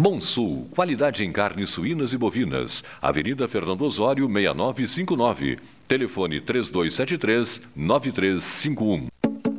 [0.00, 2.84] Bom Sul, qualidade em carnes suínas e bovinas.
[3.02, 5.58] Avenida Fernando Osório, 6959.
[5.88, 9.08] Telefone 3273-9351.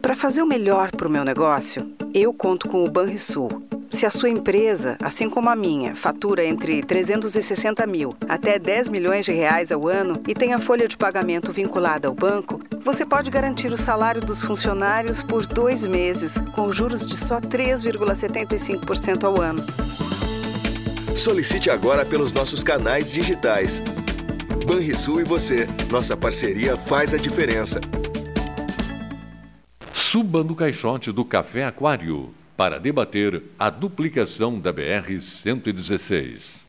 [0.01, 3.67] Para fazer o melhor para o meu negócio, eu conto com o Banrisul.
[3.91, 9.25] Se a sua empresa, assim como a minha, fatura entre 360 mil até 10 milhões
[9.25, 13.29] de reais ao ano e tem a folha de pagamento vinculada ao banco, você pode
[13.29, 19.65] garantir o salário dos funcionários por dois meses, com juros de só 3,75% ao ano.
[21.15, 23.81] Solicite agora pelos nossos canais digitais.
[24.65, 25.67] Banrisul e você.
[25.91, 27.81] Nossa parceria faz a diferença.
[29.93, 36.68] Suba no caixote do Café Aquário para debater a duplicação da BR-116.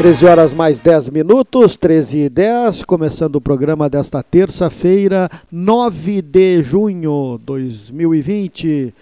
[0.00, 6.62] Treze horas mais 10 minutos, 13 e 10, começando o programa desta terça-feira, 9 de
[6.62, 8.94] junho de 2020.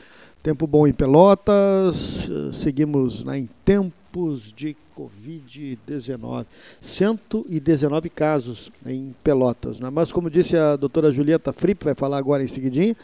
[0.43, 6.47] Tempo bom em Pelotas, seguimos né, em tempos de Covid-19.
[6.81, 9.79] 119 casos em Pelotas.
[9.79, 9.91] Né?
[9.91, 12.97] Mas, como disse a doutora Julieta Fripp, vai falar agora em seguidinho,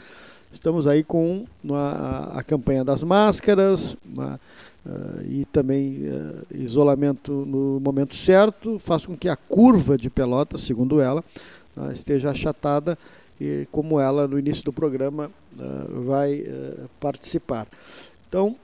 [0.52, 4.41] estamos aí com a, a campanha das máscaras, uma,
[4.87, 10.61] Uh, e também uh, isolamento no momento certo faz com que a curva de Pelotas,
[10.61, 11.25] segundo ela,
[11.75, 12.99] uh, esteja achatada
[13.41, 15.31] e como ela no início do programa
[16.07, 16.45] vai
[17.01, 17.67] participar.
[18.29, 18.55] Então,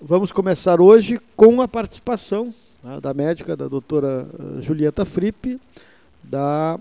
[0.00, 2.54] vamos começar hoje com a participação
[3.02, 4.26] da médica, da doutora
[4.60, 5.60] Julieta Fripp,
[6.24, 6.80] da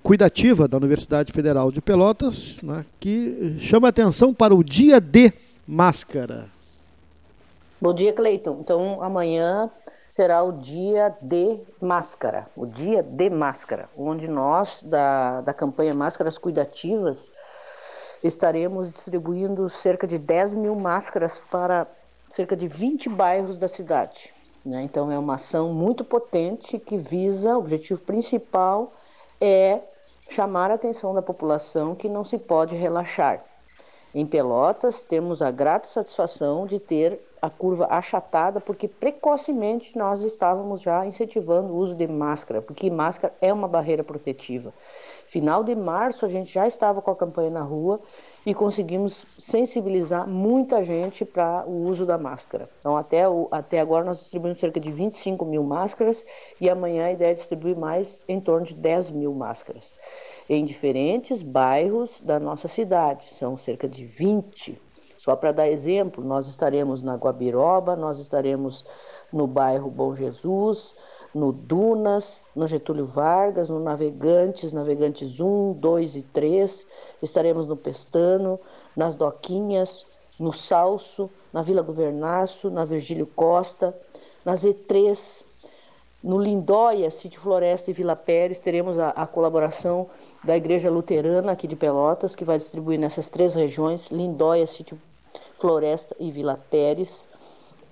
[0.00, 5.32] cuidativa da Universidade Federal de Pelotas, né, que chama atenção para o dia D
[5.66, 6.48] máscara.
[7.80, 8.58] Bom dia, Cleiton.
[8.60, 9.70] Então, amanhã
[10.10, 16.38] será o dia de máscara, o dia de máscara, onde nós, da, da campanha Máscaras
[16.38, 17.30] Cuidativas,
[18.22, 21.86] estaremos distribuindo cerca de 10 mil máscaras para
[22.30, 24.32] cerca de 20 bairros da cidade.
[24.64, 24.82] Né?
[24.82, 28.92] Então, é uma ação muito potente que visa, o objetivo principal
[29.40, 29.80] é
[30.30, 33.44] chamar a atenção da população que não se pode relaxar.
[34.14, 40.80] Em Pelotas, temos a grata satisfação de ter a curva achatada, porque precocemente nós estávamos
[40.80, 44.72] já incentivando o uso de máscara, porque máscara é uma barreira protetiva.
[45.26, 48.00] Final de março, a gente já estava com a campanha na rua
[48.46, 52.70] e conseguimos sensibilizar muita gente para o uso da máscara.
[52.78, 56.24] Então, até, o, até agora, nós distribuímos cerca de 25 mil máscaras
[56.60, 59.92] e amanhã a ideia é distribuir mais em torno de 10 mil máscaras
[60.48, 63.32] em diferentes bairros da nossa cidade.
[63.34, 64.80] São cerca de 20.
[65.16, 68.84] Só para dar exemplo, nós estaremos na Guabiroba, nós estaremos
[69.32, 70.94] no bairro Bom Jesus,
[71.34, 76.86] no Dunas, no Getúlio Vargas, no Navegantes, Navegantes 1, 2 e 3,
[77.22, 78.60] estaremos no Pestano,
[78.94, 80.04] nas Doquinhas,
[80.38, 83.96] no Salso, na Vila Governaço, na Virgílio Costa,
[84.44, 85.43] na Z3,
[86.24, 90.08] no Lindóia, Sítio Floresta e Vila Pérez, teremos a, a colaboração
[90.42, 94.98] da Igreja Luterana aqui de Pelotas, que vai distribuir nessas três regiões, Lindóia, Sítio
[95.58, 97.28] Floresta e Vila Pérez.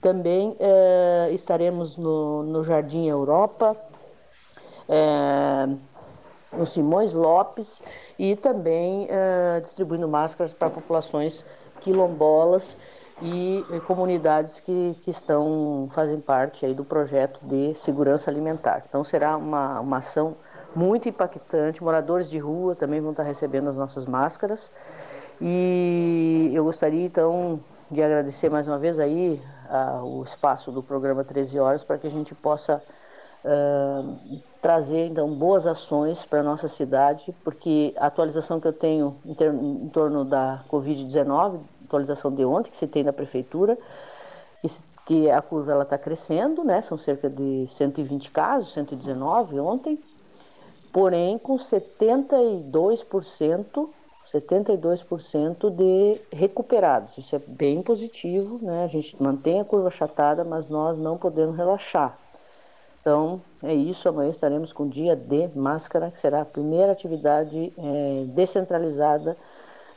[0.00, 3.76] Também é, estaremos no, no Jardim Europa,
[4.88, 5.68] é,
[6.56, 7.82] no Simões Lopes
[8.18, 11.44] e também é, distribuindo máscaras para populações
[11.82, 12.74] quilombolas
[13.20, 18.82] e comunidades que, que estão fazem parte aí do projeto de segurança alimentar.
[18.88, 20.36] Então será uma, uma ação
[20.74, 21.82] muito impactante.
[21.82, 24.70] Moradores de rua também vão estar recebendo as nossas máscaras.
[25.40, 31.24] E eu gostaria então de agradecer mais uma vez aí uh, o espaço do programa
[31.24, 32.82] 13 horas para que a gente possa
[33.44, 39.16] uh, trazer então boas ações para a nossa cidade, porque a atualização que eu tenho
[39.24, 41.60] em, ter, em torno da Covid-19,
[41.92, 43.76] atualização de ontem que se tem da prefeitura,
[44.60, 44.68] que,
[45.06, 46.80] que a curva está crescendo, né?
[46.82, 49.98] são cerca de 120 casos, 119 ontem,
[50.92, 53.88] porém com 72%
[54.32, 57.18] 72% de recuperados.
[57.18, 58.84] Isso é bem positivo, né?
[58.84, 62.16] A gente mantém a curva achatada, mas nós não podemos relaxar.
[63.00, 64.08] Então, é isso.
[64.08, 69.36] Amanhã estaremos com o dia de máscara, que será a primeira atividade é, descentralizada,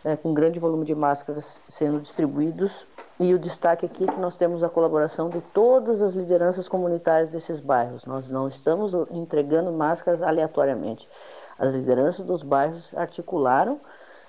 [0.06, 2.86] é, com grande volume de máscaras sendo distribuídos.
[3.20, 7.30] E o destaque aqui é que nós temos a colaboração de todas as lideranças comunitárias
[7.30, 8.06] desses bairros.
[8.06, 11.10] Nós não estamos entregando máscaras aleatoriamente.
[11.58, 13.80] As lideranças dos bairros articularam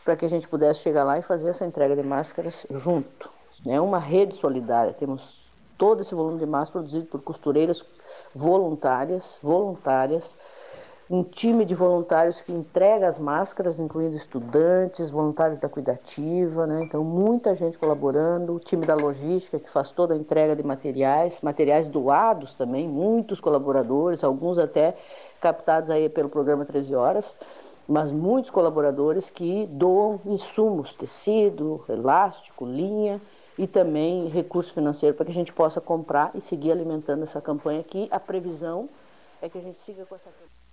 [0.05, 3.29] para que a gente pudesse chegar lá e fazer essa entrega de máscaras junto.
[3.67, 4.93] É uma rede solidária.
[4.93, 5.45] Temos
[5.77, 7.85] todo esse volume de máscaras produzido por costureiras
[8.33, 10.37] voluntárias, voluntárias,
[11.09, 16.83] um time de voluntários que entrega as máscaras, incluindo estudantes, voluntários da cuidativa, né?
[16.83, 21.41] então muita gente colaborando, o time da logística que faz toda a entrega de materiais,
[21.41, 24.97] materiais doados também, muitos colaboradores, alguns até
[25.41, 27.37] captados aí pelo programa 13 Horas
[27.89, 33.21] mas muitos colaboradores que doam insumos, tecido, elástico, linha
[33.57, 37.81] e também recurso financeiro para que a gente possa comprar e seguir alimentando essa campanha
[37.81, 38.09] aqui.
[38.11, 38.89] A previsão
[39.41, 40.66] é que a gente siga com essa campanha.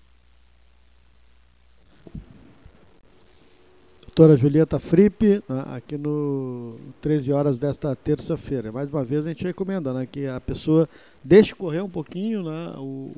[4.16, 8.72] Doutora Julieta Frippe, né, aqui no 13 horas desta terça-feira.
[8.72, 10.88] Mais uma vez a gente recomenda né, que a pessoa
[11.24, 13.10] deixe correr um pouquinho né, o,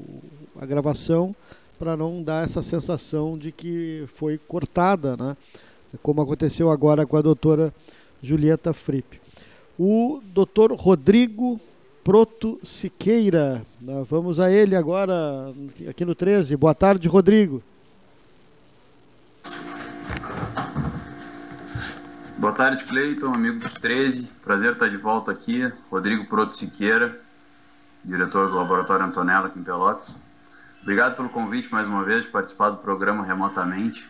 [0.58, 1.36] a gravação
[1.78, 5.36] para não dar essa sensação de que foi cortada, né?
[6.02, 7.74] como aconteceu agora com a doutora
[8.24, 9.20] Julieta Fripp.
[9.78, 11.60] O doutor Rodrigo
[12.06, 14.02] Proto Siqueira, né?
[14.10, 15.54] vamos a ele agora,
[15.90, 16.56] aqui no 13.
[16.56, 17.62] Boa tarde, Rodrigo.
[22.38, 24.24] Boa tarde, Cleiton, amigo dos 13.
[24.44, 25.72] Prazer estar de volta aqui.
[25.90, 27.18] Rodrigo Proto Siqueira,
[28.04, 30.14] diretor do Laboratório Antonella aqui em Pelotas.
[30.82, 34.06] Obrigado pelo convite mais uma vez de participar do programa remotamente.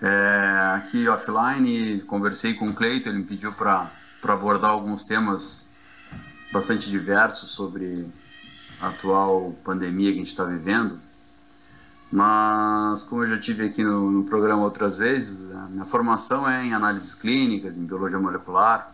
[0.00, 3.90] É, aqui offline, conversei com o Cleiton, ele me pediu para
[4.22, 5.68] abordar alguns temas
[6.52, 8.08] bastante diversos sobre
[8.80, 11.00] a atual pandemia que a gente está vivendo.
[12.16, 16.64] Mas, como eu já tive aqui no, no, programa outras vezes, a minha formação é
[16.64, 18.90] em análises clínicas, em biologia molecular,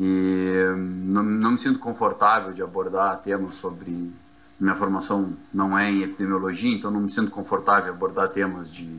[0.00, 0.64] e
[1.04, 4.10] não, não me sinto confortável de abordar temas sobre
[4.58, 8.98] minha formação não é em epidemiologia, então não me sinto confortável em abordar temas de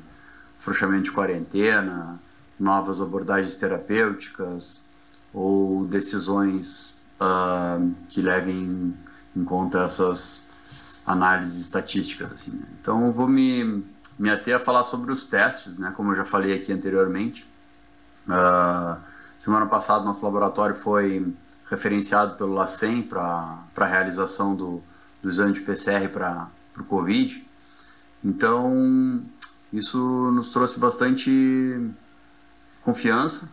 [0.59, 2.19] frouxamento de quarentena,
[2.59, 4.85] novas abordagens terapêuticas
[5.33, 8.93] ou decisões uh, que levem
[9.35, 10.52] em conta essas
[11.05, 12.31] análises estatísticas.
[12.31, 12.65] Assim, né?
[12.81, 13.83] Então, eu vou me,
[14.17, 15.93] me ater a falar sobre os testes, né?
[15.95, 17.45] como eu já falei aqui anteriormente.
[18.27, 18.97] Uh,
[19.37, 21.33] semana passada, nosso laboratório foi
[21.69, 24.81] referenciado pelo LACEN para a realização do
[25.23, 27.41] do exame de PCR para o Covid.
[28.21, 29.23] Então,
[29.71, 29.97] isso
[30.31, 31.89] nos trouxe bastante
[32.83, 33.49] confiança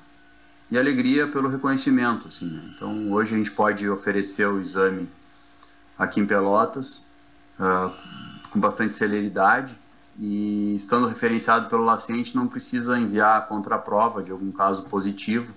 [0.69, 2.27] e alegria pelo reconhecimento.
[2.27, 2.73] Assim, né?
[2.75, 5.09] Então, hoje a gente pode oferecer o exame
[5.97, 7.05] aqui em Pelotas
[7.61, 7.93] uh,
[8.51, 9.73] com bastante celeridade
[10.19, 15.53] e estando referenciado pelo paciente não precisa enviar a contraprova de algum caso positivo,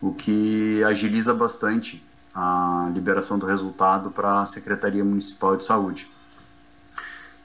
[0.00, 2.02] o que agiliza bastante
[2.34, 6.08] a liberação do resultado para a Secretaria Municipal de Saúde.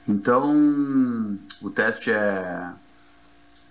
[0.06, 2.72] Então, o teste é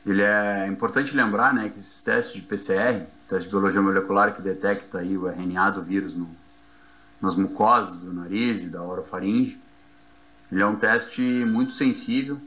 [0.06, 4.42] ele é importante lembrar, né, que esses testes de PCR, teste de biologia molecular que
[4.42, 6.28] detecta aí o RNA do vírus no,
[7.22, 9.61] nas mucosas do nariz e da orofaringe,
[10.52, 12.38] ele é um teste muito sensível,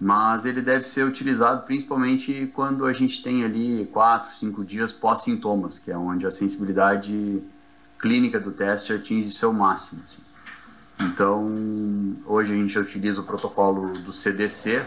[0.00, 5.78] mas ele deve ser utilizado principalmente quando a gente tem ali 4, 5 dias pós-sintomas,
[5.78, 7.42] que é onde a sensibilidade
[7.98, 10.02] clínica do teste atinge seu máximo.
[10.06, 10.22] Assim.
[11.06, 14.84] Então, hoje a gente utiliza o protocolo do CDC,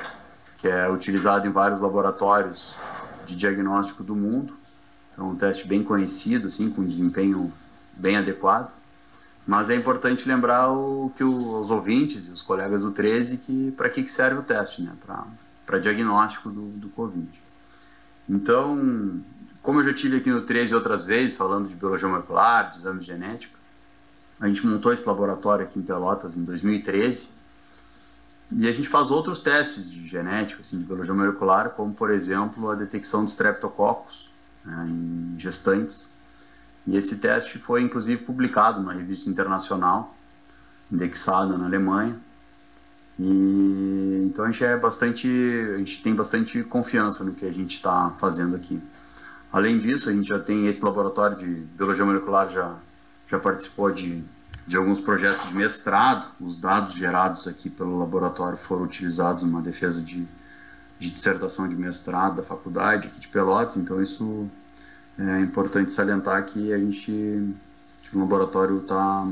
[0.58, 2.74] que é utilizado em vários laboratórios
[3.26, 4.54] de diagnóstico do mundo.
[5.12, 7.52] Então, é um teste bem conhecido, assim, com desempenho
[7.94, 8.72] bem adequado.
[9.46, 14.02] Mas é importante lembrar o, que os ouvintes os colegas do 13 que para que,
[14.04, 14.94] que serve o teste, né?
[15.66, 17.30] Para diagnóstico do, do Covid.
[18.28, 19.22] Então,
[19.62, 23.02] como eu já tive aqui no 13 outras vezes, falando de biologia molecular, de exame
[23.04, 23.56] genético,
[24.40, 27.30] a gente montou esse laboratório aqui em Pelotas em 2013
[28.52, 32.70] e a gente faz outros testes de genética, assim, de biologia molecular, como, por exemplo,
[32.70, 34.30] a detecção de streptococcus
[34.64, 36.10] né, em gestantes.
[36.88, 40.16] E esse teste foi, inclusive, publicado numa revista internacional,
[40.92, 42.16] indexada na Alemanha.
[43.20, 45.28] E, então a gente é bastante,
[45.74, 48.80] a gente tem bastante confiança no que a gente está fazendo aqui.
[49.52, 52.76] Além disso, a gente já tem esse laboratório de biologia molecular já
[53.28, 54.24] já participou de
[54.66, 56.28] de alguns projetos de mestrado.
[56.40, 60.26] Os dados gerados aqui pelo laboratório foram utilizados numa defesa de,
[61.00, 64.50] de dissertação de mestrado da faculdade aqui de Pelotas, então isso
[65.18, 67.12] é importante salientar que a gente,
[68.14, 69.28] o laboratório está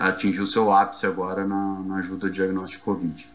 [0.00, 3.26] atingiu seu ápice agora na, na ajuda ao diagnóstico Covid.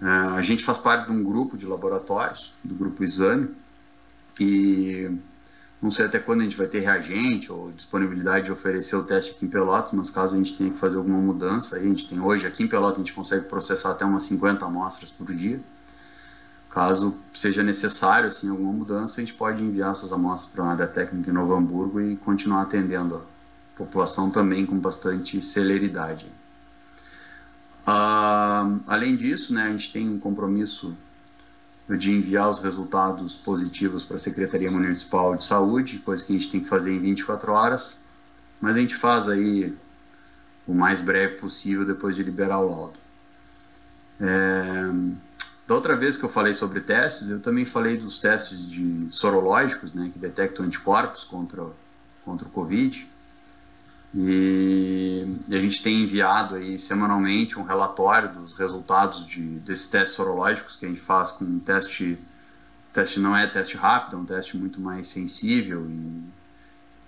[0.00, 3.48] É, a gente faz parte de um grupo de laboratórios, do grupo Exame,
[4.38, 5.10] e
[5.80, 9.32] não sei até quando a gente vai ter reagente ou disponibilidade de oferecer o teste
[9.32, 12.20] aqui em Pelotas, mas caso a gente tenha que fazer alguma mudança, a gente tem
[12.20, 15.60] hoje aqui em Pelotas a gente consegue processar até umas 50 amostras por dia.
[16.76, 20.86] Caso seja necessário assim alguma mudança, a gente pode enviar essas amostras para a área
[20.86, 26.26] técnica em Novo Hamburgo e continuar atendendo a população também com bastante celeridade.
[27.88, 30.94] Uh, além disso, né, a gente tem um compromisso
[31.88, 36.50] de enviar os resultados positivos para a Secretaria Municipal de Saúde, coisa que a gente
[36.50, 37.98] tem que fazer em 24 horas,
[38.60, 39.74] mas a gente faz aí
[40.66, 42.98] o mais breve possível depois de liberar o laudo.
[44.20, 45.25] É...
[45.66, 49.92] Da outra vez que eu falei sobre testes, eu também falei dos testes de sorológicos,
[49.92, 51.64] né, que detectam anticorpos contra,
[52.24, 53.06] contra o Covid.
[54.14, 60.76] E, a gente tem enviado aí semanalmente um relatório dos resultados de, desses testes sorológicos
[60.76, 62.16] que a gente faz com um teste,
[62.92, 66.22] teste não é teste rápido, é um teste muito mais sensível e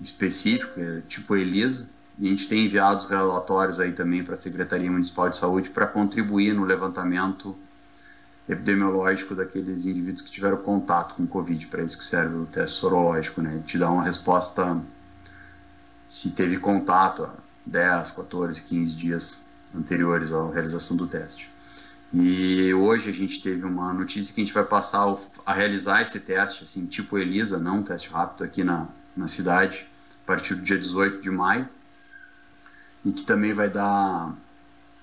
[0.01, 1.89] específico, é tipo ELISA.
[2.19, 5.71] E a gente tem enviado os relatórios aí também para a Secretaria Municipal de Saúde
[5.71, 7.57] para contribuir no levantamento
[8.49, 13.43] epidemiológico daqueles indivíduos que tiveram contato com Covid, para isso que serve o teste sorológico,
[13.43, 13.63] né?
[13.67, 14.81] Te dá uma resposta
[16.09, 17.35] se teve contato há
[17.67, 19.45] 10, 14, 15 dias
[19.77, 21.51] anteriores à realização do teste.
[22.13, 26.19] E hoje a gente teve uma notícia que a gente vai passar a realizar esse
[26.19, 29.87] teste, assim, tipo ELISA, não um teste rápido aqui na, na cidade,
[30.25, 31.69] a partir do dia 18 de maio,
[33.05, 34.35] e que também vai dar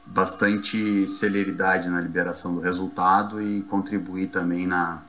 [0.05, 5.01] bastante celeridade na liberação do resultado e contribuir também na,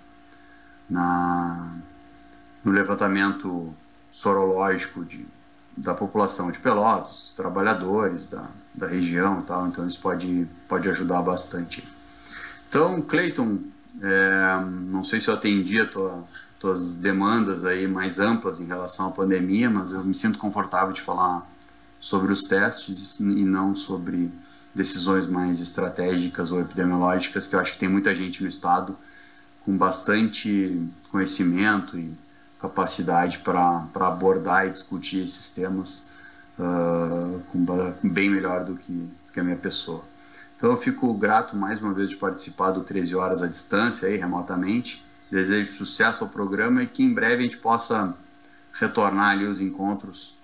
[0.88, 1.74] na
[2.64, 3.72] no levantamento
[4.10, 5.26] sorológico de
[5.76, 11.20] da população de Pelotas, trabalhadores da, da região e tal, então isso pode, pode ajudar
[11.20, 11.86] bastante.
[12.68, 13.58] Então, Cleiton,
[14.00, 16.24] é, não sei se eu atendi a tua,
[16.58, 21.02] tuas demandas aí mais amplas em relação à pandemia, mas eu me sinto confortável de
[21.02, 21.46] falar
[22.00, 24.30] sobre os testes e não sobre
[24.76, 28.96] decisões mais estratégicas ou epidemiológicas, que eu acho que tem muita gente no estado
[29.64, 32.12] com bastante conhecimento e
[32.60, 36.02] capacidade para abordar e discutir esses temas
[36.58, 37.64] uh, com,
[38.04, 40.04] bem melhor do que, que a minha pessoa.
[40.56, 44.16] Então eu fico grato mais uma vez de participar do 13 Horas à Distância, aí,
[44.16, 45.04] remotamente.
[45.30, 48.14] Desejo sucesso ao programa e que em breve a gente possa
[48.72, 50.34] retornar ali os encontros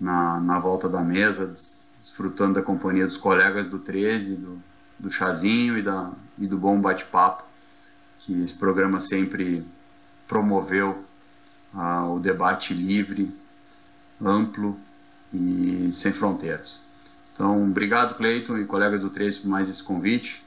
[0.00, 1.52] na, na volta da mesa,
[2.00, 4.62] desfrutando da companhia dos colegas do 13, do,
[4.98, 7.44] do chazinho e, da, e do bom bate-papo
[8.20, 9.64] que esse programa sempre
[10.26, 11.04] promoveu
[11.74, 13.34] ah, o debate livre,
[14.20, 14.78] amplo
[15.32, 16.80] e sem fronteiras.
[17.32, 20.42] Então, obrigado, Cleiton e colegas do 13 por mais esse convite.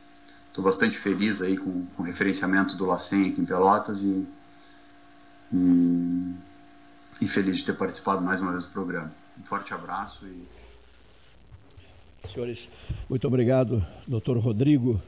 [0.49, 4.27] Estou bastante feliz aí com, com, o referenciamento do LACEN aqui em Pelotas e,
[5.51, 6.35] e,
[7.21, 9.11] e, feliz de ter participado mais uma vez do programa.
[9.39, 10.62] Um forte abraço e...
[12.27, 12.69] Senhores,
[13.09, 15.01] muito obrigado, doutor Rodrigo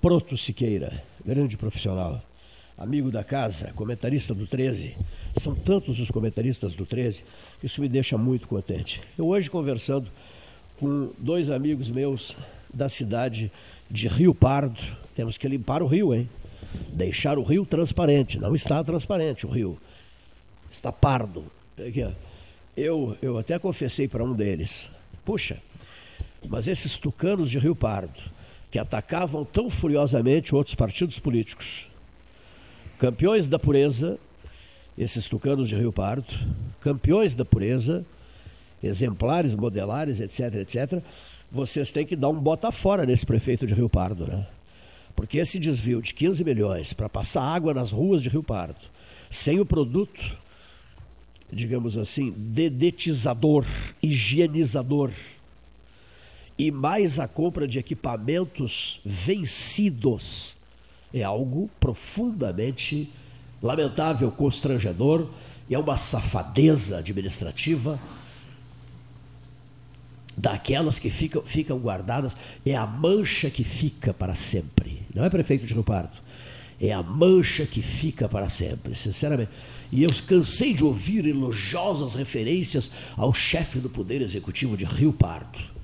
[0.00, 2.22] Proto Siqueira, grande profissional
[2.76, 4.94] amigo da casa, comentarista do 13.
[5.36, 7.24] São tantos os comentaristas do 13,
[7.62, 9.00] isso me deixa muito contente.
[9.18, 10.08] Eu hoje conversando
[10.78, 12.36] com dois amigos meus
[12.72, 13.50] da cidade
[13.90, 14.80] de Rio Pardo,
[15.16, 16.28] temos que limpar o rio, hein?
[16.92, 18.38] Deixar o rio transparente.
[18.38, 19.76] Não está transparente o rio.
[20.68, 21.44] Está pardo.
[22.76, 24.90] Eu, eu até confessei para um deles.
[25.24, 25.60] Puxa,
[26.46, 28.20] mas esses tucanos de Rio Pardo,
[28.70, 31.88] que atacavam tão furiosamente outros partidos políticos,
[32.98, 34.18] campeões da pureza,
[34.96, 36.26] esses tucanos de Rio Pardo,
[36.80, 38.04] campeões da pureza,
[38.82, 41.02] exemplares, modelares, etc, etc,
[41.50, 44.46] vocês têm que dar um bota fora nesse prefeito de Rio Pardo, né?
[45.16, 48.80] Porque esse desvio de 15 milhões para passar água nas ruas de Rio Pardo,
[49.30, 50.38] sem o produto,
[51.50, 53.64] digamos assim, dedetizador,
[54.02, 55.10] higienizador,
[56.58, 60.56] e mais a compra de equipamentos vencidos,
[61.14, 63.08] é algo profundamente
[63.62, 65.28] lamentável, constrangedor,
[65.68, 67.98] e é uma safadeza administrativa
[70.36, 75.02] daquelas que ficam, ficam guardadas, é a mancha que fica para sempre.
[75.14, 76.16] Não é prefeito de Rio Pardo.
[76.80, 79.50] É a mancha que fica para sempre, sinceramente.
[79.90, 85.77] E eu cansei de ouvir elogiosas referências ao chefe do Poder Executivo de Rio Pardo.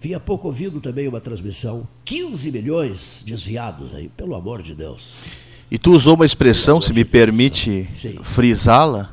[0.00, 5.14] Vi há pouco ouvindo também uma transmissão, 15 milhões desviados aí, pelo amor de Deus.
[5.68, 7.88] E tu usou uma expressão, se me permite
[8.22, 9.12] frisá-la,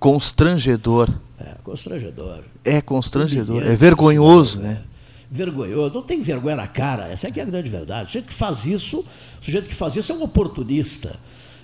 [0.00, 1.08] constrangedor.
[1.38, 2.42] É, constrangedor.
[2.64, 4.82] É constrangedor, é vergonhoso, né?
[5.30, 8.04] Vergonhoso, não tem vergonha na cara, essa aqui é a grande verdade.
[8.04, 9.00] O sujeito que faz isso,
[9.40, 11.16] o sujeito que faz isso é um oportunista.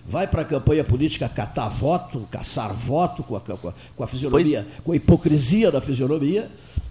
[0.07, 4.07] Vai para a campanha política catar voto, caçar voto com a, com a, com a
[4.07, 4.85] fisionomia, pois...
[4.85, 6.51] com a hipocrisia da fisionomia,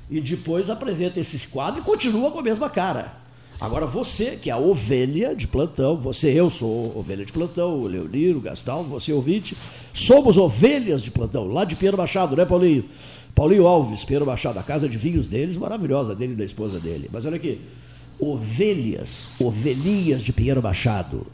[0.09, 3.21] e depois apresenta esse quadro e continua com a mesma cara.
[3.59, 7.85] Agora você, que é a ovelha de plantão, você, eu sou ovelha de plantão, o
[7.85, 9.55] Leoniro, o Gastal, você ouvinte,
[9.93, 12.85] somos ovelhas de plantão, lá de Pinheiro Machado, né, Paulinho?
[13.35, 17.07] Paulinho Alves, Pinheiro Machado, a casa de vinhos deles, maravilhosa, dele e da esposa dele.
[17.13, 17.61] Mas olha aqui,
[18.19, 21.27] ovelhas, ovelhinhas de Pinheiro Machado,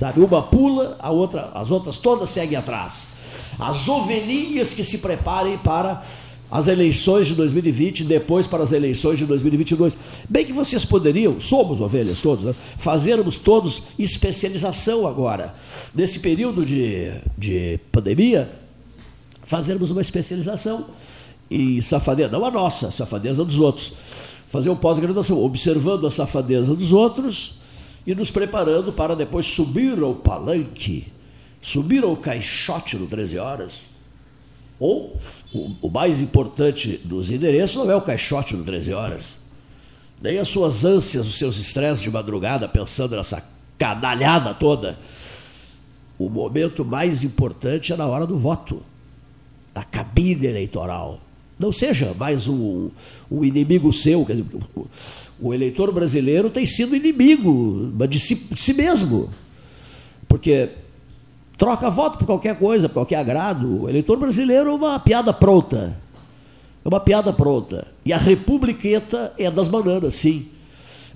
[0.00, 0.18] sabe?
[0.22, 3.10] Uma pula, a outra, as outras todas seguem atrás.
[3.58, 6.02] As ovelhinhas que se preparem para
[6.50, 9.98] as eleições de 2020 depois para as eleições de 2022.
[10.26, 12.54] Bem que vocês poderiam, somos ovelhas todos, né?
[12.78, 15.54] fazermos todos especialização agora.
[15.94, 18.50] Nesse período de, de pandemia,
[19.44, 20.86] fazermos uma especialização
[21.50, 23.92] em safadeza, não a nossa, safadeza dos outros.
[24.48, 27.59] Fazer um pós-graduação, observando a safadeza dos outros
[28.10, 31.06] e nos preparando para depois subir ao palanque,
[31.62, 33.74] subir ao caixote no 13 horas.
[34.80, 35.16] Ou,
[35.52, 39.38] o, mais importante dos endereços não é o caixote no 13 horas,
[40.20, 44.98] nem as suas ânsias, os seus estresses de madrugada pensando nessa canalhada toda.
[46.18, 48.82] O momento mais importante é na hora do voto,
[49.72, 51.20] da cabine eleitoral
[51.60, 52.88] não seja mais um,
[53.30, 54.24] um inimigo seu.
[54.24, 54.46] Quer dizer,
[55.40, 59.30] o, eleitor brasileiro tem sido inimigo de si, de si mesmo.
[60.28, 60.70] Porque
[61.56, 63.82] troca voto por qualquer coisa, por qualquer agrado.
[63.82, 65.96] O eleitor brasileiro é uma piada pronta.
[66.84, 67.86] É uma piada pronta.
[68.04, 70.48] E a republiqueta é das bananas, sim.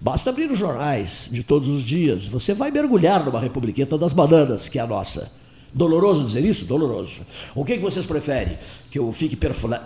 [0.00, 2.26] Basta abrir os jornais de todos os dias.
[2.26, 5.32] Você vai mergulhar numa republiqueta das bananas, que é a nossa.
[5.72, 6.66] Doloroso dizer isso?
[6.66, 7.22] Doloroso.
[7.54, 8.56] O que, que vocês preferem?
[8.90, 9.37] Que eu fique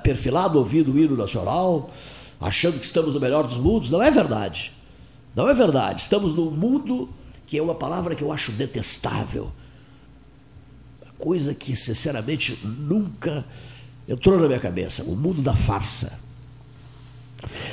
[0.03, 1.91] perfilado ouvindo o hino nacional,
[2.41, 3.91] achando que estamos no melhor dos mundos?
[3.91, 4.73] Não é verdade.
[5.35, 6.01] Não é verdade.
[6.01, 7.09] Estamos num mundo
[7.47, 9.53] que é uma palavra que eu acho detestável.
[11.19, 13.45] Coisa que, sinceramente, nunca
[14.09, 15.03] entrou na minha cabeça.
[15.05, 16.19] O mundo da farsa.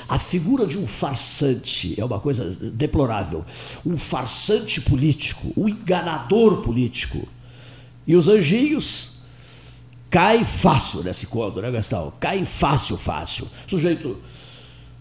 [0.08, 3.44] A figura de um farsante é uma coisa deplorável.
[3.86, 7.28] Um farsante político, um enganador político
[8.08, 9.16] e os anjinhos
[10.10, 12.14] caem fácil nesse conto, né, Gastão?
[12.20, 13.48] Caem fácil, fácil.
[13.68, 14.18] Sujeito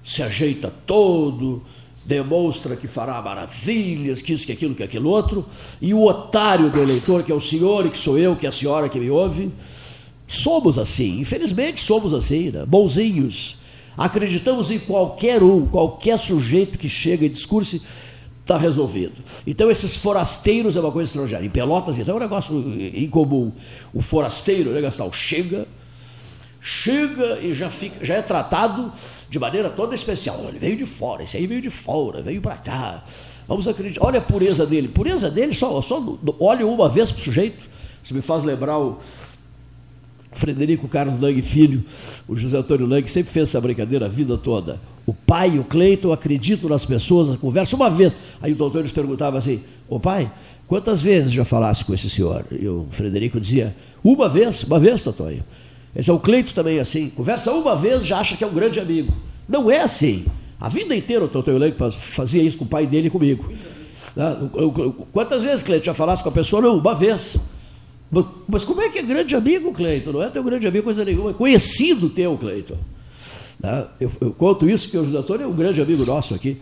[0.05, 1.63] se ajeita todo,
[2.05, 5.47] demonstra que fará maravilhas, que isso, que aquilo, que aquilo outro,
[5.81, 8.51] e o otário do eleitor, que é o senhor e que sou eu, que é
[8.51, 9.51] a senhora que me ouve,
[10.29, 12.65] somos assim, infelizmente somos assim, né?
[12.67, 13.57] bonzinhos.
[13.97, 17.81] Acreditamos em qualquer um, qualquer sujeito que chega e discurse
[18.45, 19.15] está resolvido.
[19.47, 21.47] Então, esses forasteiros é uma coisa extraordinária.
[21.47, 22.55] Em Pelotas, então, é um negócio
[22.95, 23.53] incomum.
[23.93, 25.67] O forasteiro, né, Gastão, chega,
[26.67, 28.91] chega e já, fica, já é tratado
[29.29, 30.47] de maneira toda especial.
[30.49, 33.05] Ele veio de fora, esse aí veio de fora, veio para cá.
[33.47, 34.03] Vamos acreditar.
[34.03, 34.89] Olha a pureza dele.
[34.89, 36.03] Pureza dele, só, só
[36.41, 37.67] olha uma vez para o sujeito.
[38.03, 38.99] Isso me faz lembrar o
[40.33, 41.85] Frederico Carlos Lang Filho,
[42.27, 44.81] o José Antônio Lang, sempre fez essa brincadeira a vida toda.
[45.07, 48.17] O pai o Cleiton acreditam nas pessoas, conversa uma vez.
[48.41, 50.33] Aí o doutor lhes perguntava assim: Ô pai,
[50.67, 52.47] quantas vezes já falasse com esse senhor?
[52.51, 55.45] E o Frederico dizia: Uma vez, uma vez, Totonho.
[55.95, 57.11] Esse é o Cleiton também assim.
[57.11, 59.13] Conversa uma vez, já acha que é um grande amigo.
[59.49, 60.25] Não é assim.
[60.61, 63.53] A vida inteira o Totonho Leite fazia isso com o pai dele e comigo.
[64.17, 64.37] Né?
[65.13, 66.63] Quantas vezes, Cleiton, já falasse com a pessoa?
[66.63, 67.39] Não, uma vez.
[68.49, 70.13] Mas como é que é grande amigo, Cleiton?
[70.13, 71.31] Não é teu grande amigo, coisa nenhuma.
[71.31, 72.77] É conhecido teu, Cleiton.
[73.61, 73.87] Né?
[74.01, 76.57] Eu, eu, conto isso porque o José Antônio é um grande amigo nosso aqui.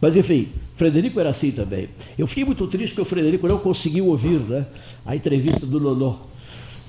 [0.00, 1.88] Mas, enfim, Frederico era assim também.
[2.18, 4.64] Eu fiquei muito triste porque o Frederico não conseguiu ouvir né,
[5.04, 6.29] a entrevista do Nonô.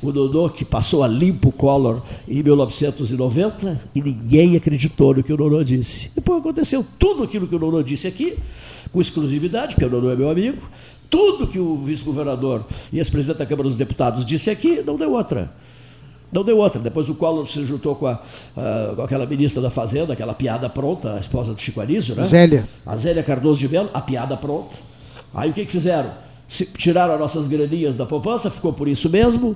[0.02, 5.32] O Nonô que passou a limpo o Collor em 1990 e ninguém acreditou no que
[5.32, 6.12] o Nonô disse.
[6.16, 8.38] Depois aconteceu tudo aquilo que o Nonô disse aqui,
[8.92, 10.62] com exclusividade, porque o Nonô é meu amigo,
[11.10, 15.52] tudo que o vice-governador e ex-presidente da Câmara dos Deputados disse aqui, não deu outra.
[16.32, 16.82] Não deu outra.
[16.82, 20.70] Depois o Collor se juntou com, a, uh, com aquela ministra da Fazenda, aquela piada
[20.70, 22.24] pronta, a esposa do Chico Anísio, né?
[22.24, 22.66] Zélia.
[22.86, 24.76] A Zélia Cardoso de Mello, a piada pronta.
[25.34, 26.12] Aí o que, que fizeram?
[26.48, 29.56] Se, tiraram as nossas graninhas da poupança, ficou por isso mesmo.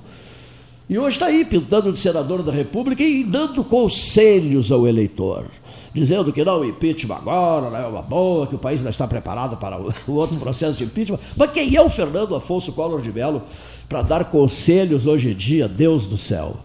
[0.88, 5.46] E hoje está aí, pintando de senador da República e dando conselhos ao eleitor.
[5.94, 9.08] Dizendo que não, o impeachment agora não é uma boa, que o país não está
[9.08, 11.20] preparado para o outro processo de impeachment.
[11.36, 13.42] Mas quem é o Fernando Afonso Collor de Mello
[13.90, 16.58] para dar conselhos hoje em dia, Deus do céu?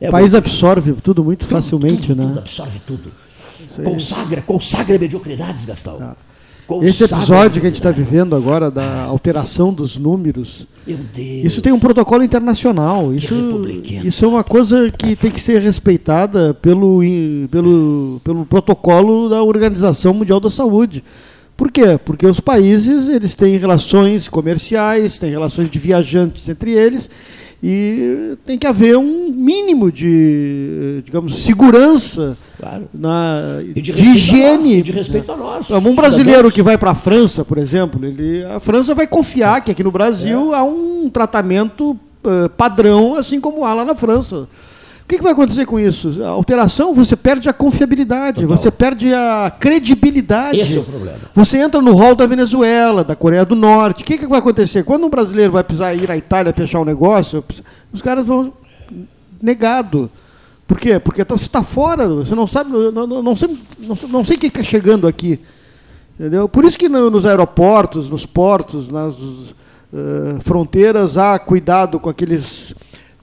[0.00, 0.44] É o país muito...
[0.44, 2.26] absorve tudo muito tudo, facilmente, tudo, né?
[2.28, 3.12] Tudo absorve tudo.
[3.82, 5.98] Consagra, consagra mediocridades, Gastão.
[6.00, 6.16] Ah.
[6.82, 10.66] Esse episódio que a gente está vivendo agora da alteração dos números,
[11.44, 13.14] isso tem um protocolo internacional.
[13.14, 13.34] Isso,
[14.04, 17.00] isso é uma coisa que tem que ser respeitada pelo,
[17.50, 21.04] pelo, pelo protocolo da Organização Mundial da Saúde.
[21.56, 21.98] Por quê?
[22.04, 27.08] Porque os países eles têm relações comerciais, têm relações de viajantes entre eles,
[27.68, 32.88] e tem que haver um mínimo de, digamos, segurança claro.
[32.94, 34.76] na, de, de higiene.
[34.76, 35.68] Nós, de respeito a nós.
[35.72, 39.72] Um brasileiro que vai para a França, por exemplo, ele, a França vai confiar que
[39.72, 40.58] aqui no Brasil é.
[40.58, 44.46] há um tratamento uh, padrão, assim como há lá na França.
[45.06, 46.20] O que, que, vai acontecer com isso?
[46.20, 48.56] A alteração, você perde a confiabilidade, Total.
[48.56, 50.58] você perde a credibilidade.
[50.58, 51.18] Esse é o problema.
[51.32, 54.02] Você entra no rol da Venezuela, da Coreia do Norte.
[54.02, 54.82] O que, que vai acontecer?
[54.82, 57.44] Quando um brasileiro vai precisar ir à Itália fechar um negócio,
[57.92, 58.52] os caras vão
[59.40, 60.10] negado.
[60.66, 60.98] Por quê?
[60.98, 64.34] Porque então, você está fora, você não sabe, não, não, não sei, não, não sei
[64.34, 65.38] o que está chegando aqui.
[66.18, 66.48] Entendeu?
[66.48, 69.54] Por isso que no, nos aeroportos, nos portos, nas uh,
[70.40, 72.74] fronteiras, há cuidado com aqueles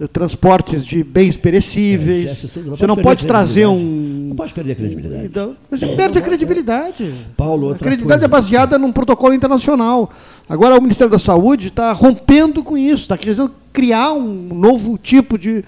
[0.07, 2.45] transportes de bens perecíveis.
[2.45, 4.27] É, não você não pode trazer um.
[4.29, 5.25] Não pode perder a credibilidade.
[5.25, 7.13] Então, você é, perde a credibilidade.
[7.37, 8.25] Paulo, a credibilidade coisa.
[8.25, 10.11] é baseada num protocolo internacional.
[10.47, 15.37] Agora o Ministério da Saúde está rompendo com isso, está querendo criar um novo tipo
[15.37, 15.63] de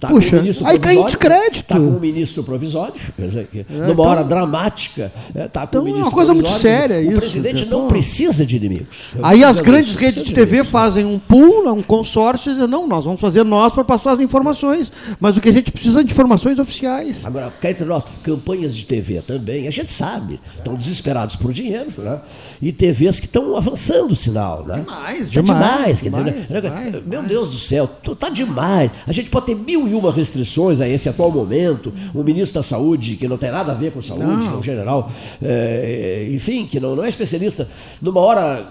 [0.00, 1.60] Tá Puxa, aí cai em descrédito.
[1.60, 5.10] Está com o ministro provisório, é, numa então, hora dramática.
[5.34, 7.16] Está com então, o ministro é uma coisa muito séria o isso.
[7.16, 9.10] O presidente não precisa de inimigos.
[9.20, 12.86] aí as grandes redes de TV de fazem um pool, um consórcio, e dizem, não,
[12.86, 14.92] nós vamos fazer nós para passar as informações.
[15.18, 17.26] Mas o que a gente precisa é de informações oficiais.
[17.26, 21.90] Agora, cá entre nós, campanhas de TV também, a gente sabe, estão desesperados por dinheiro,
[21.98, 22.20] né?
[22.62, 24.76] E TVs que estão avançando o sinal, né?
[24.76, 25.46] Demais, tá demais.
[25.46, 27.26] demais, quer dizer, demais, meu demais.
[27.26, 28.92] Deus do céu, está demais.
[29.04, 32.62] A gente pode ter mil e uma restrições a esse atual momento, o ministro da
[32.62, 34.40] Saúde, que não tem nada a ver com saúde, não.
[34.40, 35.10] que é um general,
[35.42, 37.68] é, enfim, que não, não é especialista,
[38.00, 38.66] numa hora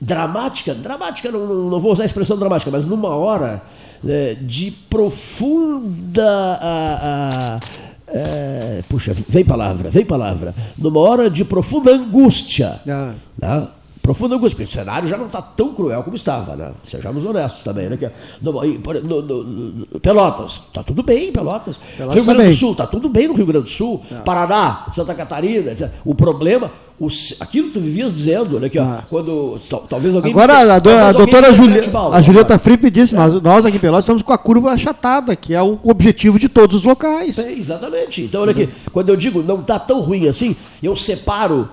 [0.00, 3.62] dramática, dramática, não, não vou usar a expressão dramática, mas numa hora
[4.06, 6.58] é, de profunda.
[6.60, 7.60] A, a,
[8.10, 10.54] é, puxa, vem palavra, vem palavra.
[10.76, 12.80] Numa hora de profunda angústia.
[12.88, 13.14] Ah.
[13.38, 13.68] Né?
[14.08, 16.72] Profunda angústia, porque o cenário já não está tão cruel como estava, né?
[16.82, 17.98] Sejamos honestos também, né?
[18.40, 21.76] No, no, no, Pelotas, está tudo bem Pelotas.
[21.94, 24.02] Pelotas Rio Grande do Sul, está tudo bem no Rio Grande do Sul.
[24.10, 24.22] Não.
[24.22, 25.90] Paraná, Santa Catarina, etc.
[26.06, 28.70] O problema, o, aquilo que tu vivias dizendo, né?
[28.70, 29.04] Que, ó, ah.
[29.10, 30.32] quando talvez alguém.
[30.32, 33.18] Agora, a, a, a doutora Juli, a Julieta Fripp disse, é.
[33.18, 36.48] nós, nós aqui em Pelotas estamos com a curva achatada, que é o objetivo de
[36.48, 37.38] todos os locais.
[37.38, 38.22] É, exatamente.
[38.22, 41.68] Então, olha aqui, quando eu digo não está tão ruim assim, eu separo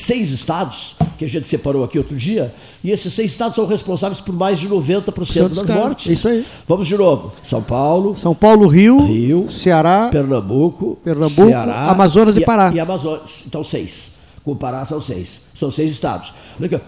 [0.00, 4.20] seis estados, que a gente separou aqui outro dia, e esses seis estados são responsáveis
[4.20, 6.06] por mais de 90% das mortes.
[6.06, 6.44] Isso aí.
[6.66, 7.32] Vamos de novo.
[7.42, 8.16] São Paulo.
[8.16, 12.72] São Paulo, Rio, Rio Ceará, Pernambuco, Pernambuco Ceará, Amazonas e, e Pará.
[12.74, 13.44] E Amazonas.
[13.46, 14.16] Então, seis.
[14.44, 15.42] Com o Pará são seis.
[15.54, 16.32] São seis estados.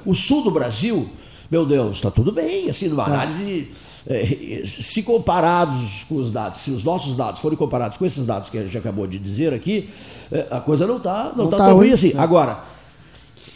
[0.06, 1.08] O sul do Brasil,
[1.50, 2.70] meu Deus, está tudo bem.
[2.70, 3.12] Assim, numa tá.
[3.12, 3.68] análise.
[4.06, 8.48] É, se comparados com os dados, se os nossos dados forem comparados com esses dados
[8.48, 9.90] que a gente acabou de dizer aqui,
[10.32, 12.14] é, a coisa não está não, não tá, tá tão ruim assim.
[12.14, 12.20] Né?
[12.22, 12.64] Agora,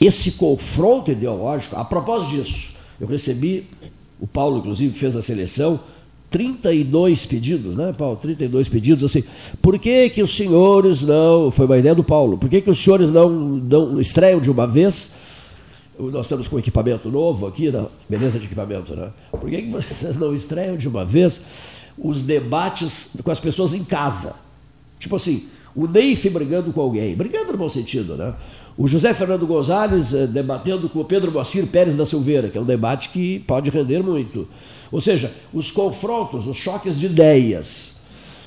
[0.06, 3.66] esse confronto ideológico, a propósito disso, eu recebi,
[4.20, 5.80] o Paulo inclusive fez a seleção,
[6.30, 8.16] 32 pedidos, né, Paulo?
[8.16, 9.22] 32 pedidos, assim,
[9.60, 12.78] por que que os senhores não, foi uma ideia do Paulo, por que que os
[12.82, 15.14] senhores não, não estreiam de uma vez,
[15.98, 17.86] nós estamos com equipamento novo aqui, né?
[18.08, 19.10] beleza de equipamento, né?
[19.30, 21.40] Por que, que vocês não estreiam de uma vez
[21.98, 24.34] os debates com as pessoas em casa?
[24.98, 28.34] Tipo assim, o Neif brigando com alguém, brigando no bom sentido, né?
[28.76, 32.60] O José Fernando Gonzalez eh, debatendo com o Pedro Moacir Pérez da Silveira, que é
[32.60, 34.48] um debate que pode render muito.
[34.90, 38.01] Ou seja, os confrontos, os choques de ideias.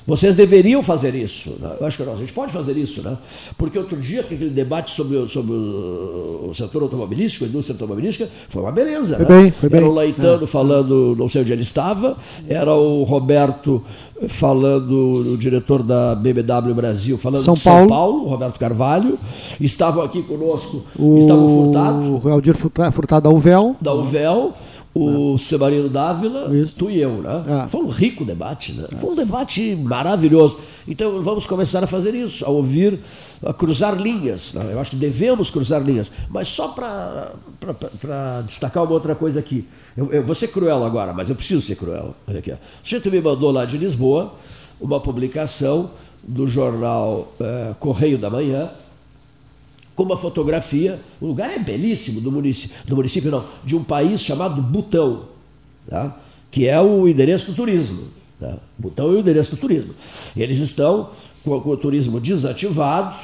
[0.06, 1.50] Vocês deveriam fazer isso.
[1.60, 1.70] Né?
[1.80, 3.16] Eu acho que nós, a gente pode fazer isso, né?
[3.58, 8.28] Porque outro dia, aquele debate sobre, o- sobre o, o setor automobilístico, a indústria automobilística,
[8.48, 9.16] foi uma beleza.
[9.16, 9.42] Foi né?
[9.42, 9.80] bem, foi bem.
[9.80, 10.46] Era o Laetano É.
[10.46, 12.16] falando, não sei onde ele estava,
[12.48, 13.82] era o Roberto
[14.28, 17.88] falando, o diretor da BMW Brasil, falando São de São Paulo.
[17.88, 19.18] Paulo, Roberto Carvalho.
[19.60, 23.76] Estavam aqui conosco, O, estava o Furtado, o Aldir Furta- Furtado da Uvel.
[23.80, 24.52] da UVEL,
[24.98, 27.44] o Semarino Dávila, tu e eu, né?
[27.46, 27.68] Ah.
[27.68, 28.86] Foi um rico debate, né?
[28.98, 30.58] Foi um debate maravilhoso.
[30.88, 33.00] Então vamos começar a fazer isso, a ouvir,
[33.44, 34.54] a cruzar linhas.
[34.54, 34.70] né?
[34.72, 36.10] Eu acho que devemos cruzar linhas.
[36.30, 37.32] Mas só para
[38.46, 39.66] destacar uma outra coisa aqui.
[39.96, 42.14] Eu, eu vou ser cruel agora, mas eu preciso ser cruel.
[42.26, 42.52] Olha aqui.
[42.52, 42.54] ó.
[42.54, 44.34] O sujeito me mandou lá de Lisboa
[44.80, 45.90] uma publicação
[46.26, 48.70] do jornal eh, Correio da Manhã,
[49.96, 51.00] com uma fotografia.
[51.20, 55.22] O lugar é belíssimo do município, do município não, de um país chamado Butão,
[55.88, 56.16] tá?
[56.50, 58.04] que é o endereço do turismo.
[58.38, 58.58] Tá?
[58.78, 59.94] Butão é o endereço do turismo.
[60.36, 61.10] Eles estão
[61.42, 63.16] com, com o turismo desativado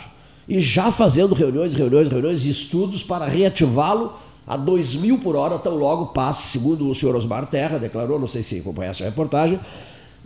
[0.49, 4.15] e já fazendo reuniões, reuniões, reuniões e estudos para reativá-lo
[4.47, 8.27] a 2 mil por hora, tão logo passe, segundo o senhor Osmar Terra declarou, não
[8.27, 9.61] sei se acompanhasse a reportagem,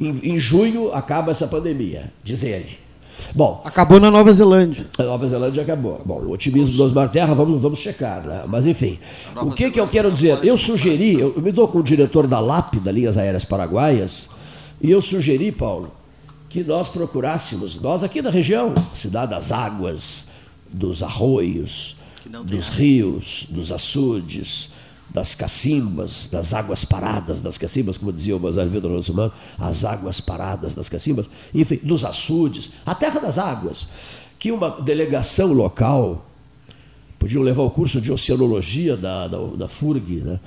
[0.00, 2.85] em, em junho acaba essa pandemia, diz ele.
[3.34, 4.86] Bom, Acabou na Nova Zelândia.
[4.98, 6.00] a Nova Zelândia acabou.
[6.04, 8.44] Bom, o otimismo do Osmar Terra, vamos, vamos checar, né?
[8.46, 8.98] Mas enfim,
[9.36, 10.38] o que, que eu quero dizer?
[10.44, 14.28] Eu sugeri, eu, eu me dou com o diretor da LAP, da Linhas Aéreas Paraguaias,
[14.80, 15.90] e eu sugeri, Paulo,
[16.48, 20.28] que nós procurássemos, nós aqui da região, cidade das águas,
[20.72, 21.96] dos arroios,
[22.44, 24.70] dos rios, dos açudes,
[25.08, 30.20] das cacimbas, das águas paradas das cacimbas, como dizia o Mazar Vitor Rossumano, as águas
[30.20, 33.88] paradas das cacimbas, enfim, dos açudes, a terra das águas,
[34.38, 36.26] que uma delegação local,
[37.18, 40.40] podiam levar o curso de oceanologia da, da, da FURG, né?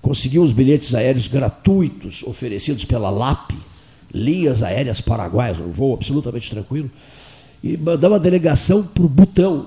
[0.00, 3.50] conseguiu os bilhetes aéreos gratuitos oferecidos pela LAP,
[4.14, 6.90] Linhas Aéreas Paraguaias, um voo absolutamente tranquilo,
[7.62, 9.66] e mandar uma delegação para o Butão,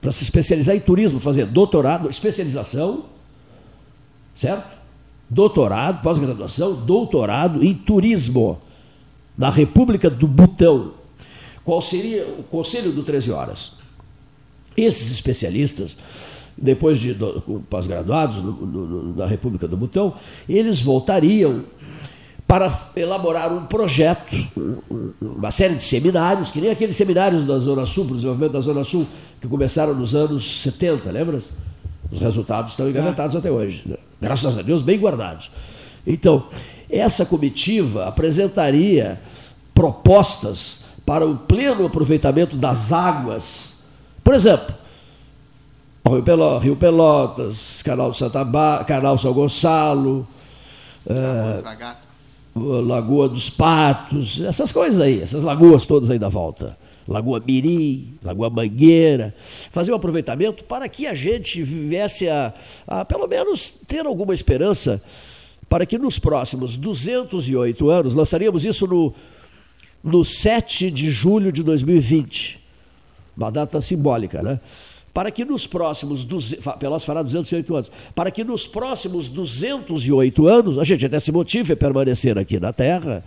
[0.00, 3.04] para se especializar em turismo, fazer doutorado, especialização,
[4.36, 4.76] certo?
[5.28, 8.60] Doutorado, pós-graduação, doutorado em turismo
[9.36, 10.92] na República do Butão.
[11.64, 13.72] Qual seria o conselho do 13 horas?
[14.76, 15.96] Esses especialistas,
[16.56, 17.16] depois de
[17.68, 18.40] pós-graduados
[19.16, 20.14] na República do Butão,
[20.48, 21.64] eles voltariam
[22.46, 27.58] para elaborar um projeto, um- um- uma série de seminários, que nem aqueles seminários da
[27.58, 29.04] Zona Sul, para o desenvolvimento da Zona Sul,
[29.40, 31.52] que começaram nos anos 70, lembras?
[32.12, 33.82] Os resultados estão engavetados até hoje.
[33.86, 33.96] né?
[34.20, 35.50] Graças a Deus, bem guardados.
[36.06, 36.46] Então,
[36.90, 39.20] essa comitiva apresentaria
[39.74, 43.78] propostas para o pleno aproveitamento das águas.
[44.24, 44.74] Por exemplo,
[46.08, 50.26] Rio Pelo- Rio Pelotas, Canal Santa ba Canal São Gonçalo,
[51.08, 51.60] eh,
[52.54, 56.76] Lagoa dos Patos, essas coisas aí, essas lagoas todas aí da volta.
[57.08, 59.34] Lagoa Mirim, Lagoa Mangueira,
[59.70, 62.52] fazer um aproveitamento para que a gente viesse a,
[62.86, 65.00] a, pelo menos, ter alguma esperança
[65.68, 69.12] para que nos próximos 208 anos, lançaríamos isso no,
[70.02, 72.58] no 7 de julho de 2020,
[73.36, 74.60] uma data simbólica, né?
[75.12, 80.46] Para que nos próximos, duze- fa- Pelotas fará 208 anos, para que nos próximos 208
[80.46, 83.24] anos, a gente até se motive a permanecer aqui na Terra,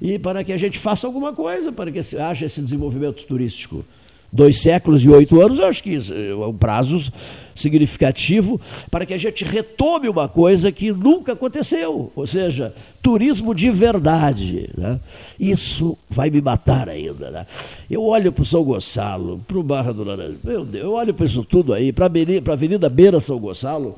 [0.00, 3.84] e para que a gente faça alguma coisa, para que haja esse desenvolvimento turístico.
[4.32, 7.12] Dois séculos e oito anos, eu acho que é um prazo
[7.52, 13.70] significativo para que a gente retome uma coisa que nunca aconteceu, ou seja, turismo de
[13.70, 14.70] verdade.
[14.78, 15.00] Né?
[15.38, 17.28] Isso vai me matar ainda.
[17.28, 17.46] Né?
[17.90, 21.12] Eu olho para o São Gonçalo, para o Barra do Laranja, meu Deus, eu olho
[21.12, 23.96] para isso tudo aí, para a Avenida Beira São Gonçalo,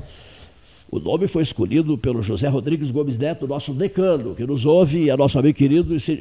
[0.93, 5.17] o nome foi escolhido pelo José Rodrigues Gomes Neto, nosso decano, que nos ouve, é
[5.17, 6.21] nosso amigo querido, e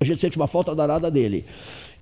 [0.00, 1.44] a gente sente uma falta danada dele.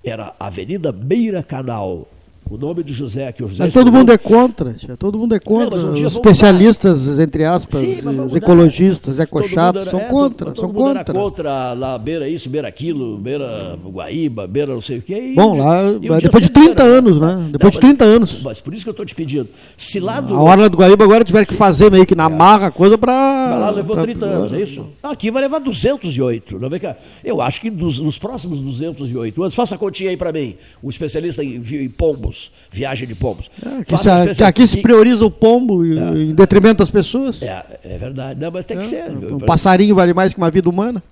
[0.02, 2.08] Era Avenida Beira Canal.
[2.50, 5.34] O nome de José, que o José Mas todo mundo é contra, tia, todo mundo
[5.34, 5.70] é contra.
[5.70, 10.56] mas um Os especialistas, entre aspas, Sim, os ecologistas, ecochatos, era- são é, contra, todo,
[10.56, 11.00] são todo mundo contra.
[11.12, 15.32] Era contra lá, beira isso, beira aquilo, beira Guaíba, beira não sei o quê.
[15.37, 17.48] Bom, lá, um depois de sem 30 beira, anos, né?
[17.52, 18.42] Depois Não, de 30 mas- anos.
[18.42, 19.48] Mas por isso que eu estou te pedindo.
[19.76, 20.34] Se lá do.
[20.34, 23.12] A Orla do Guaíba agora tiver que fazer meio que na marra a coisa para.
[23.59, 24.86] Lá levou 30 anos, é isso?
[25.03, 26.59] Aqui vai levar 208.
[26.59, 26.96] Não vem cá.
[27.22, 30.88] Eu acho que dos- nos próximos 208 anos, faça a continha aí para mim, o
[30.88, 32.38] especialista em, em pombos,
[32.70, 33.49] viagem de pombos.
[33.86, 35.99] Que, se- um que especial- aqui se prioriza o pombo e-
[36.30, 37.43] em detrimento das pessoas.
[37.43, 38.41] É, é verdade.
[38.41, 39.11] Não, mas tem que ser.
[39.11, 41.03] Um passarinho vale mais que uma vida humana.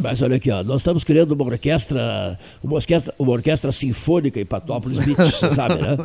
[0.00, 4.46] Mas olha aqui, ó, nós estamos criando uma orquestra, uma orquestra, uma orquestra sinfônica em
[4.46, 5.96] Patópolis Beach, você sabe, né?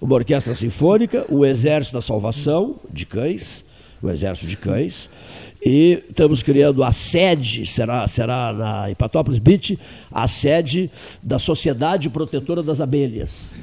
[0.00, 3.64] Uma orquestra sinfônica, o Exército da Salvação de Cães,
[4.02, 5.08] o Exército de Cães,
[5.64, 9.78] E estamos criando a sede, será, será na Hipatópolis Beach,
[10.10, 10.90] a sede
[11.22, 13.54] da Sociedade Protetora das Abelhas.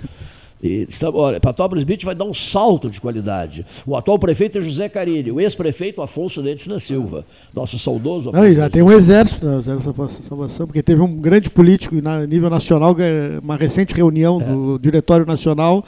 [0.62, 3.66] E estamos, olha, Patópolis Beach vai dar um salto de qualidade.
[3.86, 8.44] O atual prefeito é José Carini, o ex-prefeito Afonso Dentes da Silva, nosso saudoso Afonso
[8.44, 9.62] Não, já tem um exército na
[10.10, 14.46] salvação, porque teve um grande político na nível nacional, é uma recente reunião é.
[14.46, 15.86] do Diretório Nacional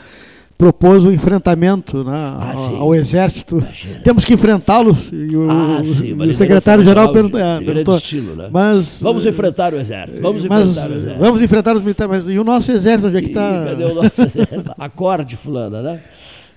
[0.57, 3.59] propôs o enfrentamento né, ah, ao, ao, exército.
[3.59, 3.99] Imagina.
[3.99, 5.11] Temos que enfrentá-los.
[5.13, 7.39] E o, ah, o secretário-geral perguntou.
[7.39, 8.49] É, perguntou estilo, né?
[8.51, 10.21] mas, vamos enfrentar o exército.
[10.21, 11.19] Vamos enfrentar o exército.
[11.19, 12.11] Vamos enfrentar os militares.
[12.11, 13.65] Mas e o nosso exército, onde é que está?
[13.65, 14.73] Cadê o nosso exército?
[14.79, 16.01] Acorde, fulana, né?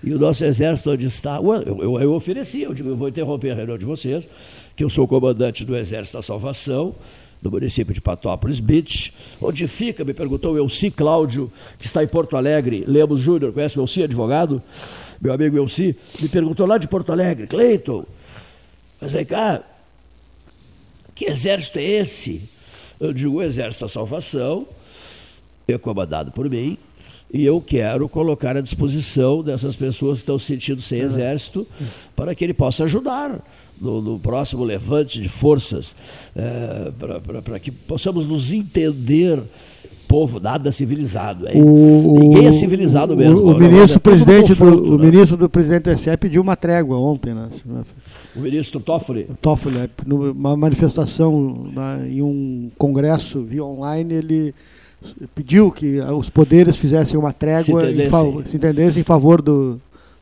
[0.03, 1.37] E o nosso exército onde está?
[1.37, 4.27] Eu, eu, eu ofereci, eu digo, eu vou interromper a reunião de vocês,
[4.75, 6.95] que eu sou comandante do Exército da Salvação,
[7.43, 9.13] do município de Patópolis Beach.
[9.41, 12.85] Onde fica, me perguntou o Elci Cláudio, que está em Porto Alegre.
[12.87, 14.63] Lemos Júnior, conhece o Elci, advogado?
[15.21, 18.05] Meu amigo Elci, me perguntou lá de Porto Alegre, Cleiton,
[19.01, 19.63] mas vem cá,
[21.15, 22.43] que exército é esse?
[22.99, 24.67] Eu digo, o Exército da Salvação,
[25.67, 26.77] é comandado por mim,
[27.33, 31.67] e eu quero colocar à disposição dessas pessoas que estão se sentindo sem exército
[32.17, 33.41] para que ele possa ajudar
[33.81, 35.95] no, no próximo levante de forças,
[36.37, 36.93] é,
[37.43, 39.43] para que possamos nos entender
[40.11, 41.47] povo nada civilizado.
[41.47, 41.53] É.
[41.55, 43.47] O, Ninguém é civilizado mesmo.
[43.47, 44.97] O, o ministro, é presidente conforto, do, né?
[44.97, 47.33] o ministro do presidente do SE pediu uma trégua ontem.
[47.33, 47.49] Né?
[48.35, 49.29] O ministro Toffoli?
[49.41, 51.71] Toffoli, é, numa manifestação
[52.09, 54.55] em um congresso via online, ele
[55.33, 59.81] pediu que os poderes fizessem uma trégua, se entendessem, em, se entendessem em favor do,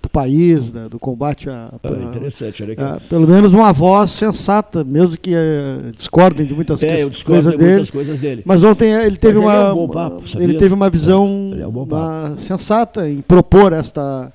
[0.09, 4.83] do país, né, do combate a, ah, interessante, olha a, pelo menos uma voz sensata,
[4.83, 8.43] mesmo que uh, discordem de muitas, é, eu coisas, de dele, muitas coisas dele.
[8.45, 11.69] Mas ontem ele teve uma ele, é um papo, ele teve uma visão é, é
[11.69, 14.33] um uma, sensata em propor esta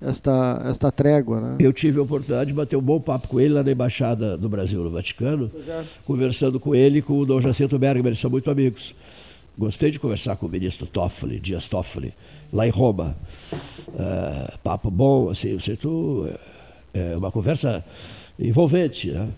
[0.00, 1.56] esta esta trégua, né?
[1.58, 4.48] Eu tive a oportunidade de bater um bom papo com ele lá na embaixada do
[4.48, 5.82] Brasil no Vaticano, é.
[6.06, 8.94] conversando com ele e com o Dom Jacinto Bergman, eles são muito amigos.
[9.56, 12.12] Gostei de conversar com o ministro Toffoli, Dias Toffoli,
[12.52, 13.16] lá em Roma.
[13.88, 16.28] Uh, papo bom, assim, tu,
[16.92, 17.84] é, é uma conversa
[18.38, 19.28] envolvente, né?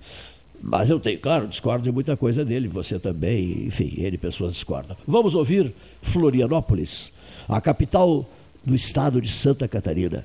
[0.62, 4.96] Mas eu tenho, claro, discordo de muita coisa dele, você também, enfim, ele pessoas discordam.
[5.06, 7.12] Vamos ouvir Florianópolis,
[7.46, 8.26] a capital
[8.64, 10.24] do estado de Santa Catarina.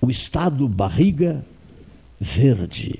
[0.00, 1.44] O estado barriga
[2.20, 2.98] verde.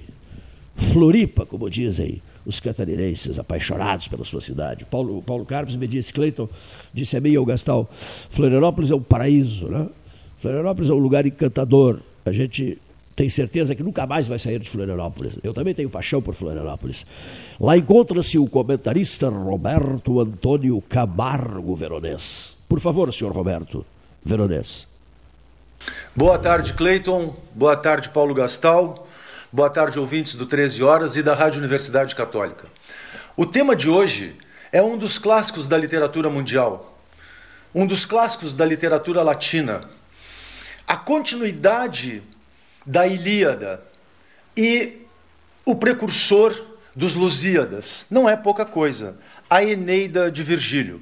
[0.77, 4.87] Floripa, como dizem os catarinenses apaixonados pela sua cidade.
[4.87, 6.49] Paulo, Paulo Carpes me disse, Cleiton,
[6.95, 7.89] disse a mim e ao Gastal,
[8.31, 9.87] Florianópolis é um paraíso, né?
[10.39, 12.01] Florianópolis é um lugar encantador.
[12.25, 12.79] A gente
[13.15, 15.39] tem certeza que nunca mais vai sair de Florianópolis.
[15.43, 17.05] Eu também tenho paixão por Florianópolis.
[17.61, 22.57] Lá encontra-se o comentarista Roberto Antônio Camargo Veronês.
[22.67, 23.85] Por favor, senhor Roberto
[24.25, 24.87] Veronês.
[26.17, 27.35] Boa tarde, Cleiton.
[27.55, 29.08] Boa tarde, Paulo Gastal.
[29.51, 32.67] Boa tarde, ouvintes do 13 Horas e da Rádio Universidade Católica.
[33.35, 34.37] O tema de hoje
[34.71, 37.01] é um dos clássicos da literatura mundial,
[37.75, 39.89] um dos clássicos da literatura latina.
[40.87, 42.23] A continuidade
[42.85, 43.83] da Ilíada
[44.55, 45.07] e
[45.65, 46.55] o precursor
[46.95, 48.05] dos Lusíadas.
[48.11, 49.19] Não é pouca coisa.
[49.49, 51.01] A Eneida de Virgílio.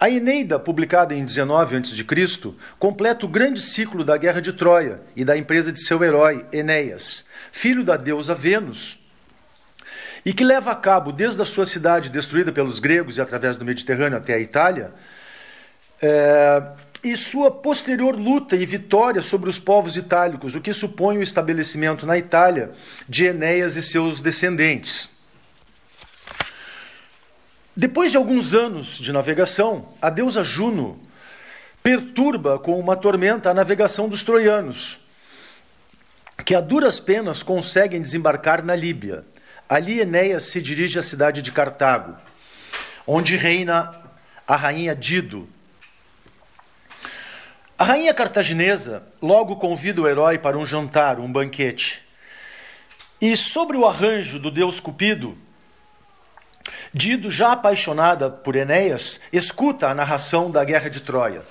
[0.00, 5.24] A Eneida, publicada em 19 a.C., completa o grande ciclo da Guerra de Troia e
[5.24, 9.00] da empresa de seu herói, Enéas, filho da deusa Vênus,
[10.24, 13.64] e que leva a cabo, desde a sua cidade destruída pelos gregos e através do
[13.64, 14.92] Mediterrâneo até a Itália,
[16.00, 16.62] é,
[17.02, 22.06] e sua posterior luta e vitória sobre os povos itálicos, o que supõe o estabelecimento
[22.06, 22.70] na Itália
[23.08, 25.08] de Enéas e seus descendentes.
[27.78, 31.00] Depois de alguns anos de navegação, a deusa Juno
[31.80, 34.98] perturba com uma tormenta a navegação dos troianos,
[36.44, 39.24] que a duras penas conseguem desembarcar na Líbia.
[39.68, 42.16] Ali Enéas se dirige à cidade de Cartago,
[43.06, 43.94] onde reina
[44.44, 45.48] a rainha Dido.
[47.78, 52.02] A rainha cartaginesa logo convida o herói para um jantar, um banquete.
[53.20, 55.38] E sobre o arranjo do deus Cupido,
[56.98, 61.42] Dido, já apaixonada por Enéas, escuta a narração da guerra de Troia.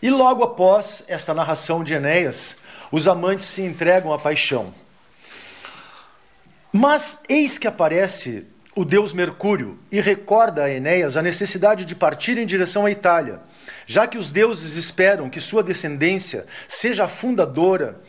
[0.00, 2.56] E logo após esta narração de Enéas,
[2.92, 4.72] os amantes se entregam à paixão.
[6.72, 12.38] Mas eis que aparece o deus Mercúrio e recorda a Enéas a necessidade de partir
[12.38, 13.40] em direção à Itália,
[13.88, 18.00] já que os deuses esperam que sua descendência seja a fundadora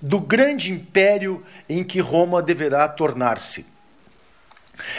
[0.00, 3.66] do grande império em que Roma deverá tornar-se.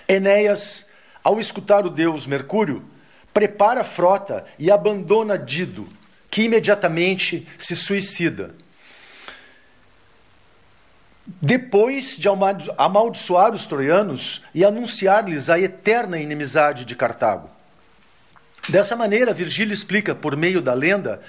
[0.07, 0.86] Enéas
[1.27, 2.85] ao escutar o deus Mercúrio,
[3.33, 5.85] prepara a frota e abandona Dido,
[6.31, 8.55] que imediatamente se suicida.
[11.41, 12.29] depois de
[12.77, 17.49] amaldiçoar os troianos e anunciar-lhes a eterna inimizade de Cartago.
[18.69, 21.21] Dessa maneira, Virgílio explica, por meio da lenda,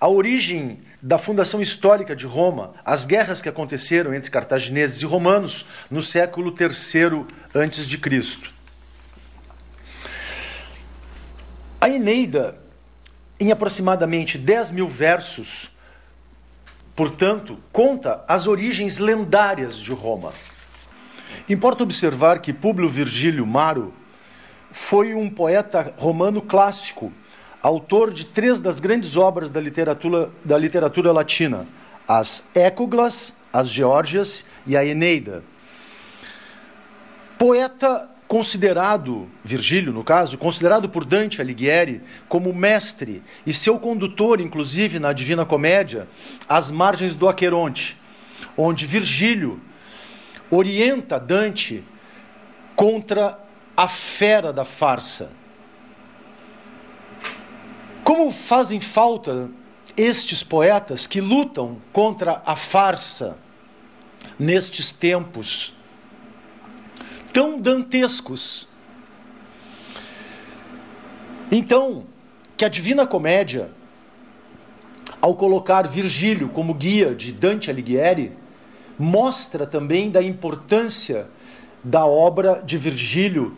[0.00, 5.64] a origem da fundação histórica de Roma, as guerras que aconteceram entre cartagineses e romanos
[5.88, 7.24] no século III
[7.54, 7.96] a.C.
[11.84, 12.56] A Eneida,
[13.38, 15.70] em aproximadamente 10 mil versos,
[16.96, 20.32] portanto, conta as origens lendárias de Roma.
[21.46, 23.92] Importa observar que Públio Virgílio Maro
[24.72, 27.12] foi um poeta romano clássico,
[27.60, 31.66] autor de três das grandes obras da literatura, da literatura latina:
[32.08, 35.44] as Écuglas, as Geórgias e a Eneida.
[37.38, 44.98] Poeta considerado, Virgílio no caso, considerado por Dante Alighieri como mestre e seu condutor, inclusive
[44.98, 46.08] na Divina Comédia,
[46.48, 47.96] às margens do Aqueronte,
[48.56, 49.60] onde Virgílio
[50.50, 51.84] orienta Dante
[52.74, 53.38] contra
[53.76, 55.30] a fera da farsa.
[58.02, 59.48] Como fazem falta
[59.96, 63.38] estes poetas que lutam contra a farsa
[64.38, 65.74] nestes tempos
[67.34, 68.68] tão dantescos.
[71.50, 72.06] Então,
[72.56, 73.72] que a Divina Comédia,
[75.20, 78.32] ao colocar Virgílio como guia de Dante Alighieri,
[78.96, 81.26] mostra também da importância
[81.82, 83.56] da obra de Virgílio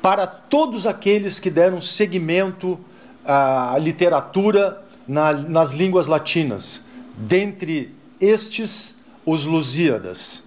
[0.00, 2.78] para todos aqueles que deram seguimento
[3.24, 6.84] à literatura na, nas línguas latinas,
[7.16, 8.96] dentre estes,
[9.26, 10.44] os Lusíadas.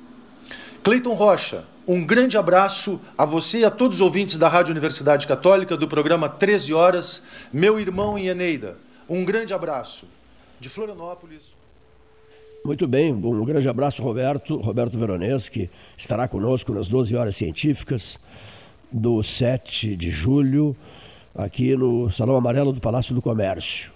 [0.82, 5.28] Cleiton Rocha, um grande abraço a você e a todos os ouvintes da Rádio Universidade
[5.28, 8.78] Católica do programa 13 Horas, meu irmão em Eneida.
[9.10, 10.06] Um grande abraço.
[10.60, 11.54] De Florianópolis.
[12.64, 18.18] Muito bem, um grande abraço, Roberto, Roberto Veronese, que estará conosco nas 12 horas científicas
[18.90, 20.74] do 7 de julho,
[21.36, 23.92] aqui no Salão Amarelo do Palácio do Comércio.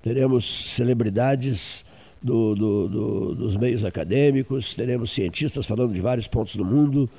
[0.00, 1.84] Teremos celebridades
[2.22, 7.10] do, do, do, dos meios acadêmicos, teremos cientistas falando de vários pontos do mundo,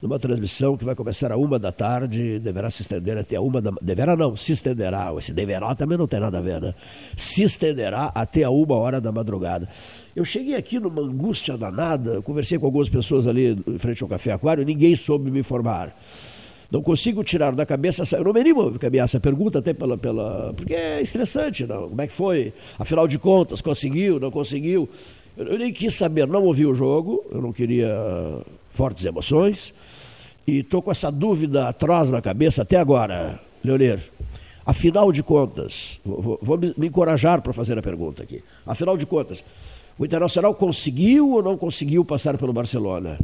[0.00, 3.60] numa transmissão que vai começar a uma da tarde, deverá se estender até a uma
[3.60, 6.74] da deverá não, se estenderá, esse deverá também não tem nada a ver, né?
[7.16, 9.68] Se estenderá até a uma hora da madrugada.
[10.14, 14.32] Eu cheguei aqui numa angústia danada, conversei com algumas pessoas ali em frente ao Café
[14.32, 15.96] Aquário, ninguém soube me informar.
[16.72, 19.98] Não consigo tirar da cabeça, eu não me animo a caminhar essa pergunta, até pela,
[19.98, 20.54] pela.
[20.56, 21.90] porque é estressante, não.
[21.90, 22.50] Como é que foi?
[22.78, 24.88] Afinal de contas, conseguiu, não conseguiu?
[25.36, 27.94] Eu, eu nem quis saber, não ouvi o jogo, eu não queria
[28.70, 29.74] fortes emoções.
[30.46, 34.00] E estou com essa dúvida atrás na cabeça até agora, Leonir.
[34.64, 38.42] Afinal de contas, vou, vou me encorajar para fazer a pergunta aqui.
[38.64, 39.44] Afinal de contas,
[39.98, 43.18] o Internacional conseguiu ou não conseguiu passar pelo Barcelona?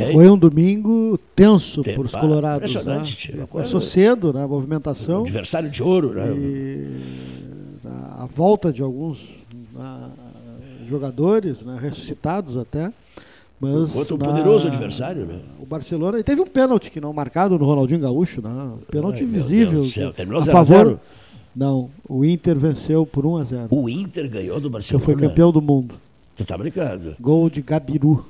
[0.00, 0.12] É.
[0.12, 2.70] Foi um domingo tenso para os colorados.
[2.70, 3.36] Impressionante.
[3.36, 3.46] Né?
[3.48, 4.44] Começou cedo, né?
[4.44, 5.22] A movimentação.
[5.22, 6.32] Adversário de ouro, né?
[6.32, 7.40] E
[8.20, 9.18] a volta de alguns
[9.74, 10.10] né,
[10.88, 11.78] jogadores, né?
[11.80, 12.92] ressuscitados até.
[13.60, 15.38] Mas Contra um na, poderoso adversário, né?
[15.60, 16.18] O Barcelona.
[16.18, 18.50] E teve um pênalti que não marcado no Ronaldinho Gaúcho, né?
[18.90, 19.82] Pênalti Ai, visível.
[20.14, 21.00] Terminou 0 a favor.
[21.54, 23.66] Não, o Inter venceu por 1 a 0.
[23.70, 25.04] O Inter ganhou do Barcelona.
[25.04, 25.96] Foi campeão do mundo.
[26.36, 27.16] Tu tá brincando?
[27.20, 28.24] Gol de Gabiru.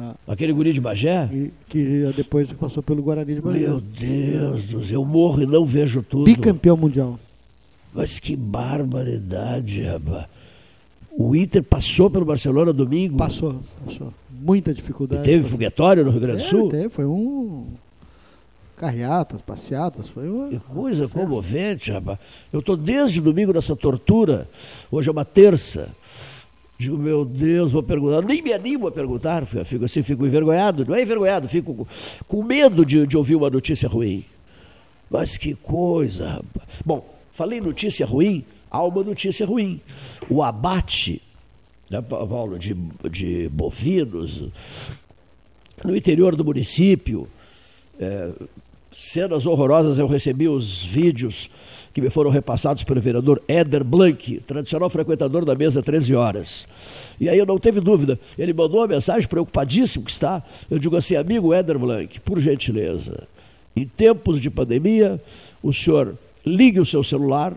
[0.00, 0.14] Ah.
[0.26, 1.28] Aquele guri de Bagé?
[1.30, 3.58] E, que depois passou pelo Guarani de Bagé.
[3.58, 6.24] Meu Deus do céu, eu morro e não vejo tudo.
[6.24, 7.20] Bicampeão mundial.
[7.92, 10.26] Mas que barbaridade, rapaz.
[11.10, 13.18] O Inter passou pelo Barcelona domingo?
[13.18, 14.14] Passou, passou.
[14.30, 15.22] Muita dificuldade.
[15.22, 16.70] E teve foguetório no Rio Grande do é, Sul?
[16.70, 17.66] Teve, foi um.
[18.76, 20.48] Carreatas, passeatas, foi uma.
[20.48, 22.18] Que coisa comovente, rapaz.
[22.50, 24.48] Eu estou desde domingo nessa tortura.
[24.90, 25.90] Hoje é uma terça.
[26.80, 28.22] Digo, meu Deus, vou perguntar.
[28.22, 30.86] Nem me animo a perguntar, fico assim, fico envergonhado.
[30.86, 31.86] Não é envergonhado, fico
[32.26, 34.24] com, medo de, de ouvir uma notícia ruim.
[35.10, 36.80] Mas que coisa, rapaz.
[36.82, 39.78] Bom, falei notícia ruim, há uma notícia ruim.
[40.26, 41.20] O abate,
[41.90, 42.74] né, Paulo, de,
[43.10, 44.44] de bovinos
[45.84, 47.28] no interior do município,
[47.98, 48.32] é,
[48.92, 51.48] cenas horrorosas, eu recebi os vídeos
[51.92, 56.68] que me foram repassados pelo vereador Éder Blank, tradicional frequentador da mesa 13 horas.
[57.20, 60.42] E aí eu não teve dúvida, ele mandou uma mensagem preocupadíssimo que está.
[60.70, 63.26] Eu digo assim, amigo Éder Blank, por gentileza,
[63.74, 65.20] em tempos de pandemia,
[65.62, 67.54] o senhor ligue o seu celular,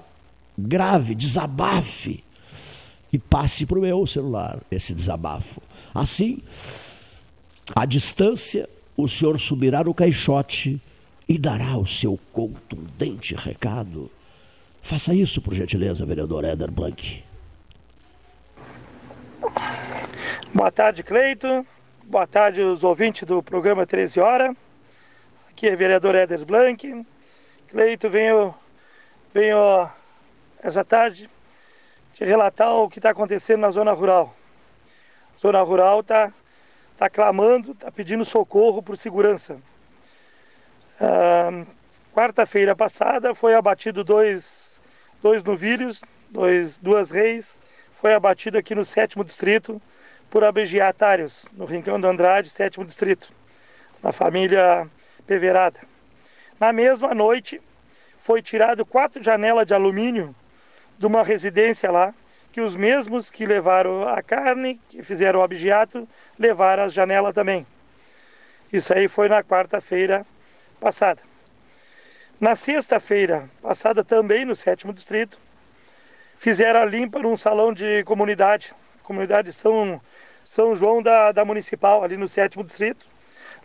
[0.57, 2.23] grave, desabafe
[3.11, 5.61] e passe para o meu celular esse desabafo.
[5.93, 6.39] Assim,
[7.75, 8.67] à distância,
[8.97, 10.81] o senhor subirá no caixote
[11.27, 14.11] e dará o seu contundente recado
[14.85, 17.23] Faça isso, por gentileza, vereador Éder Blank.
[20.53, 21.65] Boa tarde, Cleito.
[22.03, 24.53] Boa tarde, os ouvintes do programa 13 Horas.
[25.49, 27.05] Aqui é o vereador Éder Blanc.
[27.69, 28.53] Cleito, venho,
[29.33, 29.89] venho
[30.61, 31.29] essa tarde
[32.13, 34.35] te relatar o que está acontecendo na zona rural.
[35.37, 36.33] A zona rural está
[36.97, 39.57] tá clamando, está pedindo socorro por segurança.
[42.13, 44.79] Quarta-feira passada foi abatido dois,
[45.21, 47.57] dois novilhos, dois, duas reis,
[47.99, 49.81] foi abatido aqui no sétimo distrito
[50.29, 53.31] por abegiatários, no Rincão do Andrade, sétimo distrito,
[54.01, 54.87] na família
[55.25, 55.79] Peverada.
[56.59, 57.61] Na mesma noite,
[58.19, 60.35] foi tirado quatro janelas de alumínio
[60.97, 62.13] de uma residência lá,
[62.51, 67.65] que os mesmos que levaram a carne, que fizeram o abigeato, levaram as janelas também.
[68.71, 70.25] Isso aí foi na quarta-feira
[70.83, 71.21] passada.
[72.39, 75.39] Na sexta-feira passada, também no sétimo distrito,
[76.37, 80.01] fizeram a limpa num salão de comunidade, comunidade São,
[80.45, 83.05] São João da, da Municipal, ali no sétimo distrito.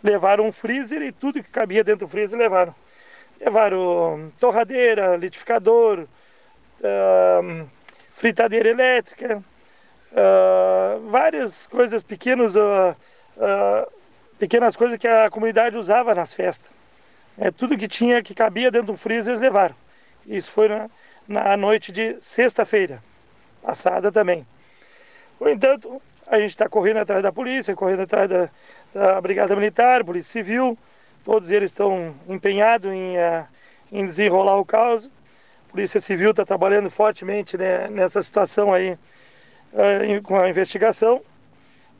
[0.01, 2.73] Levaram um freezer e tudo que cabia dentro do freezer levaram.
[3.41, 6.07] Levaram torradeira, litificador,
[6.79, 7.69] uh,
[8.13, 9.43] fritadeira elétrica,
[10.13, 12.95] uh, várias coisas pequenas, uh,
[14.37, 16.78] pequenas coisas que a comunidade usava nas festas.
[17.39, 19.75] É, tudo que tinha, que cabia dentro do freezer, eles levaram.
[20.27, 20.89] Isso foi na,
[21.25, 23.01] na noite de sexta-feira,
[23.61, 24.45] passada também.
[25.39, 28.49] No entanto, a gente está correndo atrás da polícia, correndo atrás da,
[28.93, 30.77] da Brigada Militar, Polícia Civil,
[31.23, 33.47] todos eles estão empenhados em, uh,
[33.89, 35.09] em desenrolar o caso.
[35.69, 38.97] Polícia Civil está trabalhando fortemente né, nessa situação aí
[39.71, 41.21] uh, com a investigação.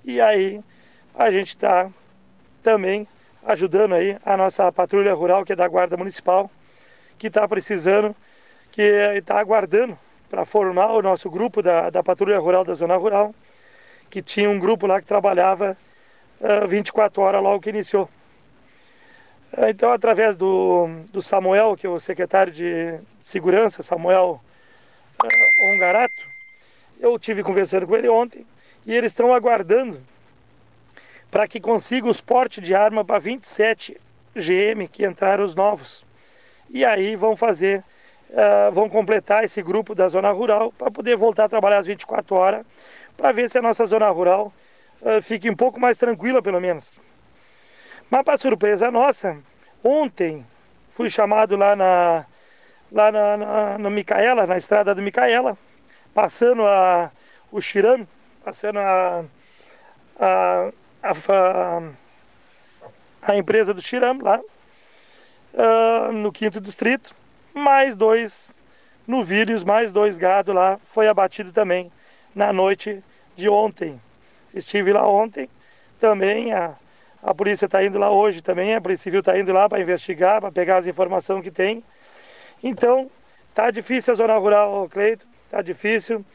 [0.04, 0.62] E aí
[1.16, 1.90] a gente está
[2.62, 3.08] também
[3.52, 6.52] ajudando aí a nossa patrulha rural, que é da Guarda Municipal,
[7.18, 8.16] que está precisando,
[8.72, 9.98] que está aguardando
[10.30, 13.34] para formar o nosso grupo da, da Patrulha Rural da Zona Rural,
[14.10, 15.76] que tinha um grupo lá que trabalhava
[16.40, 18.08] uh, 24 horas logo que iniciou.
[19.58, 24.40] Uh, então, através do, do Samuel, que é o secretário de Segurança, Samuel
[25.24, 26.14] uh, Ongarato,
[27.00, 28.46] eu tive conversando com ele ontem
[28.86, 30.00] e eles estão aguardando
[31.32, 34.00] para que consiga os portes de arma para 27
[34.36, 36.06] GM que entraram os novos.
[36.70, 37.84] E aí vão fazer,
[38.30, 42.36] uh, vão completar esse grupo da zona rural para poder voltar a trabalhar às 24
[42.36, 42.66] horas,
[43.18, 44.54] para ver se a nossa zona rural
[45.02, 46.96] uh, fique um pouco mais tranquila pelo menos.
[48.10, 49.38] Mas para surpresa nossa,
[49.84, 50.46] ontem
[50.96, 52.26] fui chamado lá na
[52.92, 55.56] lá na, na, na Micaela, na estrada do Micaela,
[56.14, 57.12] passando a,
[57.52, 58.08] o Xiram,
[58.44, 59.24] passando a,
[60.20, 60.72] a
[61.04, 61.82] a,
[63.22, 64.40] a empresa do Xiram lá,
[65.54, 67.16] uh, no quinto distrito,
[67.54, 68.60] mais dois
[69.08, 71.92] novilhos, mais dois gado lá, foi abatido também
[72.36, 73.04] na noite
[73.36, 74.00] de ontem.
[74.54, 75.50] Estive lá ontem,
[76.00, 76.76] também a,
[77.22, 80.40] a polícia está indo lá hoje também, a Polícia Civil está indo lá para investigar,
[80.40, 81.84] para pegar as informações que tem.
[82.64, 83.10] Então,
[83.54, 86.26] tá difícil a zona rural, Cleito, tá difícil.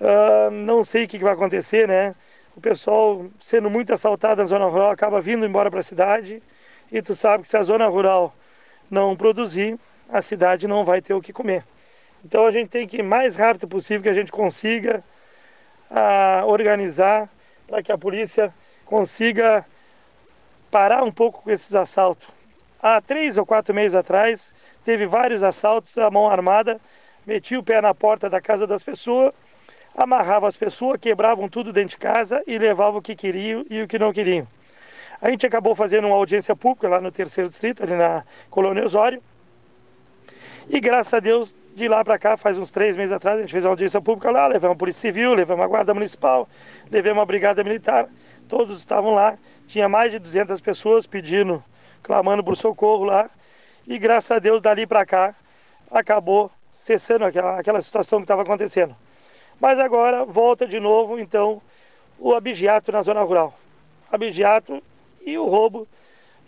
[0.00, 2.14] Uh, não sei o que, que vai acontecer, né?
[2.54, 6.42] O pessoal sendo muito assaltado na zona rural acaba vindo embora para a cidade
[6.90, 8.34] e tu sabe que se a zona rural
[8.90, 9.78] não produzir,
[10.08, 11.64] a cidade não vai ter o que comer.
[12.24, 15.02] Então a gente tem que mais rápido possível que a gente consiga
[15.90, 17.28] a, ah, organizar
[17.66, 18.52] para que a polícia
[18.84, 19.64] consiga
[20.70, 22.28] parar um pouco com esses assaltos.
[22.82, 24.52] Há três ou quatro meses atrás
[24.84, 26.78] teve vários assaltos à mão armada,
[27.26, 29.32] metia o pé na porta da casa das pessoas
[29.94, 33.88] amarrava as pessoas, quebravam tudo dentro de casa e levavam o que queriam e o
[33.88, 34.46] que não queriam.
[35.20, 39.22] A gente acabou fazendo uma audiência pública lá no terceiro distrito, ali na Colônia Osório.
[40.68, 43.52] E graças a Deus, de lá para cá, faz uns três meses atrás, a gente
[43.52, 46.48] fez uma audiência pública lá, levamos a Polícia Civil, levamos a Guarda Municipal,
[46.90, 48.08] levamos a Brigada Militar,
[48.48, 49.38] todos estavam lá.
[49.66, 51.62] Tinha mais de 200 pessoas pedindo,
[52.02, 53.30] clamando por socorro lá.
[53.86, 55.34] E graças a Deus, dali para cá,
[55.90, 58.94] acabou cessando aquela, aquela situação que estava acontecendo.
[59.62, 61.62] Mas agora volta de novo, então,
[62.18, 63.54] o abigeato na zona rural.
[64.10, 64.82] Abigeato
[65.24, 65.86] e o roubo,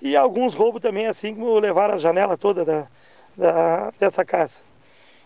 [0.03, 2.89] e alguns roubos também, assim como levar a janela toda da,
[3.37, 4.59] da, dessa casa.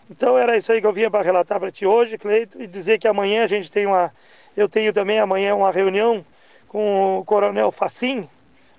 [0.07, 2.99] Então era isso aí que eu vinha para relatar para ti hoje, Cleito, e dizer
[2.99, 4.13] que amanhã a gente tem uma.
[4.55, 6.23] Eu tenho também amanhã uma reunião
[6.67, 8.29] com o Coronel Facim,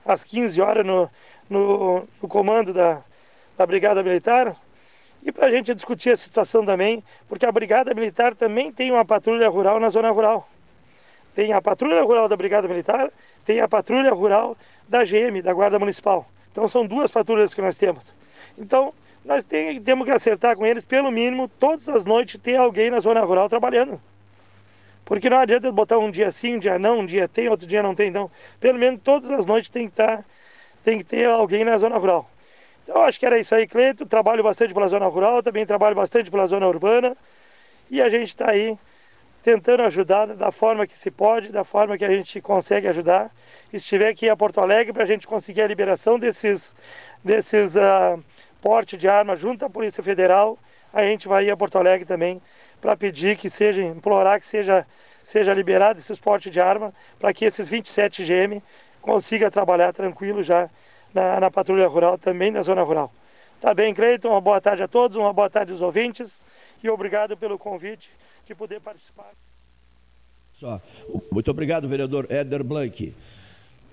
[0.07, 1.11] às 15 horas, no,
[1.49, 3.03] no, no comando da,
[3.59, 4.55] da Brigada Militar,
[5.23, 9.05] e para a gente discutir a situação também, porque a Brigada Militar também tem uma
[9.05, 10.49] patrulha rural na zona rural.
[11.35, 13.11] Tem a patrulha rural da Brigada Militar,
[13.45, 14.57] tem a patrulha rural
[14.89, 16.27] da GM, da Guarda Municipal.
[16.51, 18.14] Então são duas patrulhas que nós temos.
[18.59, 18.93] Então
[19.25, 23.01] nós tem, temos que acertar com eles, pelo mínimo, todas as noites ter alguém na
[23.01, 24.01] zona rural trabalhando.
[25.05, 27.83] Porque não adianta botar um dia sim, um dia não, um dia tem, outro dia
[27.83, 28.09] não tem.
[28.09, 30.25] Então, pelo menos todas as noites tem que, tá,
[30.85, 32.31] tem que ter alguém na zona rural.
[32.91, 34.05] Então, acho que era isso aí, Cleito.
[34.05, 37.16] Trabalho bastante pela zona rural, também trabalho bastante pela zona urbana.
[37.88, 38.76] E a gente está aí
[39.45, 43.30] tentando ajudar da forma que se pode, da forma que a gente consegue ajudar.
[43.72, 46.74] E se tiver que ir a Porto Alegre para a gente conseguir a liberação desses,
[47.22, 48.20] desses uh,
[48.61, 50.59] porte de arma junto à Polícia Federal,
[50.93, 52.43] a gente vai ir a Porto Alegre também
[52.80, 54.84] para pedir que seja, implorar que seja,
[55.22, 58.61] seja liberado esses portes de arma para que esses 27 GM
[59.01, 60.68] consiga trabalhar tranquilo já
[61.15, 63.13] na, na patrulha rural, também na zona rural.
[63.61, 64.29] Tá bem, Cleiton?
[64.29, 66.45] Uma boa tarde a todos, uma boa tarde aos ouvintes
[66.83, 68.11] e obrigado pelo convite
[68.47, 69.33] de poder participar.
[70.53, 70.81] Só.
[71.31, 73.15] Muito obrigado, vereador Éder Blank.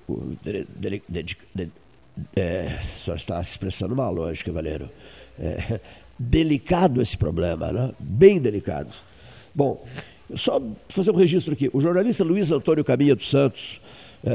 [0.07, 1.01] O de, de,
[1.53, 1.72] de,
[2.36, 4.89] é, só está se expressando mal, lógico, Valério.
[5.39, 5.80] É,
[6.18, 7.91] delicado esse problema, né?
[7.99, 8.89] bem delicado.
[9.53, 9.86] Bom,
[10.36, 11.70] só fazer um registro aqui.
[11.74, 13.80] O jornalista Luiz Antônio Caminha dos Santos,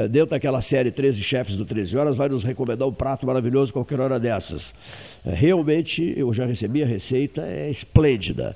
[0.09, 3.99] dentro daquela série 13 Chefes do 13 Horas, vai nos recomendar um prato maravilhoso qualquer
[3.99, 4.73] hora dessas.
[5.25, 8.55] É, realmente, eu já recebi a receita, é esplêndida.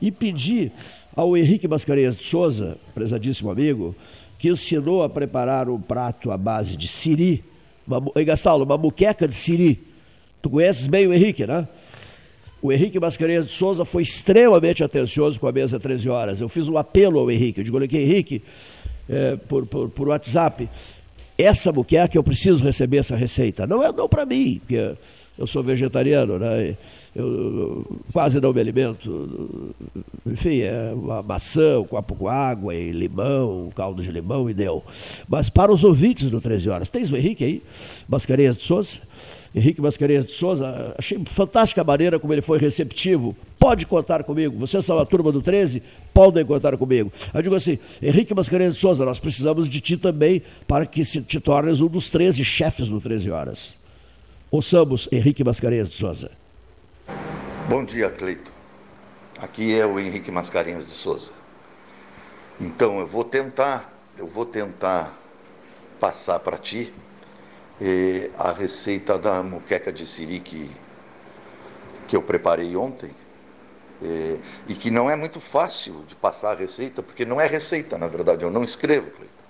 [0.00, 0.72] E pedi
[1.14, 3.94] ao Henrique Mascarenhas de Souza, prezadíssimo amigo,
[4.38, 7.44] que ensinou a preparar um prato à base de siri.
[7.86, 9.80] Uma, ei, Gastaldo, uma muqueca de siri.
[10.40, 11.68] Tu conheces bem o Henrique, né?
[12.60, 16.40] O Henrique Mascarenhas de Souza foi extremamente atencioso com a mesa 13 horas.
[16.40, 17.60] Eu fiz um apelo ao Henrique.
[17.60, 18.42] Eu digo, olha Henrique,
[19.08, 20.68] é, por, por, por WhatsApp,
[21.36, 23.66] essa muqueca eu preciso receber essa receita.
[23.66, 24.94] Não é não para mim, porque
[25.38, 26.76] eu sou vegetariano, né?
[27.14, 29.74] eu quase não me alimento.
[30.26, 34.54] Enfim, é uma maçã, um copo com água e limão, um caldo de limão e
[34.54, 34.82] deu.
[35.28, 37.62] Mas para os ouvintes do 13 Horas, tens o Henrique aí,
[38.08, 39.00] Mascarenhas de Souza?
[39.54, 43.36] Henrique Mascarenhas de Souza, achei fantástica a maneira como ele foi receptivo.
[43.58, 44.56] Pode contar comigo.
[44.58, 45.82] Vocês são a turma do 13,
[46.14, 47.12] podem contar comigo.
[47.34, 51.20] Eu digo assim, Henrique Mascarenhas de Souza, nós precisamos de ti também para que se
[51.20, 53.78] te tornes um dos 13 chefes do 13 Horas.
[54.50, 56.30] Ouçamos Henrique Mascarenhas de Souza.
[57.68, 58.50] Bom dia, Cleito.
[59.38, 61.32] Aqui é o Henrique Mascarenhas de Souza.
[62.60, 65.18] Então, eu vou tentar, eu vou tentar
[66.00, 66.92] passar para ti
[67.82, 70.70] eh, a receita da muqueca de siri que,
[72.06, 73.10] que eu preparei ontem.
[74.00, 77.98] Eh, e que não é muito fácil de passar a receita, porque não é receita,
[77.98, 79.42] na verdade, eu não escrevo, Cleito.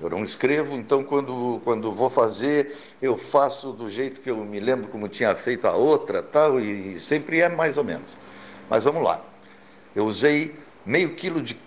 [0.00, 4.60] Eu não escrevo, então quando, quando vou fazer, eu faço do jeito que eu me
[4.60, 8.16] lembro como tinha feito a outra, tal, e sempre é mais ou menos.
[8.70, 9.20] Mas vamos lá.
[9.96, 10.54] Eu usei
[10.86, 11.58] meio quilo de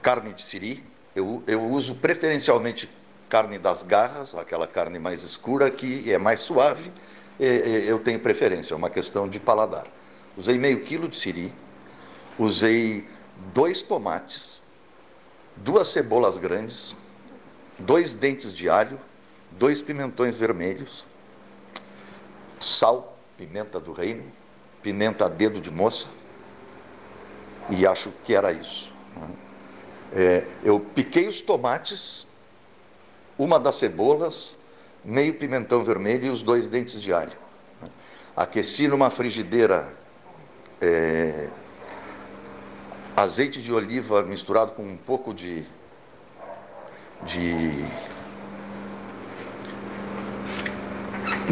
[0.00, 0.82] carne de siri,
[1.14, 2.88] eu, eu uso preferencialmente
[3.30, 6.92] carne das garras, aquela carne mais escura que é mais suave,
[7.38, 9.86] eu tenho preferência, é uma questão de paladar.
[10.36, 11.54] Usei meio quilo de siri,
[12.38, 13.08] usei
[13.54, 14.62] dois tomates,
[15.56, 16.96] duas cebolas grandes,
[17.78, 19.00] dois dentes de alho,
[19.52, 21.06] dois pimentões vermelhos,
[22.60, 24.24] sal, pimenta do reino,
[24.82, 26.08] pimenta a dedo de moça,
[27.70, 28.92] e acho que era isso.
[29.16, 29.28] Né?
[30.12, 32.26] É, eu piquei os tomates,
[33.42, 34.56] uma das cebolas,
[35.02, 37.32] meio pimentão vermelho e os dois dentes de alho.
[37.80, 37.88] Né?
[38.36, 39.94] Aqueci numa frigideira
[40.80, 41.48] é,
[43.16, 45.66] azeite de oliva misturado com um pouco de
[47.22, 47.84] de,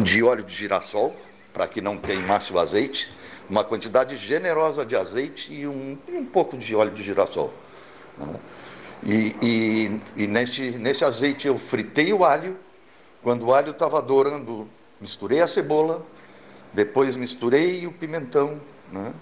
[0.01, 1.15] de óleo de girassol,
[1.53, 3.11] para que não queimasse o azeite,
[3.49, 7.53] uma quantidade generosa de azeite e um, um pouco de óleo de girassol.
[8.17, 8.39] Né?
[9.03, 12.57] E, e, e, nesse, nesse azeite eu fritei o alho,
[13.21, 14.67] quando o alho estava dourando,
[14.99, 16.05] misturei a cebola,
[16.73, 18.59] depois misturei o pimentão.
[18.91, 19.13] Né?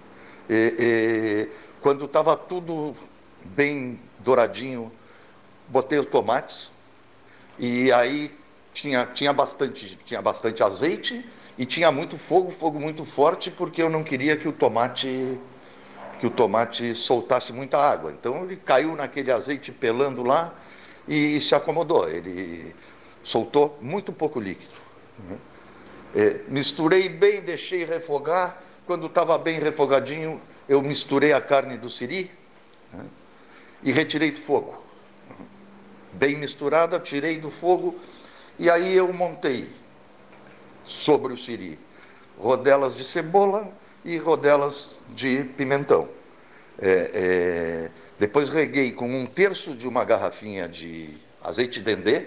[0.49, 1.49] E, e,
[1.81, 2.95] quando estava tudo
[3.43, 4.91] bem douradinho,
[5.67, 6.71] botei os tomates
[7.59, 8.31] e aí
[8.73, 11.25] tinha, tinha, bastante, tinha bastante azeite
[11.57, 15.39] e tinha muito fogo, fogo muito forte, porque eu não queria que o tomate
[16.19, 18.11] que o tomate soltasse muita água.
[18.11, 20.53] Então ele caiu naquele azeite pelando lá
[21.07, 22.09] e, e se acomodou.
[22.09, 22.75] Ele
[23.23, 24.73] soltou muito pouco líquido.
[26.15, 28.61] É, misturei bem, deixei refogar.
[28.85, 32.31] Quando estava bem refogadinho, eu misturei a carne do siri
[32.93, 33.05] né?
[33.83, 34.87] e retirei do fogo
[36.17, 37.95] bem misturada, tirei do fogo
[38.57, 39.69] e aí eu montei
[40.83, 41.77] sobre o siri
[42.39, 43.71] rodelas de cebola
[44.07, 46.07] e rodelas de pimentão.
[46.79, 51.09] É, é, depois reguei com um terço de uma garrafinha de
[51.43, 52.25] azeite dendê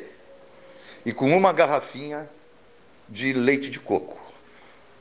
[1.06, 2.28] e com uma garrafinha
[3.08, 4.20] de leite de coco.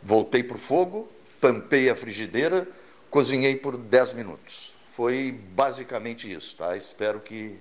[0.01, 1.11] Voltei para o fogo,
[1.41, 2.65] tampei a frigideira,
[3.09, 4.73] cozinhei por 10 minutos.
[4.91, 6.77] foi basicamente isso, tá?
[6.77, 7.57] Espero que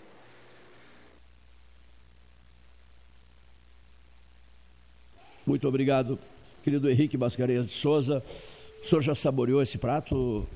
[5.45, 6.19] Muito obrigado,
[6.63, 8.23] querido Henrique Mascarenhas de Souza.
[8.83, 10.47] O senhor já saboreou esse prato?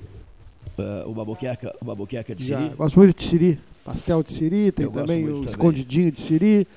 [0.77, 2.63] Uh, uma boqueca, uma boqueca de siri?
[2.63, 3.59] Já, gosto muito de siri.
[3.85, 5.43] Pastel de siri, tem Eu também o também.
[5.45, 6.67] escondidinho de siri.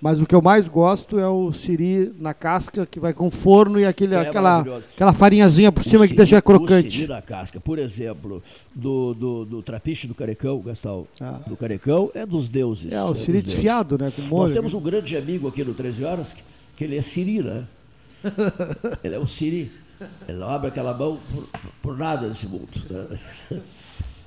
[0.00, 3.80] Mas o que eu mais gosto é o siri na casca, que vai com forno
[3.80, 4.60] e aquele, É aquela,
[4.94, 6.90] aquela farinhazinha por cima O que deixa siri- O crocante.
[6.90, 8.42] siri na casca, por exemplo,
[8.74, 11.06] do, do, do trapiche do Carecão, Gastão,
[11.46, 12.92] do Carecão, é dos deuses.
[12.92, 13.52] É, o dos siri deuses.
[13.54, 14.42] desfiado, né, com molho.
[14.42, 16.36] Nós temos um grande amigo aqui no 13 Horas,
[16.76, 17.64] que, ele é siri, né?
[19.04, 19.70] ele é um siri.
[20.28, 21.48] Ele não abre aquela mão por,
[21.82, 22.68] por nada nesse mundo.
[22.90, 23.18] né?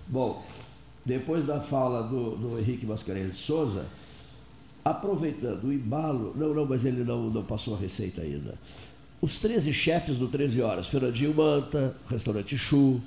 [0.07, 0.43] Bom,
[1.05, 3.85] depois da fala do, do Henrique Mascarenhas de Souza,
[4.83, 6.33] aproveitando o embalo.
[6.35, 8.55] Não, não, mas ele não, não passou a receita ainda.
[9.21, 13.01] Os 13 chefes do 13 Horas: Fernandinho Manta, Restaurante Chu,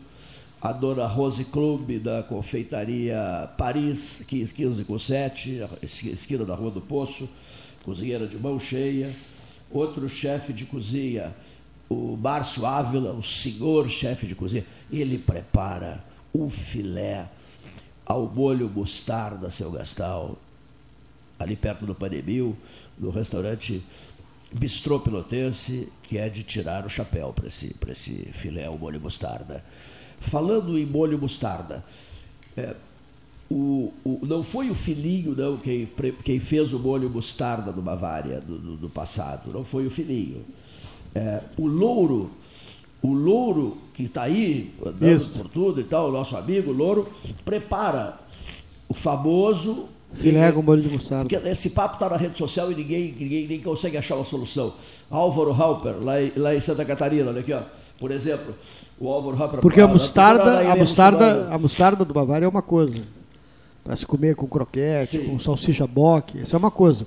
[0.61, 7.29] a dona Rose Clube, da confeitaria Paris, 15 com 7, esquina da Rua do Poço,
[7.85, 9.13] cozinheira de mão cheia.
[9.71, 11.35] Outro chefe de cozinha,
[11.93, 16.03] o Márcio Ávila, o senhor chefe de cozinha, ele prepara
[16.35, 17.29] um filé
[18.07, 20.37] ao molho mostarda, seu Gastal,
[21.39, 22.57] ali perto do Panemil,
[22.99, 23.83] no restaurante
[24.53, 29.65] Bistrô Pelotense, que é de tirar o chapéu para esse, esse filé ao molho mostarda.
[30.21, 31.85] Falando em molho mostarda,
[32.57, 32.75] é,
[33.51, 35.89] o, o- não foi o filhinho não quem,
[36.25, 40.45] quem fez o molho mostarda do Bavária do, do- do passado, não foi o filhinho.
[41.15, 42.31] É, o Louro,
[43.03, 45.31] o Louro que está aí andando Isso.
[45.31, 47.09] por tudo e tal, o nosso amigo Louro,
[47.45, 48.19] prepara
[48.89, 51.25] o famoso Filé com molho de mostarda.
[51.29, 54.75] porque esse papo está na rede social e ninguém, ninguém nem consegue achar uma solução.
[55.11, 57.63] Álvaro Halper, lá, em- lá em Santa Catarina, olha aqui, ó.
[57.99, 58.55] Por exemplo,
[58.99, 59.61] o Álvaro Halper.
[59.61, 63.03] Porque a mostarda, a mostarda, a mostarda do Bavária é uma coisa.
[63.85, 67.07] Para se comer com croquete, com salsicha boque, isso é uma coisa.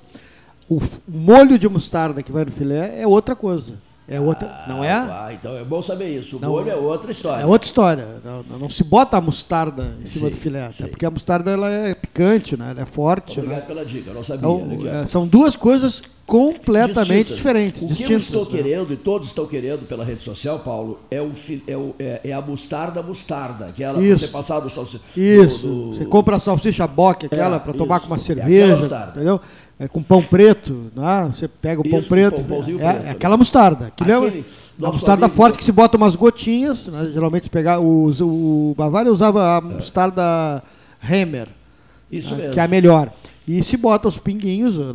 [0.68, 3.74] O molho de mostarda que vai no filé é outra coisa.
[4.08, 4.92] É outra, não é?
[4.92, 6.36] Ah, então é bom saber isso.
[6.36, 6.50] O Não.
[6.50, 7.42] molho é outra história.
[7.42, 8.06] É outra história.
[8.24, 11.50] Não, não- se bota a mostarda em cima Sim, do filé, até porque a mostarda
[11.50, 12.70] ela é picante, né?
[12.70, 13.66] Ela é forte, Obrigado né?
[13.66, 14.38] pela dica, eu não sabia.
[14.48, 15.02] Então, Olha aqui, ó.
[15.02, 17.36] é, são duas coisas completamente Distintas.
[17.36, 18.50] diferentes, O que eu estou né?
[18.50, 21.30] querendo, e todos estão querendo pela rede social, Paulo, é, o,
[21.66, 24.26] é, o- é- é a mostarda mostarda, que ela Isso.
[24.26, 25.00] você passar do salsicha.
[25.16, 25.66] Isso.
[25.66, 29.08] do- do- Você compra a salsicha boque, aquela, É, para tomar com uma É cerveja,
[29.14, 29.40] entendeu?
[29.78, 31.30] É, com pão preto, né?
[31.32, 33.84] você pega o pão Isso, preto, pão- é, preto, é aquela mostarda.
[33.84, 34.44] É Aquele
[34.78, 37.10] nosso mostarda amigo- forte que se bota umas gotinhas, né?
[37.12, 40.62] geralmente pegar os, o Bavária usava a mostarda
[41.02, 41.48] Hammer,
[42.10, 42.36] Isso né?
[42.38, 42.52] mesmo.
[42.54, 43.12] que é a melhor.
[43.46, 44.92] E se bota os pinguinhos né?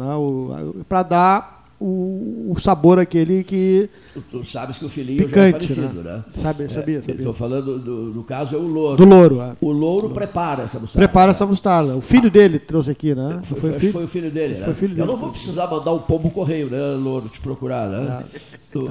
[0.90, 5.48] para dar o, o sabor aquele que Tu, tu sabes que o filhinho Picante, já
[5.48, 5.52] é
[5.88, 6.12] parecido, né?
[6.18, 6.24] né?
[6.44, 7.16] Sabe- sabia, É, sabia.
[7.16, 8.98] Estou falando do, do caso é o louro.
[8.98, 9.54] Do louro, é.
[9.60, 11.08] O louro prepara essa mostarda.
[11.08, 11.96] prepara essa mostarda.
[11.96, 13.40] O filho dele trouxe aqui, né?
[13.44, 14.64] Foi, Foi o acho que filho- foi o filho dele, né?
[14.66, 15.08] Foi o filho Eu dele.
[15.08, 18.26] não vou precisar mandar um pombo correio, né, Louro, te procurar, né?
[18.70, 18.88] Tu-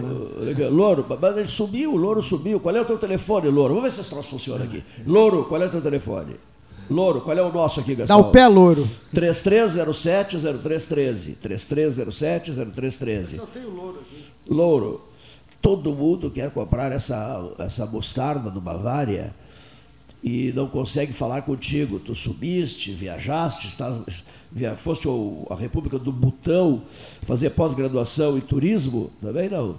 [0.70, 2.58] Louro, mas ele sumiu, o Louro sumiu.
[2.58, 3.68] Qual é o teu telefone, Louro?
[3.74, 4.82] Vamos ver se esse troço funciona aqui.
[5.06, 6.34] Louro, qual é o teu telefone?
[6.91, 8.20] Louro, qual é o nosso aqui, Dá Gastão?
[8.20, 8.86] o pé, louro.
[9.14, 11.36] 3307-0313.
[11.36, 13.38] 3307-0313.
[13.38, 14.24] Eu tenho louro aqui.
[14.49, 15.01] Louro,
[15.62, 19.34] todo mundo quer comprar essa, essa mostarda do Bavária
[20.22, 21.99] e não consegue falar contigo.
[21.99, 26.82] Tu subiste, viajaste, estás, via, foste ao, à República do Butão
[27.22, 29.11] fazer pós-graduação em turismo?
[29.20, 29.76] Também não?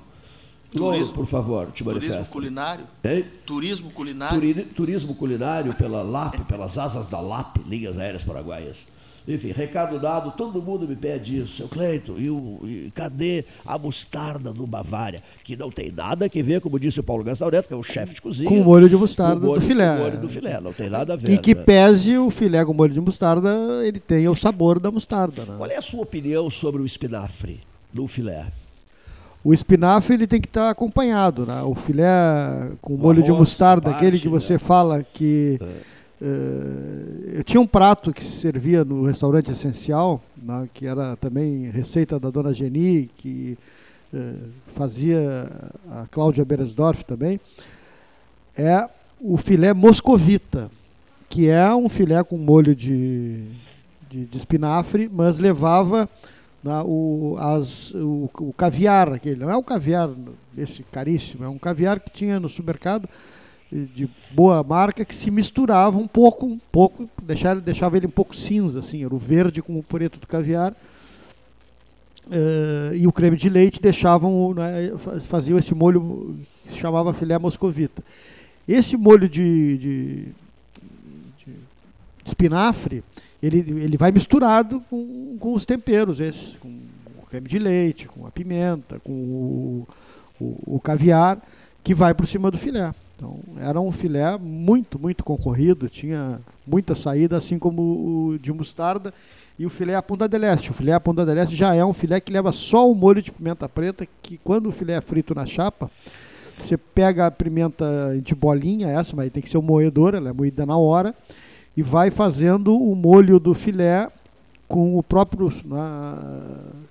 [0.73, 1.13] Louro, Turismo.
[1.13, 2.33] por favor, te Turismo manifesta.
[2.33, 2.85] culinário?
[3.03, 3.25] Hein?
[3.45, 4.39] Turismo culinário?
[4.39, 8.87] Turi- turismo culinário pela LAP, pelas asas da LAP, Linhas Aéreas Paraguaias.
[9.27, 11.57] Enfim, recado dado, todo mundo me pede isso.
[11.57, 15.21] Seu Cleito, e, o- e cadê a mostarda do Bavária?
[15.43, 17.83] Que não tem nada a ver, como disse o Paulo Gastão Neto, que é o
[17.83, 18.49] chefe de cozinha.
[18.49, 19.93] Com o molho de mostarda molho- do filé.
[19.95, 21.31] com o molho do filé, não tem nada a ver.
[21.33, 21.61] E que né?
[21.63, 23.49] pese o filé com molho de mostarda,
[23.85, 25.43] ele tenha o sabor da mostarda.
[25.45, 25.53] Né?
[25.55, 27.59] Qual é a sua opinião sobre o espinafre
[27.93, 28.47] do filé?
[29.43, 31.61] O espinafre ele tem que estar acompanhado, né?
[31.63, 34.59] O filé com O molho de mostarda, a aquele parte, que você né?
[34.59, 35.59] fala que
[36.21, 40.69] eh, eu tinha um prato que se servia no restaurante essencial, né?
[40.73, 43.57] que era também receita da dona Geni, que
[44.13, 44.33] eh,
[44.75, 45.49] fazia
[45.89, 47.39] a Cláudia Beresdorf também,
[48.55, 48.87] é
[49.19, 50.69] o filé moscovita,
[51.27, 53.45] que é um filé com molho de,
[54.09, 56.07] de, de espinafre, mas levava
[56.63, 60.09] né, o, as, o, o caviar, aquele, não é o caviar
[60.57, 63.07] esse caríssimo, é um caviar que tinha no supermercado
[63.71, 68.35] de boa marca que se misturava um pouco, um pouco, deixava, deixava ele um pouco
[68.35, 70.75] cinza, assim, era o verde com o preto do caviar.
[72.29, 77.13] eh, e o creme de leite deixavam, né, faz- faziam esse molho que se chamava
[77.13, 78.03] filé moscovita.
[78.67, 80.27] Esse molho de, de,
[82.25, 83.03] espinafre,
[83.41, 84.97] ele, ele vai misturado com,
[85.37, 89.87] com os temperos, esses, com o creme de leite, com a pimenta, com o,
[90.39, 91.41] o, o caviar,
[91.83, 92.93] que vai por cima do filé.
[93.15, 99.13] Então, era um filé muito, muito concorrido, tinha muita saída, assim como o de mostarda
[99.59, 100.71] e o filé à Punta del Este.
[100.71, 103.21] O filé à Punta del Este já é um filé que leva só o molho
[103.21, 105.89] de pimenta preta, que quando o filé é frito na chapa,
[106.59, 110.33] você pega a pimenta de bolinha, essa, mas tem que ser o moedor, ela é
[110.33, 111.13] moída na hora,
[111.77, 114.09] e vai fazendo o molho do filé
[114.71, 116.17] com o próprio na,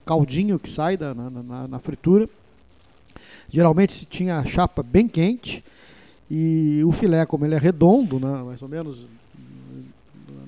[0.04, 2.28] caldinho que sai da, na, na, na fritura.
[3.48, 5.64] Geralmente se tinha a chapa bem quente
[6.30, 9.06] e o filé, como ele é redondo, né, mais ou menos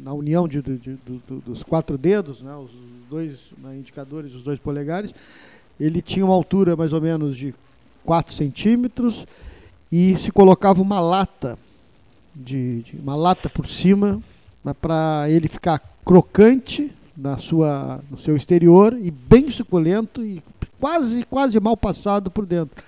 [0.01, 0.99] na união de, de, de,
[1.47, 2.70] dos quatro dedos, né, os
[3.09, 5.14] dois né, indicadores, os dois polegares,
[5.80, 7.55] ele tinha uma altura mais ou menos de
[8.05, 9.26] 4 centímetros
[9.91, 11.59] e se colocava uma lata
[12.35, 14.20] de, de uma lata por cima
[14.62, 20.43] né, para ele ficar crocante na sua, no seu exterior e bem suculento e
[20.81, 22.83] quase quase mal passado por dentro.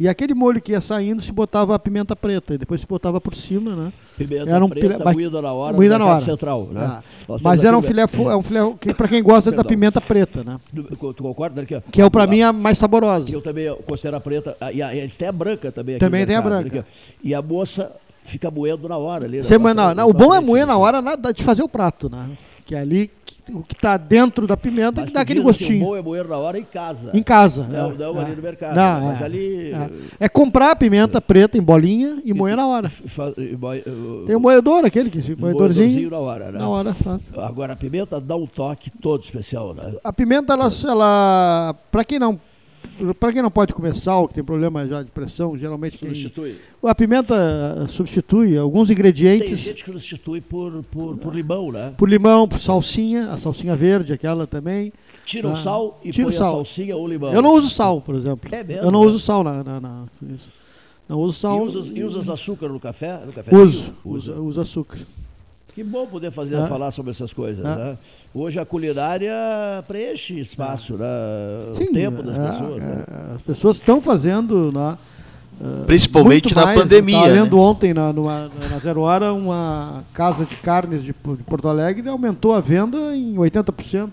[0.00, 3.20] E aquele molho que ia saindo se botava a pimenta preta e depois se botava
[3.20, 3.92] por cima, né?
[4.16, 6.20] Pimenta era um preta, moída na hora, moída na hora.
[6.22, 6.80] central, né?
[6.80, 7.02] Ah.
[7.42, 10.58] Mas era um filé, é um filé que para quem gosta da pimenta preta, né?
[10.74, 11.66] Tu concorda?
[11.66, 13.30] Que, que é para mim a mais saborosa.
[13.30, 15.98] Eu também considero a preta, e a, eles têm a branca também.
[15.98, 16.86] também tem a branca.
[17.22, 19.44] E a moça fica moendo na hora ali.
[19.44, 19.74] Você né?
[19.94, 21.02] não, o bom é moer na hora
[21.34, 22.26] de fazer o prato, né?
[22.64, 23.10] Que é ali
[23.54, 25.70] o que está dentro da pimenta que dá aquele gostinho.
[25.70, 27.10] Assim, o bom é moer na hora em casa.
[27.14, 27.64] Em casa.
[27.64, 28.74] Não, é, não é, ali no mercado.
[28.74, 29.72] Não, mas é, ali.
[29.72, 30.24] É.
[30.24, 32.90] é comprar a pimenta preta em bolinha e, e moer na hora.
[34.26, 35.40] Tem o moedor, aquele que.
[35.40, 36.10] Moedorzinho.
[36.10, 36.58] na hora, né?
[36.58, 37.22] Na hora, faz.
[37.36, 39.94] Agora a pimenta dá um toque todo especial, né?
[40.02, 42.38] A pimenta, ela, ela para quem não
[43.18, 46.56] para quem não pode comer sal, que tem problema já de pressão, geralmente substitui.
[46.80, 47.34] Quem, a pimenta
[47.84, 49.48] eh, substitui alguns ingredientes.
[49.48, 51.94] Tem gente que substitui por, por, por limão, né?
[51.96, 54.92] Por limão, por salsinha, a salsinha verde, aquela também.
[55.24, 56.48] Tira o ah, sal e põe sal.
[56.48, 57.32] a salsinha ou limão.
[57.32, 58.54] Eu não uso sal, por exemplo.
[58.54, 58.84] É mesmo?
[58.84, 60.04] Eu não uso sal na, na, na
[61.08, 61.58] não uso sal.
[61.58, 63.20] E usas, e usas açúcar no café?
[63.26, 64.98] No café uso, uso, uso açúcar.
[65.74, 66.66] Que bom poder fazer, é.
[66.66, 67.64] falar sobre essas coisas.
[67.64, 67.68] É.
[67.68, 67.98] Né?
[68.34, 69.34] Hoje a culinária
[69.86, 71.06] preenche espaço, né?
[71.74, 72.82] Sim, o tempo das é, pessoas.
[72.82, 73.04] Né?
[73.06, 74.72] É, as pessoas estão fazendo.
[74.72, 74.98] Né?
[75.86, 76.80] Principalmente na mais.
[76.80, 77.26] pandemia.
[77.26, 77.62] Eu lendo né?
[77.62, 82.54] ontem na, numa, na Zero Hora uma casa de carnes de, de Porto Alegre aumentou
[82.54, 84.08] a venda em 80%.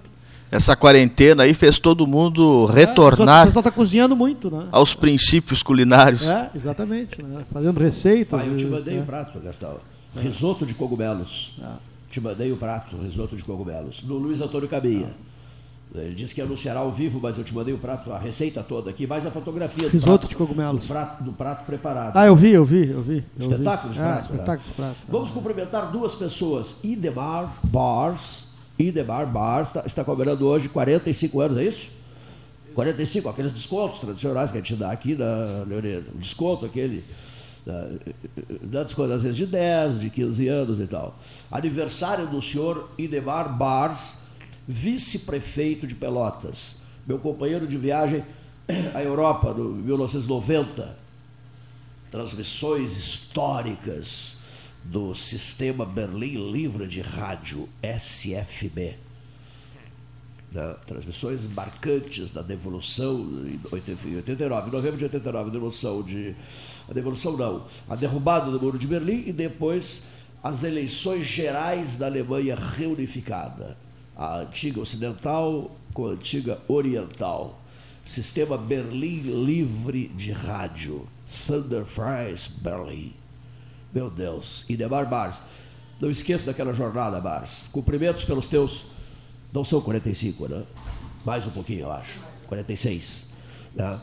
[0.50, 3.40] Essa quarentena aí fez todo mundo retornar.
[3.40, 4.66] É, o pessoal está cozinhando muito, né?
[4.72, 6.30] Aos princípios culinários.
[6.30, 7.22] É, exatamente.
[7.22, 7.44] Né?
[7.52, 8.40] Fazendo receitas.
[8.40, 9.78] Pai, eu te mandei o um prato, Gastão.
[10.16, 10.22] É.
[10.22, 11.56] Risoto de cogumelos.
[11.62, 11.76] É.
[12.10, 14.02] Te mandei o prato, risoto de cogumelos.
[14.02, 15.14] Do Luiz Antônio Cabinha.
[15.96, 18.90] Ele disse que anunciará ao vivo, mas eu te mandei o prato, a receita toda
[18.90, 20.82] aqui, mais a fotografia Risoto do prato, de cogumelos.
[20.82, 22.18] Do prato, do prato preparado.
[22.18, 23.24] Ah, eu vi, eu vi, eu vi.
[23.40, 24.30] Eu espetáculo de é, pratos.
[24.30, 24.98] Espetáculo de pratos.
[25.08, 26.84] Vamos cumprimentar duas pessoas.
[26.84, 28.48] Idemar Bars.
[28.78, 31.90] Idemar Bars está, está comemorando hoje 45 anos, é isso?
[32.76, 36.04] 45, aqueles descontos tradicionais que a gente dá aqui, da Leonino.
[36.16, 37.04] Desconto aquele
[37.68, 41.20] das vezes de 10, de 15 anos e tal.
[41.52, 44.24] Aniversário do senhor Idemar Bars,
[44.68, 48.24] vice-prefeito de Pelotas, meu companheiro de viagem
[48.94, 50.98] à Europa, no 1990.
[52.10, 54.38] Transmissões históricas
[54.84, 59.07] do Sistema Berlim Livre de Rádio, SFB.
[60.52, 60.76] Né?
[60.86, 66.36] Transmissões marcantes da devolução, em 89, em novembro de 89, devolução de
[66.90, 70.04] a devolução não, a derrubada do Muro de Berlim e depois
[70.42, 73.78] as eleições gerais da Alemanha reunificada.
[74.16, 77.62] A antiga ocidental com a antiga oriental.
[78.06, 81.08] Sistema Berlim Livre de Rádio.
[81.26, 83.14] Fries Berlim.
[83.94, 84.64] Meu Deus.
[84.70, 85.42] Idemar Bars.
[86.00, 87.68] Não esqueça daquela jornada, Bars.
[87.72, 88.86] Cumprimentos pelos teus.
[89.52, 90.64] Não são 45, né?
[91.26, 92.20] Mais um pouquinho, eu acho.
[92.48, 93.26] 46.
[93.76, 94.00] Né?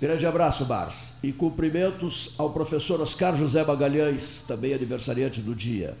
[0.00, 1.18] Grande abraço, Bars.
[1.22, 5.96] E cumprimentos ao professor Oscar José Magalhães, também aniversariante do dia.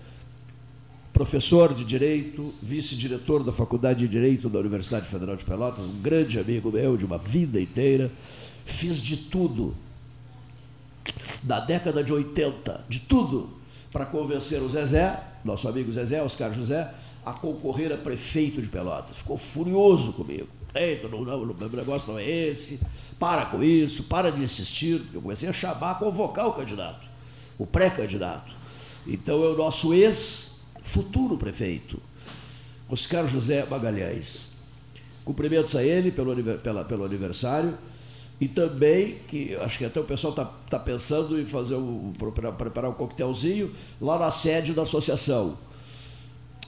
[1.12, 6.38] Professor de Direito, vice-diretor da Faculdade de Direito da Universidade Federal de Pelotas, um grande
[6.38, 8.10] amigo meu de uma vida inteira.
[8.64, 9.76] Fiz de tudo,
[11.42, 13.50] da década de 80, de tudo,
[13.92, 16.90] para convencer o Zezé, nosso amigo Zezé, Oscar José,
[17.24, 19.18] a concorrer a prefeito de Pelotas.
[19.18, 20.48] Ficou furioso comigo.
[20.74, 22.80] Eita, não, não, o negócio não é esse,
[23.18, 25.02] para com isso, para de insistir.
[25.12, 27.06] Eu comecei a chamar, a convocar o candidato,
[27.58, 28.52] o pré-candidato.
[29.06, 32.00] Então é o nosso ex-futuro prefeito,
[32.88, 34.50] Oscar José Magalhães.
[35.24, 37.76] Cumprimentos a ele pelo, pela, pelo aniversário
[38.40, 42.12] e também, que acho que até o pessoal está tá pensando em fazer um,
[42.56, 45.58] preparar um coquetelzinho lá na sede da associação.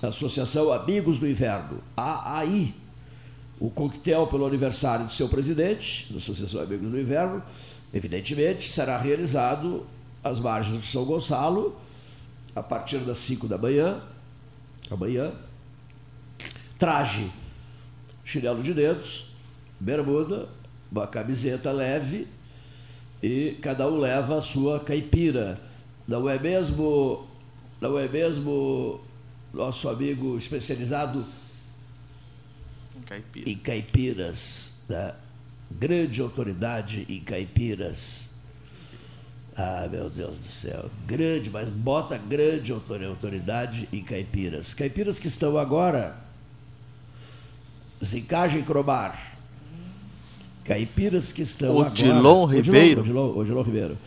[0.09, 2.75] Associação Amigos do Inverno, AAI.
[3.61, 7.43] O coquetel pelo aniversário do seu presidente, da Associação Amigos do Inverno,
[7.95, 9.87] evidentemente, será realizado
[10.23, 11.77] às margens do São Gonçalo,
[12.55, 14.03] a partir das 5 da manhã,
[14.91, 15.33] amanhã.
[16.79, 17.31] Traje,
[18.25, 19.33] chinelo de dedos,
[19.79, 20.49] bermuda,
[20.91, 22.27] uma camiseta leve
[23.23, 25.61] e cada um leva a sua caipira.
[26.07, 27.27] Não é mesmo,
[27.81, 29.01] não é mesmo
[29.53, 31.25] nosso amigo especializado
[32.97, 33.51] em, caipira.
[33.51, 35.15] em caipiras, da
[35.71, 38.31] grande autoridade em caipiras.
[39.55, 44.73] Ah, meu Deus do céu, grande, mas bota grande autoridade em caipiras.
[44.73, 46.17] Caipiras que estão agora,
[48.03, 49.33] Zicagem Cromar,
[50.65, 52.57] Caipiras que estão Odilon agora.
[52.57, 53.01] Ribeiro.
[53.01, 53.99] Odilon, Odilon, Odilon Ribeiro.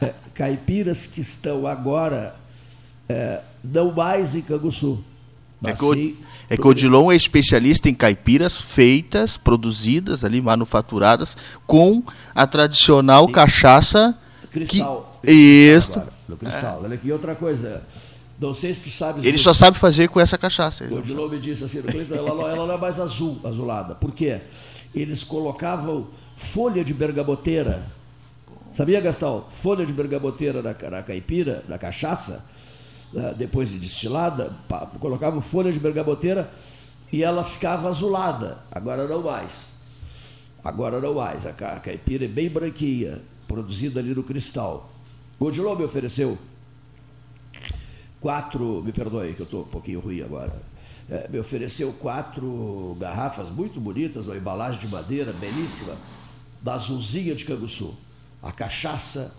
[0.00, 2.34] É, caipiras que estão agora
[3.08, 5.04] é, não mais em Canguçu.
[5.64, 5.94] É que, o,
[6.50, 11.36] é que o Odilon é especialista em caipiras feitas, produzidas ali, manufaturadas,
[11.66, 12.02] com
[12.34, 14.18] a tradicional e, cachaça.
[14.50, 15.20] Cristal.
[15.24, 15.92] Que, isso.
[15.92, 16.80] Agora, do cristal.
[16.80, 16.84] É.
[16.84, 17.84] Olha aqui, outra coisa.
[18.40, 19.24] Não sei se tu sabes.
[19.24, 20.84] Ele só sabe fazer com essa cachaça.
[20.90, 23.94] O Odilon me disse assim: ela, ela não é mais azul, azulada.
[23.94, 24.40] Por quê?
[24.94, 27.82] eles colocavam folha de bergamoteira.
[28.72, 29.46] Sabia, Gastão?
[29.50, 32.44] Folha de bergamoteira na, na caipira, na cachaça,
[33.36, 34.54] depois de destilada,
[34.98, 36.50] colocavam folha de bergamoteira
[37.12, 38.58] e ela ficava azulada.
[38.70, 39.74] Agora não mais.
[40.64, 41.44] Agora não mais.
[41.44, 44.90] A caipira é bem branquinha, produzida ali no cristal.
[45.38, 46.38] O Odilon me ofereceu
[48.20, 50.62] quatro, me perdoe que eu estou um pouquinho ruim agora,
[51.10, 55.96] é, me ofereceu quatro garrafas muito bonitas, uma embalagem de madeira belíssima,
[56.62, 57.98] da Azulzinha de Canguçu,
[58.40, 59.34] a cachaça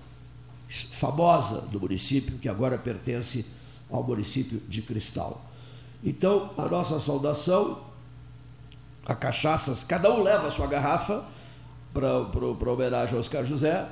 [0.68, 3.46] famosa do município, que agora pertence
[3.94, 5.46] ao município de Cristal.
[6.04, 7.80] Então, a nossa saudação,
[9.06, 11.24] a cachaças, cada um leva a sua garrafa
[11.94, 13.88] para homenagem ao Oscar José,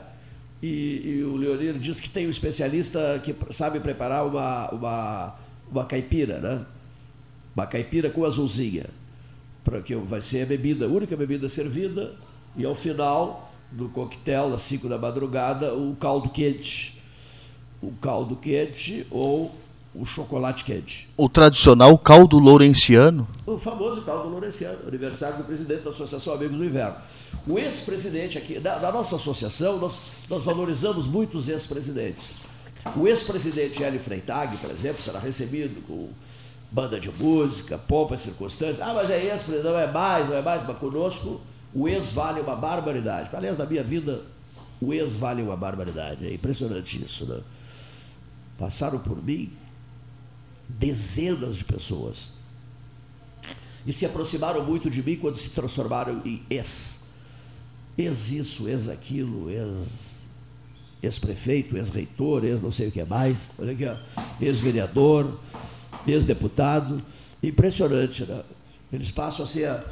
[0.61, 0.67] e,
[1.05, 5.35] e, o Leonir diz que tem um especialista que sabe preparar uma, uma,
[5.71, 6.65] uma caipira, né?
[7.55, 8.85] uma caipira com azulzinha,
[9.63, 12.15] para que vai ser a bebida, a única bebida servida,
[12.55, 16.99] e ao final do coquetel, às 5 da madrugada, o caldo quente.
[17.81, 19.55] O caldo quente ou
[19.93, 21.09] o chocolate quente.
[21.17, 23.27] O tradicional caldo lourenciano?
[23.45, 26.95] O famoso caldo lourenciano, aniversário do presidente da Associação Amigos do Inverno.
[27.45, 32.35] O ex-presidente aqui, da, da, nossa associação, nós, nós valorizamos muito os ex-presidentes.
[32.95, 36.09] O ex-presidente Hélio Freitag, por exemplo, será recebido com
[36.71, 38.81] banda de música, pompa, circunstâncias.
[38.81, 41.41] Ah, mas é ex, não é mais, não é mais, mas conosco
[41.73, 43.29] o ex vale uma barbaridade.
[43.33, 44.21] Aliás, na minha vida,
[44.81, 46.25] o ex vale uma barbaridade.
[46.25, 47.41] É impressionante isso, né?
[48.57, 49.51] Passaram por mim
[50.79, 52.29] dezenas de pessoas.
[53.85, 57.01] E se aproximaram muito de mim quando se transformaram em ex.
[57.97, 60.11] Ex isso, ex aquilo, ex
[61.01, 63.85] ex-prefeito, ex-reitor, ex não sei o que mais, olha aqui,
[64.39, 65.39] ex-vereador,
[66.05, 67.01] ex-deputado.
[67.41, 68.43] Impressionante, né?
[68.93, 69.83] Eles passam assim a.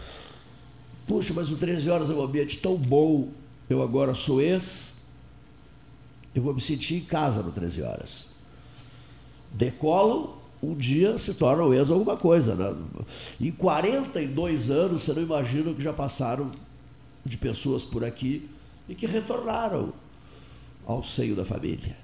[1.07, 3.29] Puxa, mas o 13 horas é um ambiente tão bom.
[3.67, 4.97] Eu agora sou ex.
[6.35, 8.27] Eu vou me sentir em casa no 13 horas.
[9.51, 12.55] Decolam, um dia se tornam ex alguma coisa.
[12.55, 12.73] Né?
[13.39, 16.51] Em 42 anos, você não imagina o que já passaram
[17.25, 18.49] de pessoas por aqui
[18.87, 19.93] e que retornaram
[20.85, 21.95] ao seio da família.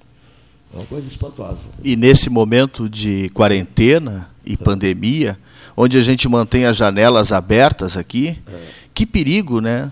[0.74, 1.62] É uma coisa espantosa.
[1.84, 5.38] E nesse momento de quarentena e pandemia,
[5.76, 8.68] onde a gente mantém as janelas abertas aqui, é.
[8.94, 9.92] que perigo, né?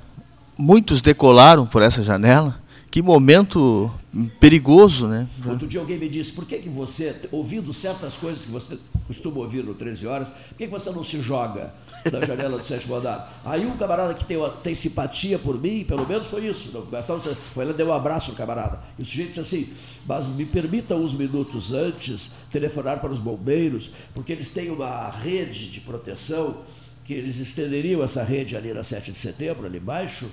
[0.57, 2.61] Muitos decolaram por essa janela.
[2.93, 3.91] Que momento
[4.39, 5.27] perigoso, né?
[5.47, 9.39] Outro dia alguém me disse, por que, que você, ouvindo certas coisas que você costuma
[9.39, 11.73] ouvir no 13 horas, por que, que você não se joga
[12.11, 13.41] da janela do sétimo andar?
[13.43, 16.85] Aí um camarada que tem, tem simpatia por mim, pelo menos foi isso, não,
[17.33, 18.79] foi lá deu um abraço no camarada.
[18.99, 19.73] E o sujeito disse assim,
[20.05, 25.71] mas me permita uns minutos antes telefonar para os bombeiros, porque eles têm uma rede
[25.71, 26.57] de proteção,
[27.03, 30.29] que eles estenderiam essa rede ali na 7 de setembro, ali embaixo,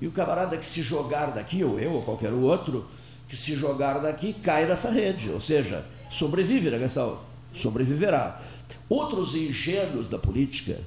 [0.00, 2.86] e o camarada que se jogar daqui, ou eu, ou qualquer outro,
[3.28, 5.30] que se jogar daqui, cai nessa rede.
[5.30, 7.18] Ou seja, sobrevive, né, Gastão?
[7.52, 8.40] Sobreviverá.
[8.88, 10.78] Outros ingênuos da política,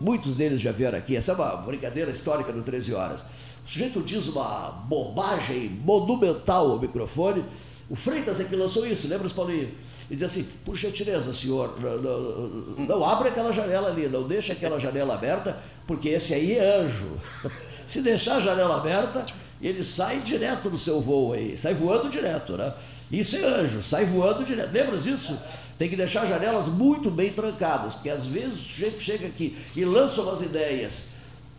[0.00, 3.24] muitos deles já vieram aqui, essa é uma brincadeira histórica do 13 Horas.
[3.64, 7.44] O sujeito diz uma bobagem monumental ao microfone.
[7.88, 9.72] O Freitas é que lançou isso, lembra, Paulinho?
[10.10, 14.54] E diz assim, por gentileza, senhor, não, não, não abre aquela janela ali, não deixa
[14.54, 15.56] aquela janela aberta,
[15.86, 17.16] porque esse aí é anjo.
[17.86, 19.24] Se deixar a janela aberta,
[19.60, 22.72] ele sai direto no seu voo aí, sai voando direto, né?
[23.10, 24.72] Isso é anjo, sai voando direto.
[24.72, 25.36] Lembra disso?
[25.76, 29.84] Tem que deixar janelas muito bem trancadas, porque às vezes o sujeito chega aqui e
[29.84, 31.10] lança umas ideias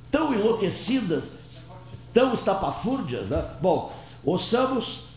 [0.09, 1.25] tão enlouquecidas,
[2.13, 3.45] tão estapafúrdias, né?
[3.61, 3.93] Bom,
[4.23, 5.11] ouçamos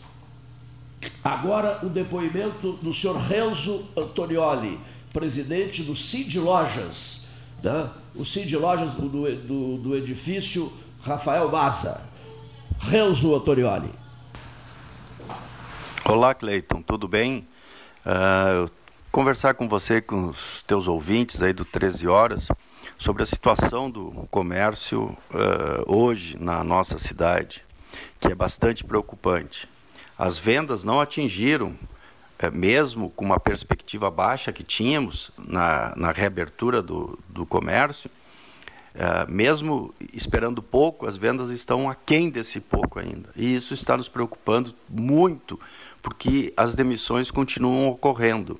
[1.23, 4.79] agora o depoimento do senhor Renzo Antonioli,
[5.13, 7.21] presidente do CID Lojas,
[7.63, 7.89] né?
[8.13, 10.71] o CID Lojas do, do, do edifício
[11.05, 12.01] Rafael Massa.
[12.79, 13.91] Renzo Antonioli.
[16.03, 17.47] Olá, Cleiton, tudo bem?
[18.03, 18.67] Uh,
[19.11, 22.47] conversar com você, com os teus ouvintes aí do 13 Horas,
[22.97, 27.63] sobre a situação do comércio uh, hoje na nossa cidade,
[28.19, 29.69] que é bastante preocupante.
[30.17, 31.75] As vendas não atingiram,
[32.41, 38.09] uh, mesmo com uma perspectiva baixa que tínhamos na, na reabertura do, do comércio,
[38.95, 43.29] uh, mesmo esperando pouco, as vendas estão aquém desse pouco ainda.
[43.35, 45.59] E isso está nos preocupando muito,
[46.01, 48.59] porque as demissões continuam ocorrendo.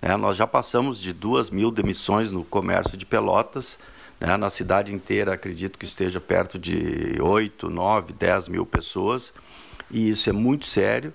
[0.00, 0.16] Né?
[0.16, 3.78] Nós já passamos de duas mil demissões no comércio de Pelotas.
[4.18, 4.36] Né?
[4.36, 9.32] Na cidade inteira, acredito que esteja perto de 8, 9, 10 mil pessoas.
[9.90, 11.12] E isso é muito sério,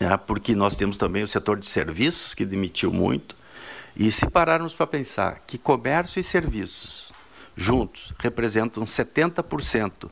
[0.00, 0.16] né?
[0.16, 3.34] porque nós temos também o setor de serviços, que demitiu muito.
[3.96, 7.05] E se pararmos para pensar que comércio e serviços
[7.56, 10.10] juntos representam 70%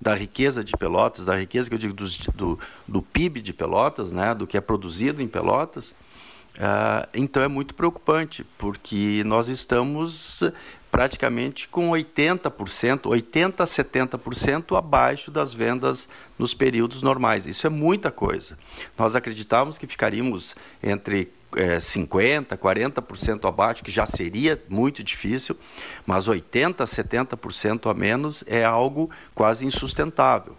[0.00, 4.34] da riqueza de Pelotas, da riqueza que eu digo do, do, PIB de Pelotas, né,
[4.34, 5.94] do que é produzido em Pelotas,
[6.54, 10.40] Uh, então é muito preocupante, porque nós estamos
[10.88, 16.08] praticamente com 80%, 80% a 70% abaixo das vendas
[16.38, 17.46] nos períodos normais.
[17.46, 18.56] Isso é muita coisa.
[18.96, 25.56] Nós acreditávamos que ficaríamos entre é, 50%, 40% abaixo, que já seria muito difícil,
[26.06, 30.56] mas 80%, 70% a menos é algo quase insustentável.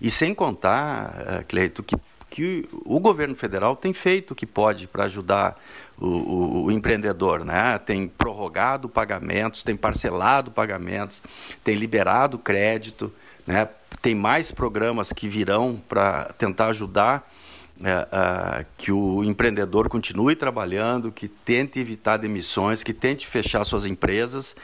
[0.00, 1.96] E sem contar, uh, Cleito, que
[2.30, 5.60] que o governo federal tem feito o que pode para ajudar
[5.98, 7.76] o, o, o, empreendedor, né?
[7.78, 11.20] Tem prorrogado pagamentos, tem parcelado pagamentos,
[11.64, 13.12] tem liberado crédito,
[13.44, 13.68] né?
[14.00, 17.28] Tem mais programas que virão para tentar ajudar
[17.82, 24.54] é, que o empreendedor continue trabalhando, que tente evitar demissões, que tente fechar suas empresas,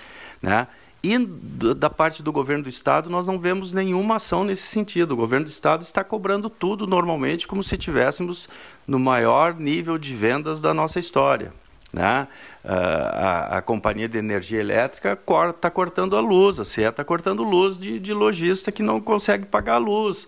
[0.43, 0.67] né?
[1.03, 5.13] E da parte do governo do estado, nós não vemos nenhuma ação nesse sentido.
[5.13, 8.49] O governo do estado está cobrando tudo normalmente, como se tivéssemos
[8.89, 11.53] no maior nível de vendas da nossa história.
[11.93, 12.27] Né?
[12.65, 15.17] Ah, a, a, companhia de energia elétrica
[15.51, 19.47] está cortando a luz, a CE está cortando luz de, de lojista que não consegue
[19.47, 20.27] pagar a luz.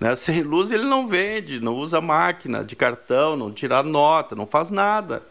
[0.00, 0.14] Né?
[0.16, 4.70] Sem luz ele não vende, não usa máquina de cartão, não tira nota, não faz
[4.70, 5.22] nada.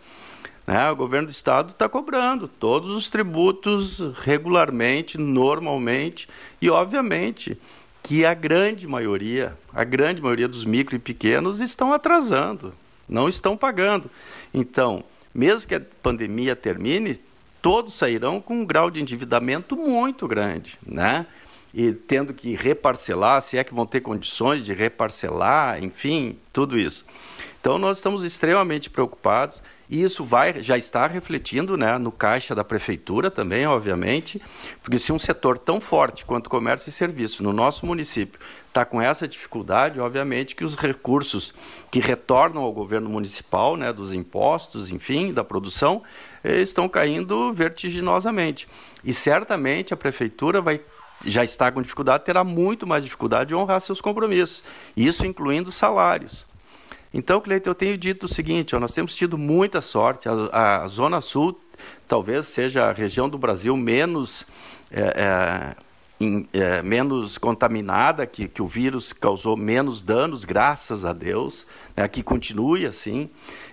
[0.65, 0.91] Né?
[0.91, 6.27] O governo do estado está cobrando todos os tributos regularmente, normalmente,
[6.61, 7.57] e obviamente
[8.03, 12.73] que a grande maioria, a grande maioria dos micro e pequenos estão atrasando,
[13.07, 14.09] não estão pagando.
[14.53, 15.03] Então,
[15.33, 17.19] mesmo que a pandemia termine,
[17.61, 21.25] todos sairão com um grau de endividamento muito grande, né?
[21.73, 27.05] E tendo que reparcelar, se é que vão ter condições de reparcelar, enfim, tudo isso.
[27.59, 32.63] Então, nós estamos extremamente preocupados e isso vai, já está refletindo né, no caixa da
[32.63, 34.41] prefeitura também, obviamente,
[34.81, 39.01] porque se um setor tão forte quanto comércio e serviço no nosso município está com
[39.01, 41.53] essa dificuldade, obviamente que os recursos
[41.89, 46.03] que retornam ao governo municipal, né, dos impostos, enfim, da produção,
[46.43, 48.67] eh, estão caindo vertiginosamente.
[49.03, 50.81] E certamente a prefeitura vai
[51.25, 54.63] já está com dificuldade, terá muito mais dificuldade de honrar seus compromissos,
[54.95, 56.45] isso incluindo salários.
[57.13, 60.27] Então, Cleiton, eu tenho dito o seguinte: ó, nós temos tido muita sorte.
[60.29, 61.59] A, a, Zona Sul
[62.07, 64.45] talvez seja a região do Brasil menos,
[64.91, 65.75] é,
[66.21, 71.65] é, é, menos contaminada, que, que o vírus causou menos danos, graças a Deus,
[71.95, 73.29] né, que continue assim.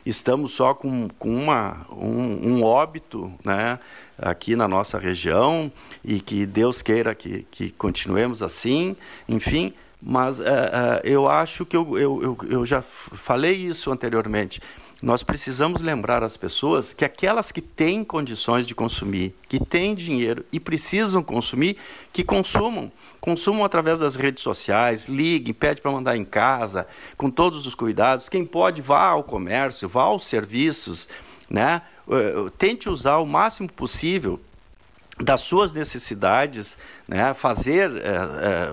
[0.06, 3.78] Estamos só com, com uma, um, um óbito né,
[4.18, 5.70] aqui na nossa região
[6.04, 8.96] e que Deus queira que, que continuemos assim.
[9.28, 10.46] Enfim, mas uh, uh,
[11.02, 14.60] eu acho que eu, eu, eu, eu já falei isso anteriormente.
[15.02, 20.46] Nós precisamos lembrar as pessoas que aquelas que têm condições de consumir, que têm dinheiro
[20.50, 21.76] e precisam consumir,
[22.10, 22.90] que consumam.
[23.20, 26.86] Consumam através das redes sociais, liguem, pede para mandar em casa,
[27.18, 28.30] com todos os cuidados.
[28.30, 31.06] Quem pode, vá ao comércio, vá aos serviços.
[31.50, 31.82] Né?
[32.06, 34.40] Uh, tente usar o máximo possível
[35.18, 36.76] das suas necessidades,
[37.06, 38.70] né, fazer é, é,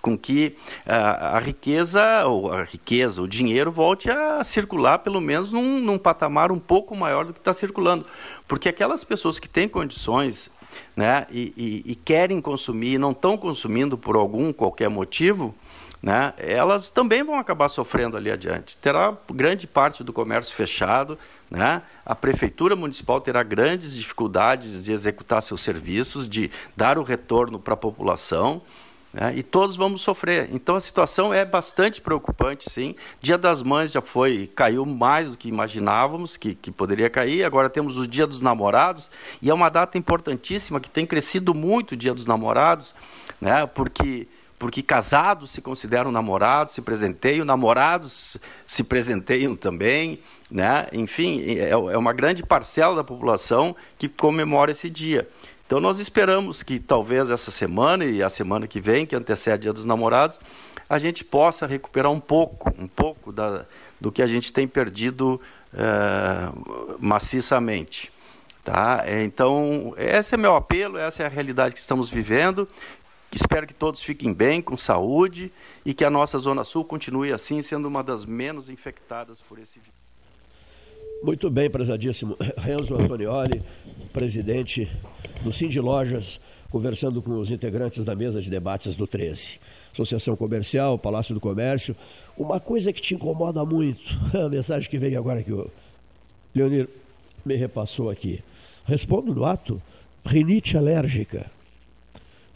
[0.00, 5.50] com que a, a, riqueza, ou a riqueza, o dinheiro volte a circular pelo menos
[5.50, 8.06] num, num patamar um pouco maior do que está circulando,
[8.46, 10.48] porque aquelas pessoas que têm condições
[10.94, 15.52] né, e, e, e querem consumir, e não estão consumindo por algum qualquer motivo,
[16.00, 18.78] né, elas também vão acabar sofrendo ali adiante.
[18.78, 21.18] Terá grande parte do comércio fechado,
[21.50, 21.82] né?
[22.06, 27.74] a prefeitura municipal terá grandes dificuldades de executar seus serviços, de dar o retorno para
[27.74, 28.62] a população.
[29.12, 29.34] Né?
[29.38, 30.48] E todos vamos sofrer.
[30.52, 32.94] Então a situação é bastante preocupante, sim.
[33.20, 37.42] Dia das Mães já foi, caiu mais do que imaginávamos que, que poderia cair.
[37.42, 39.10] Agora temos o Dia dos Namorados
[39.42, 42.94] e é uma data importantíssima que tem crescido muito o Dia dos Namorados,
[43.40, 43.66] né?
[43.66, 44.28] Porque
[44.60, 50.20] porque casados se consideram namorados, se presenteiam, namorados se presenteiam também,
[50.50, 50.86] né?
[50.92, 55.26] Enfim, é, é uma grande parcela da população que comemora esse dia.
[55.66, 59.56] Então nós esperamos que talvez essa semana e a semana que vem, que antecede a
[59.56, 60.38] Dia dos Namorados,
[60.86, 63.64] a gente possa recuperar um pouco, um pouco da,
[63.98, 65.40] do que a gente tem perdido
[65.72, 66.50] é,
[66.98, 68.12] maciçamente.
[68.62, 69.04] Tá?
[69.24, 72.68] Então, esse é meu apelo, essa é a realidade que estamos vivendo.
[73.32, 75.52] Espero que todos fiquem bem, com saúde
[75.84, 79.78] e que a nossa Zona Sul continue assim, sendo uma das menos infectadas por esse
[79.78, 80.00] vírus.
[81.22, 82.36] Muito bem, prezadíssimo.
[82.56, 83.62] Renzo Antonioli,
[84.12, 84.90] presidente
[85.42, 86.40] do Cindy Lojas,
[86.70, 89.60] conversando com os integrantes da mesa de debates do 13.
[89.92, 91.94] Associação Comercial, Palácio do Comércio.
[92.38, 95.70] Uma coisa que te incomoda muito, a mensagem que veio agora que o
[96.54, 96.88] Leonir
[97.44, 98.42] me repassou aqui.
[98.84, 99.80] Respondo no ato,
[100.24, 101.50] rinite alérgica.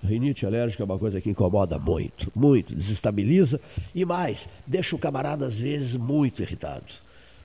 [0.04, 3.60] Rinite alérgica é uma coisa que incomoda muito, muito, desestabiliza
[3.94, 6.86] e mais, deixa o camarada às vezes muito irritado.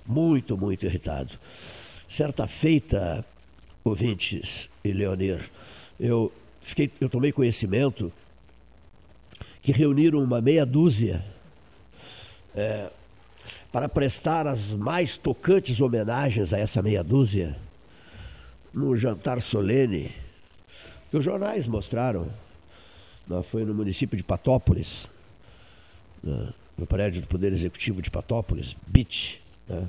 [0.06, 1.34] Muito, muito irritado.
[2.08, 3.24] Certa feita,
[3.84, 5.50] ouvintes e Leonir,
[6.00, 6.32] eu,
[6.62, 8.12] fiquei, eu tomei conhecimento
[9.62, 11.24] que reuniram uma meia dúzia
[12.56, 12.90] é,
[13.72, 17.56] para prestar as mais tocantes homenagens a essa meia dúzia
[18.74, 20.12] no jantar solene
[21.10, 22.28] que os jornais mostraram
[23.44, 25.10] foi no município de Patópolis,
[26.78, 29.40] no prédio do Poder Executivo de Patópolis, BIT.
[29.68, 29.88] Né?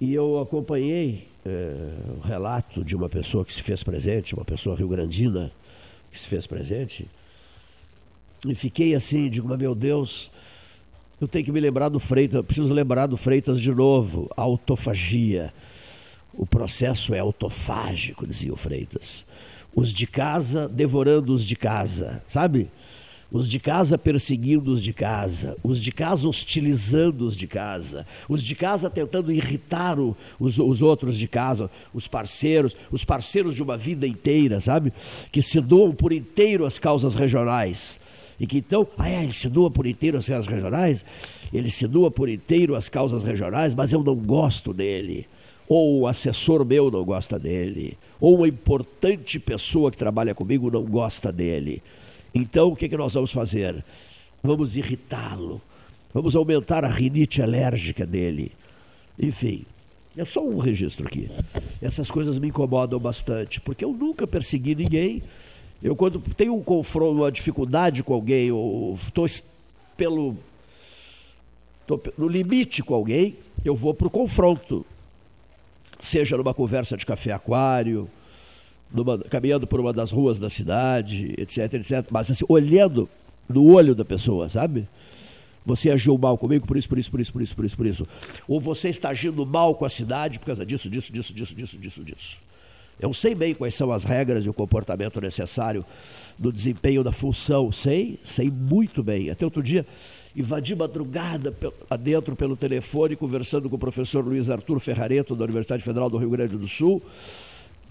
[0.00, 4.76] E eu acompanhei é, o relato de uma pessoa que se fez presente, uma pessoa
[4.76, 5.52] rio-grandina
[6.10, 7.06] que se fez presente,
[8.44, 10.30] e fiquei assim, digo, mas meu Deus,
[11.20, 15.52] eu tenho que me lembrar do Freitas, preciso lembrar do Freitas de novo, autofagia.
[16.34, 19.24] O processo é autofágico, dizia o Freitas
[19.76, 22.70] os de casa devorando os de casa, sabe?
[23.30, 28.42] Os de casa perseguindo os de casa, os de casa hostilizando os de casa, os
[28.42, 33.62] de casa tentando irritar o, os, os outros de casa, os parceiros, os parceiros de
[33.62, 34.92] uma vida inteira, sabe?
[35.30, 38.00] Que se doam por inteiro às causas regionais.
[38.40, 41.04] E que então, ah, é, ele se doa por inteiro às causas regionais,
[41.52, 45.26] ele se doa por inteiro às causas regionais, mas eu não gosto dele
[45.68, 50.84] ou o assessor meu não gosta dele, ou uma importante pessoa que trabalha comigo não
[50.84, 51.82] gosta dele.
[52.34, 53.84] Então, o que, que nós vamos fazer?
[54.42, 55.60] Vamos irritá-lo,
[56.12, 58.52] vamos aumentar a rinite alérgica dele.
[59.18, 59.64] Enfim,
[60.16, 61.28] é só um registro aqui.
[61.82, 65.22] Essas coisas me incomodam bastante, porque eu nunca persegui ninguém.
[65.82, 69.26] Eu, quando tenho um confronto, uma dificuldade com alguém, ou estou
[69.96, 70.36] pelo.
[71.86, 74.84] Tô no limite com alguém, eu vou para o confronto
[76.00, 78.08] seja numa conversa de café aquário,
[78.92, 82.06] numa, caminhando por uma das ruas da cidade, etc, etc.
[82.10, 83.08] Mas assim, olhando
[83.48, 84.88] no olho da pessoa, sabe?
[85.64, 87.86] Você agiu mal comigo por isso, por isso, por isso, por isso, por isso, por
[87.86, 88.06] isso.
[88.46, 91.78] Ou você está agindo mal com a cidade por causa disso, disso, disso, disso, disso,
[91.78, 92.40] disso, disso.
[92.98, 95.84] Eu sei bem quais são as regras e o comportamento necessário
[96.38, 97.70] do desempenho da função.
[97.70, 99.28] Sei, sei muito bem.
[99.28, 99.84] Até outro dia,
[100.36, 101.56] invadi madrugada
[101.88, 106.28] adentro pelo telefone, conversando com o professor Luiz Arthur Ferrareto, da Universidade Federal do Rio
[106.28, 107.02] Grande do Sul,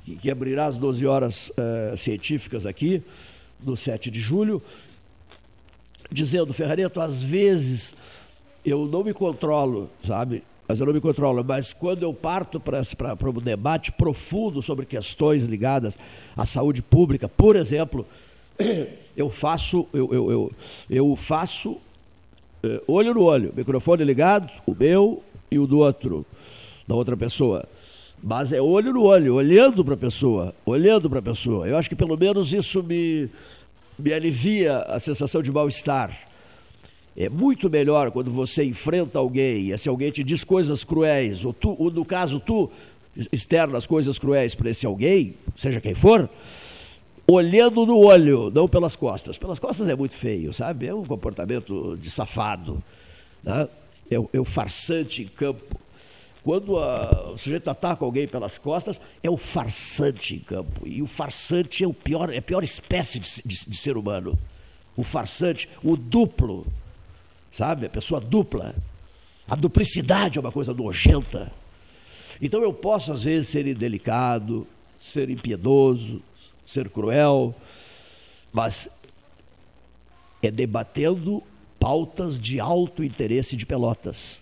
[0.05, 3.01] que, que abrirá as 12 horas uh, científicas aqui,
[3.63, 4.61] no 7 de julho,
[6.11, 7.95] dizendo, Ferrareto, às vezes
[8.63, 10.43] eu não me controlo, sabe?
[10.67, 11.43] Mas eu não me controlo.
[11.43, 12.81] Mas quando eu parto para
[13.29, 15.97] um debate profundo sobre questões ligadas
[16.37, 18.05] à saúde pública, por exemplo,
[19.17, 20.51] eu faço, eu, eu, eu,
[20.89, 21.79] eu faço
[22.87, 26.25] olho no olho, microfone ligado, o meu e o do outro,
[26.87, 27.67] da outra pessoa.
[28.21, 31.67] Mas é olho no olho, olhando para a pessoa, olhando para a pessoa.
[31.67, 33.29] Eu acho que pelo menos isso me,
[33.97, 36.11] me alivia a sensação de mal-estar.
[37.15, 41.53] É muito melhor quando você enfrenta alguém e se alguém te diz coisas cruéis, ou,
[41.53, 42.69] tu, ou no caso tu
[43.31, 46.29] externas coisas cruéis para esse alguém, seja quem for,
[47.27, 49.37] olhando no olho, não pelas costas.
[49.37, 50.87] Pelas costas é muito feio, sabe?
[50.87, 52.83] É um comportamento de safado.
[53.43, 53.67] Né?
[54.09, 55.79] É, o, é o farsante em campo.
[56.43, 60.87] Quando a, o sujeito ataca alguém pelas costas, é o farsante em campo.
[60.87, 64.37] E o farsante é, o pior, é a pior espécie de, de, de ser humano.
[64.95, 66.67] O farsante, o duplo.
[67.51, 67.87] sabe?
[67.87, 68.75] A pessoa dupla.
[69.47, 71.51] A duplicidade é uma coisa nojenta.
[72.39, 74.67] Então eu posso, às vezes, ser indelicado,
[74.99, 76.21] ser impiedoso,
[76.65, 77.53] ser cruel,
[78.51, 78.89] mas
[80.41, 81.43] é debatendo
[81.79, 84.41] pautas de alto interesse de Pelotas.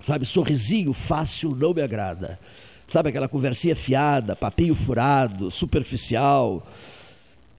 [0.00, 2.38] Sabe, sorrisinho fácil não me agrada.
[2.86, 6.66] Sabe aquela conversinha fiada, papinho furado, superficial,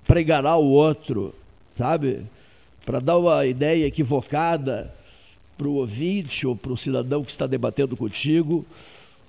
[0.08, 1.36] para enganar o outro,
[1.78, 2.26] sabe?
[2.86, 4.92] Para dar uma ideia equivocada
[5.58, 8.66] para o ouvinte ou para o cidadão que está debatendo contigo,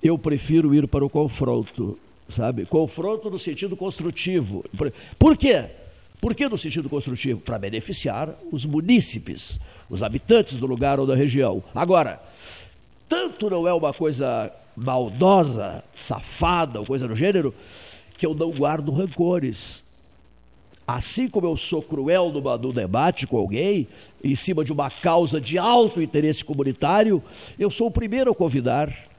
[0.01, 1.99] eu prefiro ir para o confronto,
[2.31, 2.65] sabe?
[2.65, 4.63] Confronto no sentido construtivo.
[5.19, 5.65] Por quê?
[6.19, 7.41] Por que no sentido construtivo?
[7.41, 9.59] Para beneficiar os munícipes,
[9.89, 11.63] os habitantes do lugar ou da região.
[11.73, 12.21] Agora,
[13.09, 17.53] tanto não é uma coisa maldosa, safada ou coisa do gênero,
[18.17, 19.83] que eu não guardo rancores.
[20.87, 23.87] Assim como eu sou cruel no debate com alguém,
[24.23, 27.23] em cima de uma causa de alto interesse comunitário,
[27.57, 29.10] eu sou o primeiro a convidar.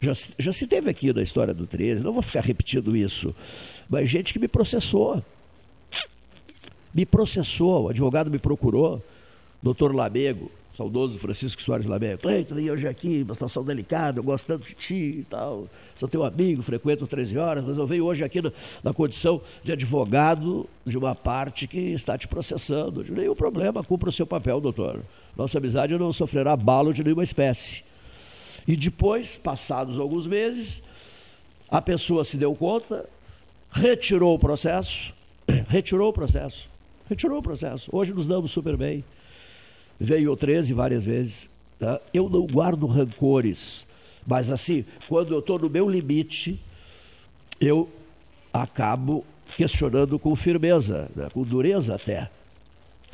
[0.00, 3.34] Já, já se teve aqui na história do 13, não vou ficar repetindo isso,
[3.88, 5.22] mas gente que me processou
[6.96, 9.04] me processou, o advogado me procurou,
[9.62, 12.22] doutor Lamego, saudoso Francisco Soares Lamego.
[12.22, 16.08] Cleiton, e hoje aqui, uma situação delicada, eu gosto tanto de ti e tal, sou
[16.08, 18.50] teu amigo, frequento 13 horas, mas eu venho hoje aqui na,
[18.82, 23.04] na condição de advogado de uma parte que está te processando.
[23.04, 25.02] De nenhum problema, cumpra o seu papel, doutor.
[25.36, 27.84] Nossa amizade não sofrerá balo de nenhuma espécie.
[28.66, 30.82] E depois, passados alguns meses,
[31.68, 33.08] a pessoa se deu conta,
[33.70, 35.14] retirou o processo,
[35.68, 36.68] retirou o processo
[37.08, 37.88] Retirou o processo.
[37.92, 39.04] Hoje nos damos super bem.
[39.98, 41.48] Veio o 13 várias vezes.
[41.78, 42.00] Tá?
[42.12, 43.86] Eu não guardo rancores.
[44.26, 46.60] Mas assim, quando eu estou no meu limite,
[47.60, 47.88] eu
[48.52, 49.24] acabo
[49.56, 51.28] questionando com firmeza, né?
[51.32, 52.28] com dureza até.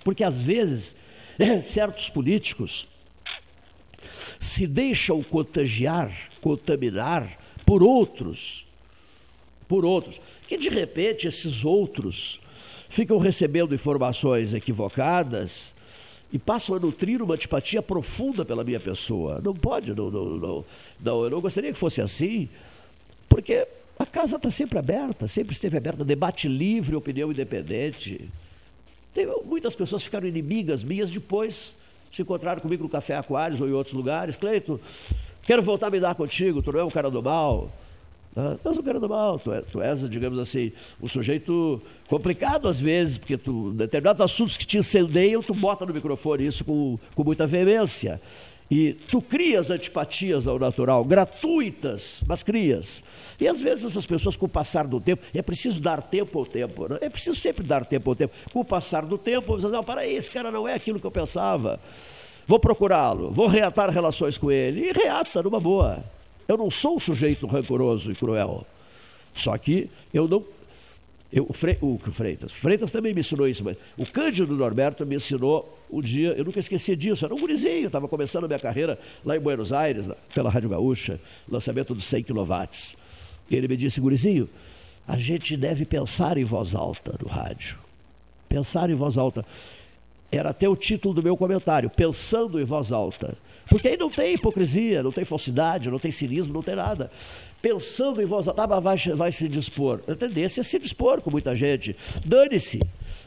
[0.03, 0.97] Porque às vezes,
[1.63, 2.89] certos políticos
[4.39, 8.67] se deixam contagiar, contaminar por outros,
[9.69, 12.41] por outros, que de repente esses outros
[12.89, 15.75] ficam recebendo informações equivocadas
[16.33, 19.41] e passam a nutrir uma antipatia profunda pela minha pessoa.
[19.43, 20.65] Não pode, não, não, não,
[21.01, 22.49] não eu não gostaria que fosse assim,
[23.29, 23.67] porque
[23.99, 28.29] a casa está sempre aberta, sempre esteve aberta, debate livre, opinião independente.
[29.15, 31.77] Tem, muitas pessoas ficaram inimigas minhas depois
[32.13, 34.37] se encontraram comigo no Café Aquários ou em outros lugares.
[34.37, 34.79] Cleito,
[35.43, 37.71] quero voltar a me dar contigo, tu não é um cara do mal.
[38.37, 40.73] Ah, mas o cara do mal, tu, é, tu és, digamos assim,
[41.03, 45.93] um sujeito complicado às vezes, porque tu, determinados assuntos que te incendeiam, tu bota no
[45.93, 48.21] microfone isso com, com muita veemência.
[48.75, 53.05] E tu crias antipatias ao natural, gratuitas, mas crias.
[53.39, 56.47] E às vezes essas pessoas, com o passar do tempo, é preciso dar tempo ao
[56.47, 56.97] tempo, né?
[57.03, 58.33] é preciso sempre dar tempo ao tempo.
[58.51, 60.99] Com o passar do tempo, você diz, não, para aí, esse cara não é aquilo
[60.99, 61.79] que eu pensava.
[62.47, 64.89] Vou procurá-lo, vou reatar relações com ele.
[64.89, 66.03] E reata numa boa.
[66.49, 68.67] Eu não sou um sujeito rancoroso e cruel.
[69.35, 70.43] Só que eu não.
[71.33, 72.53] Eu, o, Fre, o Freitas.
[72.53, 76.59] Freitas também me ensinou isso, mas o Cândido Norberto me ensinou um dia, eu nunca
[76.59, 80.51] esqueci disso, era um gurizinho, estava começando a minha carreira lá em Buenos Aires, pela
[80.51, 81.19] Rádio Gaúcha,
[81.49, 82.69] lançamento dos 100 kW.
[83.51, 84.49] Ele me disse, gurizinho,
[85.09, 87.79] a gente deve pensar em voz alta no rádio.
[88.49, 89.45] Pensar em voz alta.
[90.31, 93.37] Era até o título do meu comentário, pensando em voz alta.
[93.69, 97.11] Porque aí não tem hipocrisia, não tem falsidade, não tem cinismo, não tem nada.
[97.63, 100.01] Pensando em voz alta, ah, vai, vai se dispor.
[100.09, 101.97] A tendência é se dispor com muita gente.
[102.25, 102.81] Dane-se.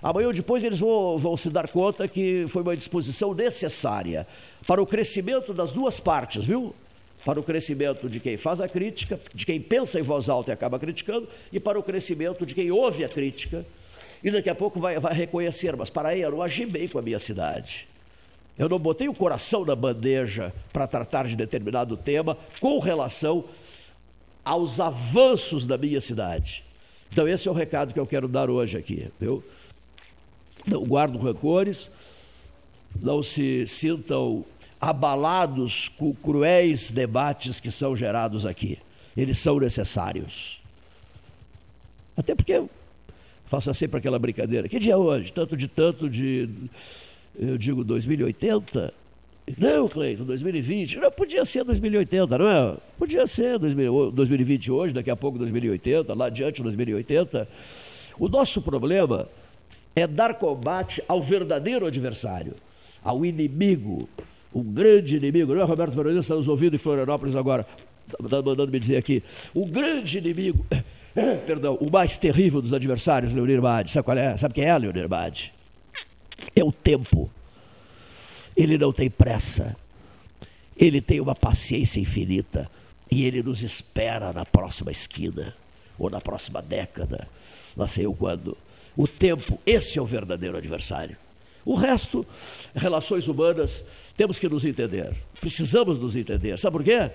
[0.04, 4.28] Amanhã ou depois eles vão, vão se dar conta que foi uma disposição necessária
[4.68, 6.76] para o crescimento das duas partes, viu?
[7.24, 10.54] Para o crescimento de quem faz a crítica, de quem pensa em voz alta e
[10.54, 13.66] acaba criticando, e para o crescimento de quem ouve a crítica
[14.22, 17.00] e daqui a pouco vai, vai reconhecer, mas para aí eu não agi bem com
[17.00, 17.88] a minha cidade.
[18.58, 23.44] Eu não botei o coração na bandeja para tratar de determinado tema com relação
[24.46, 26.64] aos avanços da minha cidade.
[27.12, 29.10] Então, esse é o recado que eu quero dar hoje aqui.
[29.20, 29.44] Eu
[30.68, 31.90] não guardo rancores,
[33.02, 34.46] não se sintam
[34.80, 38.78] abalados com cruéis debates que são gerados aqui.
[39.18, 40.62] Eles são necessários.
[42.16, 42.64] Até porque
[43.46, 44.68] faça sempre aquela brincadeira.
[44.68, 45.32] Que dia é hoje?
[45.32, 46.50] Tanto de tanto de,
[47.38, 48.94] eu digo 2080?
[49.58, 50.98] Não, Cleiton, 2020.
[50.98, 52.78] Não, podia ser 2080, não é?
[52.98, 57.48] Podia ser 2020 hoje, daqui a pouco 2080, lá adiante 2080.
[58.18, 59.28] O nosso problema
[59.96, 62.56] é dar combate ao verdadeiro adversário,
[63.04, 64.10] ao inimigo,
[64.54, 65.54] um grande inimigo.
[65.54, 67.68] Não é, Roberto Fernandes está nos ouvindo em Florianópolis agora,
[68.08, 69.22] está mandando me dizer aqui.
[69.54, 70.66] O grande inimigo
[71.46, 73.92] perdão, o mais terrível dos adversários, Leonir Bade.
[73.92, 74.36] Sabe qual é?
[74.38, 75.54] Sabe quem é Leonir Bade?
[76.56, 77.30] É o tempo.
[78.56, 79.76] Ele não tem pressa.
[80.78, 82.70] Ele tem uma paciência infinita
[83.10, 85.56] e ele nos espera na próxima esquina
[85.98, 87.28] ou na próxima década,
[87.76, 88.58] não sei eu quando.
[88.98, 91.18] O tempo, esse é o verdadeiro adversário.
[91.64, 92.26] O resto,
[92.76, 93.84] relações humanas,
[94.16, 95.16] temos que nos entender.
[95.40, 96.58] Precisamos nos entender.
[96.60, 97.12] Sabe por quê?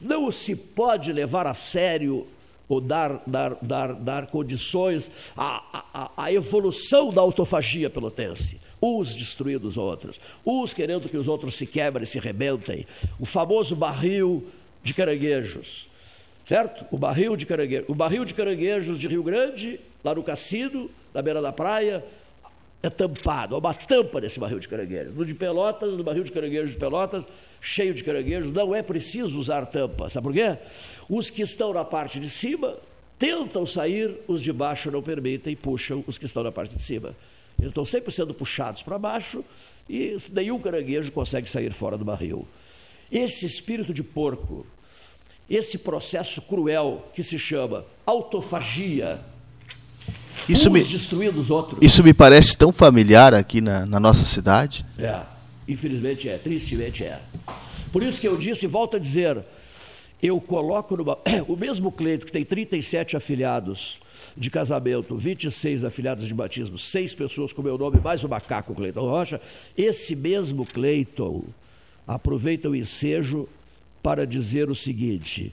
[0.00, 2.26] Não se pode levar a sério
[2.70, 8.60] ou dar, dar, dar, dar condições à, à, à evolução da autofagia pelotense.
[8.80, 12.86] Uns destruindo os outros, uns querendo que os outros se quebrem, se rebentem.
[13.18, 14.46] O famoso barril
[14.84, 15.88] de caranguejos,
[16.46, 16.86] certo?
[16.92, 17.88] O barril de caranguejos.
[17.88, 22.04] O barril de caranguejos de Rio Grande, lá no Cassino, na beira da praia,
[22.82, 25.14] é tampado, há uma tampa desse barril de caranguejos.
[25.14, 27.24] No de Pelotas, no barril de caranguejos de Pelotas,
[27.60, 30.08] cheio de caranguejos, não é preciso usar tampa.
[30.08, 30.56] Sabe por quê?
[31.08, 32.76] Os que estão na parte de cima
[33.18, 37.14] tentam sair, os de baixo não permitem, puxam os que estão na parte de cima.
[37.58, 39.44] Eles estão sempre sendo puxados para baixo
[39.86, 42.48] e nenhum caranguejo consegue sair fora do barril.
[43.12, 44.64] Esse espírito de porco,
[45.50, 49.20] esse processo cruel que se chama autofagia,
[50.48, 51.78] isso me, destruindo os outros.
[51.82, 54.84] Isso me parece tão familiar aqui na, na nossa cidade.
[54.98, 55.20] É,
[55.68, 57.20] infelizmente é, tristemente é.
[57.92, 59.44] Por isso que eu disse, e volto a dizer,
[60.22, 61.18] eu coloco numa,
[61.48, 63.98] o mesmo Cleito que tem 37 afiliados
[64.36, 69.00] de casamento, 26 afiliados de batismo, seis pessoas com meu nome, mais o macaco Cleiton
[69.00, 69.40] Rocha,
[69.76, 71.44] esse mesmo Cleiton
[72.06, 73.48] aproveita o ensejo
[74.02, 75.52] para dizer o seguinte: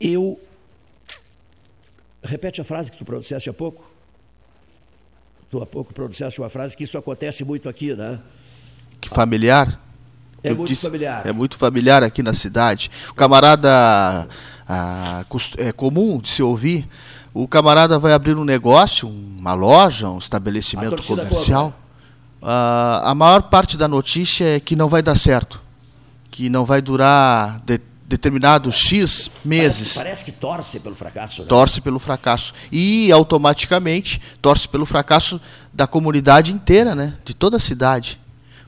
[0.00, 0.38] eu
[2.22, 3.84] Repete a frase que tu pronunciaste há pouco.
[5.50, 8.20] Tu há pouco pronunciaste uma frase que isso acontece muito aqui, né?
[9.00, 9.80] Que familiar?
[10.42, 11.26] É Eu muito disse, familiar.
[11.26, 12.90] É muito familiar aqui na cidade.
[13.10, 14.28] O camarada
[14.68, 15.24] ah,
[15.58, 16.88] é comum de se ouvir.
[17.34, 21.68] O camarada vai abrir um negócio, uma loja, um estabelecimento comercial.
[21.68, 21.74] Né?
[22.42, 25.62] Ah, a maior parte da notícia é que não vai dar certo,
[26.30, 27.80] que não vai durar de,
[28.12, 29.94] determinado X meses.
[29.94, 31.42] Parece, parece, que torce pelo fracasso.
[31.42, 31.48] Né?
[31.48, 32.52] Torce pelo fracasso.
[32.70, 35.40] E automaticamente torce pelo fracasso
[35.72, 37.14] da comunidade inteira, né?
[37.24, 38.20] de toda a cidade.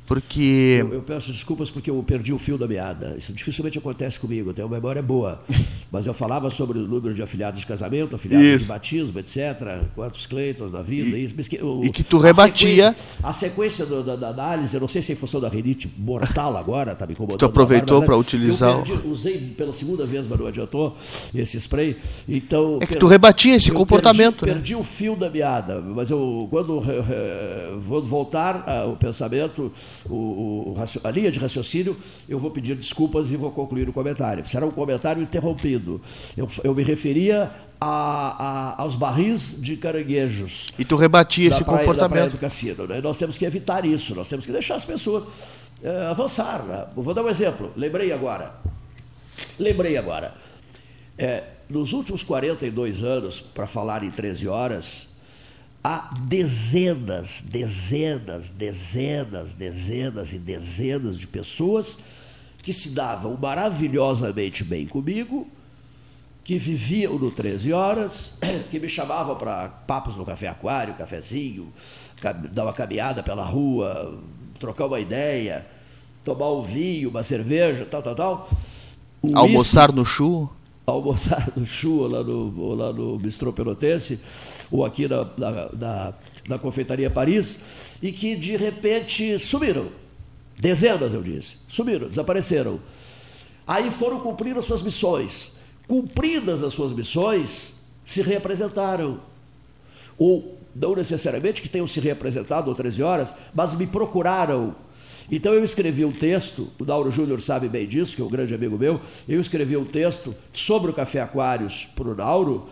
[0.06, 0.78] Porque.
[0.80, 3.14] Eu, eu, peço desculpas porque eu perdi o fio da meada.
[3.16, 5.38] Isso dificilmente acontece comigo, eu tenho uma memória boa.
[5.90, 8.58] Mas eu falava sobre o número de afiliados de casamento, afiliados isso.
[8.60, 9.82] de batismo, etc.
[9.94, 11.16] Quantos Cleitons da vida.
[11.16, 11.64] E, isso.
[11.64, 12.88] O, e que tu rebatia.
[12.88, 15.40] A sequência, a sequência do, da, da, análise, eu não sei se é em função
[15.40, 17.38] da rinite mortal agora, está me incomodando.
[17.38, 18.78] Tu aproveitou para utilizar.
[18.78, 20.96] Eu perdi, usei pela segunda vez, mas não adiantou
[21.34, 21.96] esse spray.
[22.28, 24.44] Então, é que tu rebatia esse comportamento.
[24.44, 24.54] Perdi, né?
[24.54, 25.80] perdi, o fio da meada.
[25.80, 26.82] Mas eu, quando
[27.78, 29.72] vou voltar ao pensamento
[30.08, 31.96] o, o, a linha de raciocínio,
[32.28, 34.46] eu vou pedir desculpas e vou concluir o comentário.
[34.48, 36.00] Será um comentário interrompido.
[36.36, 37.50] Eu, eu me referia
[37.80, 40.68] a, a, aos barris de caranguejos.
[40.78, 42.32] E tu rebatia esse praia, comportamento.
[42.32, 42.86] do cassino.
[42.86, 43.00] Né?
[43.00, 45.24] Nós temos que evitar isso, nós temos que deixar as pessoas
[45.82, 46.62] é, avançar.
[46.64, 46.86] Né?
[46.96, 48.54] Vou dar um exemplo, lembrei agora.
[49.58, 50.34] Lembrei agora.
[51.18, 55.13] É, nos últimos 42 anos, para falar em 13 horas,
[55.84, 61.98] há dezenas, dezenas, dezenas, dezenas e dezenas de pessoas
[62.62, 65.46] que se davam maravilhosamente bem comigo,
[66.42, 68.38] que viviam no 13 horas,
[68.70, 71.70] que me chamavam para papos no café aquário, cafezinho,
[72.50, 74.18] dar uma caminhada pela rua,
[74.58, 75.66] trocar uma ideia,
[76.24, 78.50] tomar um vinho, uma cerveja, tal, tal, tal.
[79.34, 80.48] Almoçar no chu?
[80.86, 84.20] Almoçar no chu, lá no, lá no Bistrô Pelotense
[84.70, 86.14] ou aqui na, na, na,
[86.48, 89.88] na Confeitaria Paris, e que de repente sumiram.
[90.58, 91.58] Dezenas, eu disse.
[91.68, 92.80] Sumiram, desapareceram.
[93.66, 95.54] Aí foram cumprir as suas missões.
[95.86, 99.20] Cumpridas as suas missões, se reapresentaram.
[100.18, 104.74] Ou, não necessariamente que tenham se reapresentado ou 13 horas, mas me procuraram.
[105.30, 108.54] Então eu escrevi um texto, o Dauro Júnior sabe bem disso, que é um grande
[108.54, 112.68] amigo meu, eu escrevi um texto sobre o Café Aquários para o Dauro,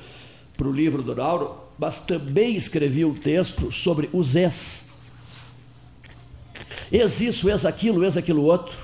[0.57, 4.89] para o livro do Dauro, mas também escrevi um texto sobre os ex.
[6.91, 8.77] Ex isso, ex aquilo, ex aquilo outro.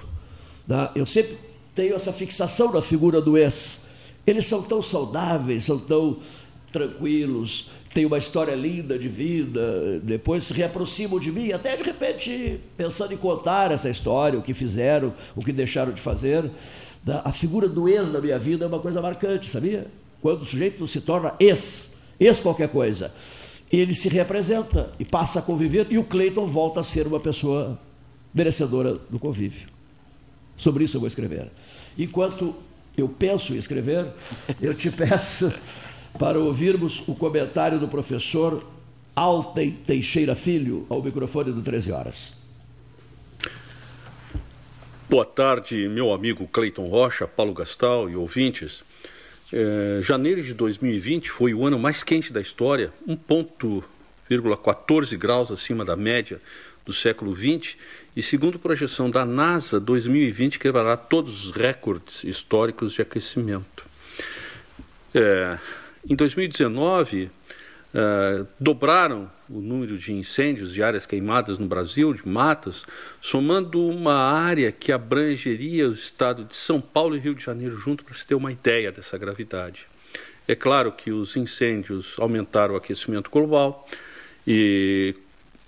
[0.66, 0.90] Né?
[0.94, 1.36] Eu sempre
[1.74, 3.86] tenho essa fixação na figura do ex.
[4.26, 6.18] Eles são tão saudáveis, são tão
[6.72, 12.60] tranquilos, têm uma história linda de vida, depois se reaproximam de mim, até de repente
[12.76, 16.50] pensando em contar essa história, o que fizeram, o que deixaram de fazer.
[17.24, 19.86] A figura do ex na minha vida é uma coisa marcante, sabia?
[20.20, 23.12] Quando o sujeito se torna ex, ex qualquer coisa,
[23.72, 27.78] ele se representa e passa a conviver, e o Cleiton volta a ser uma pessoa
[28.34, 29.68] merecedora do convívio.
[30.56, 31.50] Sobre isso eu vou escrever.
[31.96, 32.54] Enquanto
[32.96, 34.08] eu penso em escrever,
[34.60, 35.52] eu te peço
[36.18, 38.66] para ouvirmos o comentário do professor
[39.14, 42.38] Alten Teixeira Filho ao microfone do 13 Horas.
[45.08, 48.82] Boa tarde, meu amigo Cleiton Rocha, Paulo Gastal e ouvintes.
[49.52, 55.96] É, janeiro de 2020 foi o ano mais quente da história, 1,14 graus acima da
[55.96, 56.40] média
[56.84, 57.76] do século XX,
[58.14, 63.86] e segundo projeção da NASA, 2020 quebrará todos os recordes históricos de aquecimento.
[65.14, 65.58] É,
[66.08, 67.30] em 2019,
[67.94, 72.84] é, dobraram o número de incêndios de áreas queimadas no Brasil, de matas,
[73.20, 78.04] somando uma área que abrangeria o estado de São Paulo e Rio de Janeiro junto,
[78.04, 79.86] para se ter uma ideia dessa gravidade.
[80.46, 83.86] É claro que os incêndios aumentaram o aquecimento global
[84.46, 85.14] e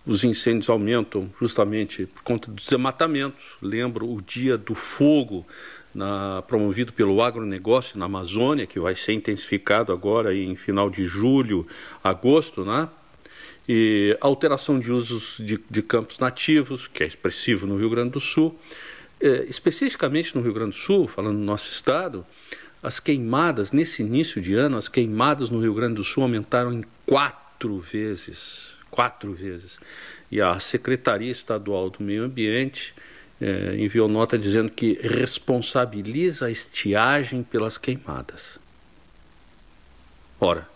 [0.06, 3.40] os incêndios aumentam justamente por conta dos desmatamentos.
[3.60, 5.46] Lembro o dia do fogo
[5.94, 11.66] na, promovido pelo agronegócio na Amazônia, que vai ser intensificado agora em final de julho,
[12.02, 12.88] agosto, né?
[13.68, 18.20] E alteração de usos de, de campos nativos, que é expressivo no Rio Grande do
[18.20, 18.58] Sul.
[19.20, 22.24] É, especificamente no Rio Grande do Sul, falando do nosso estado,
[22.82, 26.82] as queimadas, nesse início de ano, as queimadas no Rio Grande do Sul aumentaram em
[27.06, 28.74] quatro vezes.
[28.90, 29.78] Quatro vezes.
[30.30, 32.94] E a Secretaria Estadual do Meio Ambiente
[33.40, 38.58] é, enviou nota dizendo que responsabiliza a estiagem pelas queimadas.
[40.38, 40.68] Ora,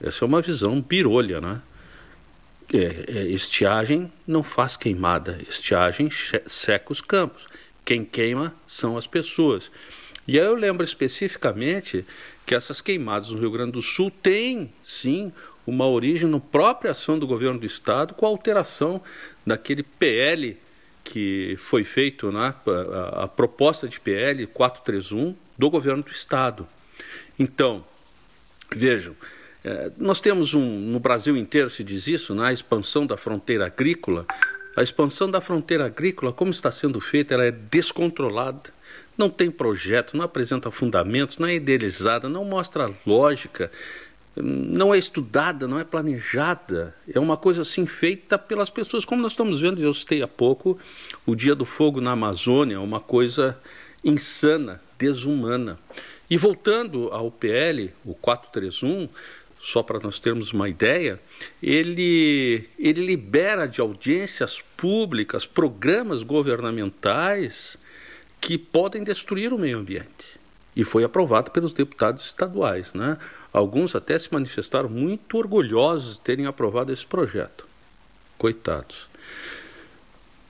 [0.00, 1.60] essa é uma visão pirolha, né?
[2.72, 6.10] É, é, estiagem não faz queimada, estiagem
[6.46, 7.44] seca os campos.
[7.84, 9.70] Quem queima são as pessoas.
[10.26, 12.04] E aí eu lembro especificamente
[12.44, 15.32] que essas queimadas no Rio Grande do Sul têm, sim,
[15.64, 19.00] uma origem na própria ação do governo do estado com a alteração
[19.44, 20.56] daquele PL
[21.06, 22.52] que foi feito, né,
[22.92, 26.66] a, a proposta de PL 431 do governo do estado.
[27.38, 27.84] Então,
[28.74, 29.14] vejam,
[29.64, 33.66] é, nós temos um, no Brasil inteiro se diz isso, né, a expansão da fronteira
[33.66, 34.26] agrícola.
[34.76, 38.70] A expansão da fronteira agrícola, como está sendo feita, ela é descontrolada,
[39.16, 43.70] não tem projeto, não apresenta fundamentos, não é idealizada, não mostra lógica
[44.36, 49.32] não é estudada, não é planejada, é uma coisa assim feita pelas pessoas, como nós
[49.32, 50.78] estamos vendo, eu citei há pouco,
[51.24, 53.58] o Dia do Fogo na Amazônia, uma coisa
[54.04, 55.78] insana, desumana.
[56.28, 59.08] E voltando ao PL, o 431,
[59.60, 61.20] só para nós termos uma ideia,
[61.62, 67.78] ele, ele libera de audiências públicas programas governamentais
[68.40, 70.38] que podem destruir o meio ambiente.
[70.76, 72.92] E foi aprovado pelos deputados estaduais.
[72.92, 73.16] Né?
[73.52, 77.66] Alguns até se manifestaram muito orgulhosos de terem aprovado esse projeto.
[78.36, 79.06] Coitados.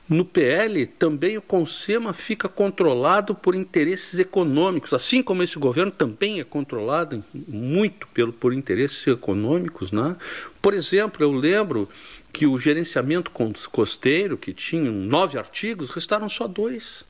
[0.09, 6.39] No PL, também o Consema fica controlado por interesses econômicos, assim como esse governo também
[6.39, 9.91] é controlado muito pelo, por interesses econômicos.
[9.91, 10.15] Né?
[10.63, 11.89] Por exemplo, eu lembro
[12.33, 13.33] que o gerenciamento
[13.73, 17.05] costeiro, que tinha nove artigos, restaram só dois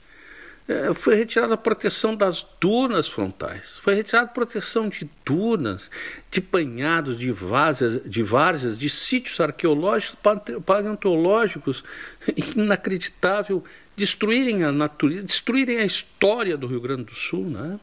[0.95, 5.89] foi retirada a proteção das dunas frontais, foi retirada a proteção de dunas,
[6.31, 10.19] de banhados, de várzeas, de, várzeas, de sítios arqueológicos,
[10.65, 11.85] paleontológicos,
[12.57, 13.63] inacreditável,
[13.97, 17.79] destruírem a natureza, destruírem a história do Rio Grande do Sul, né?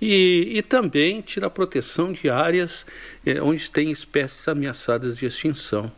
[0.00, 2.86] E, e também tirar a proteção de áreas
[3.26, 5.90] é, onde tem espécies ameaçadas de extinção.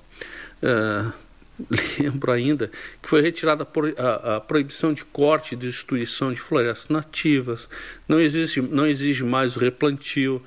[0.62, 1.12] Uh,
[1.98, 2.70] lembro ainda
[3.02, 7.68] que foi retirada a, proibição de corte e destruição de florestas nativas,
[8.08, 10.42] não existe, não exige mais o replantio,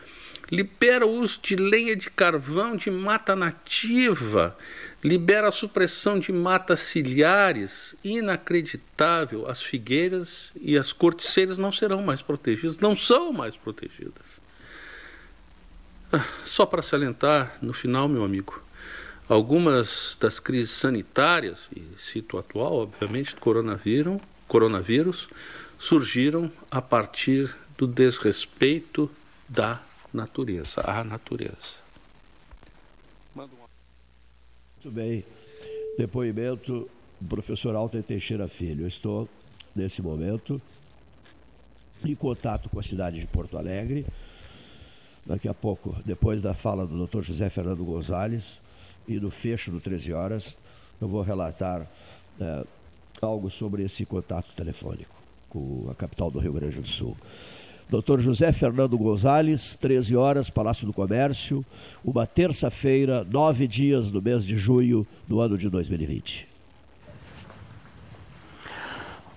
[0.52, 4.58] libera o uso de lenha de carvão de mata nativa,
[5.04, 12.22] libera a supressão de matas ciliares, inacreditável, as figueiras e as corticeiras não serão mais
[12.22, 14.42] protegidas, não são mais protegidas.
[16.12, 18.63] Ah, só para salientar, no final, meu amigo,
[19.34, 25.28] Algumas das crises sanitárias, e cito atual, obviamente, coronavírus, coronavírus,
[25.80, 29.10] surgiram a partir do desrespeito
[29.50, 29.82] da
[30.14, 31.80] natureza, à natureza.
[33.36, 35.26] Muito bem.
[35.98, 36.88] Depoimento
[37.20, 38.86] do professor Alter Teixeira Filho.
[38.86, 39.28] Estou,
[39.76, 40.62] nesse momento,
[42.06, 44.06] em contato com a cidade de Porto Alegre.
[45.26, 47.24] Daqui a pouco, depois da fala do Dr.
[47.24, 48.62] José Fernando Gonzalez,
[49.08, 50.58] e do fecho do 13 horas,
[51.02, 51.88] eu vou relatar
[52.40, 52.64] é,
[53.22, 55.14] algo sobre esse contato telefônico
[55.50, 57.16] com a capital do Rio Grande do Sul.
[57.90, 58.20] Dr.
[58.20, 61.64] José Fernando Gonzalez, 13 horas, Palácio do Comércio,
[62.04, 66.48] uma terça-feira, nove dias do mês de junho do ano de 2020.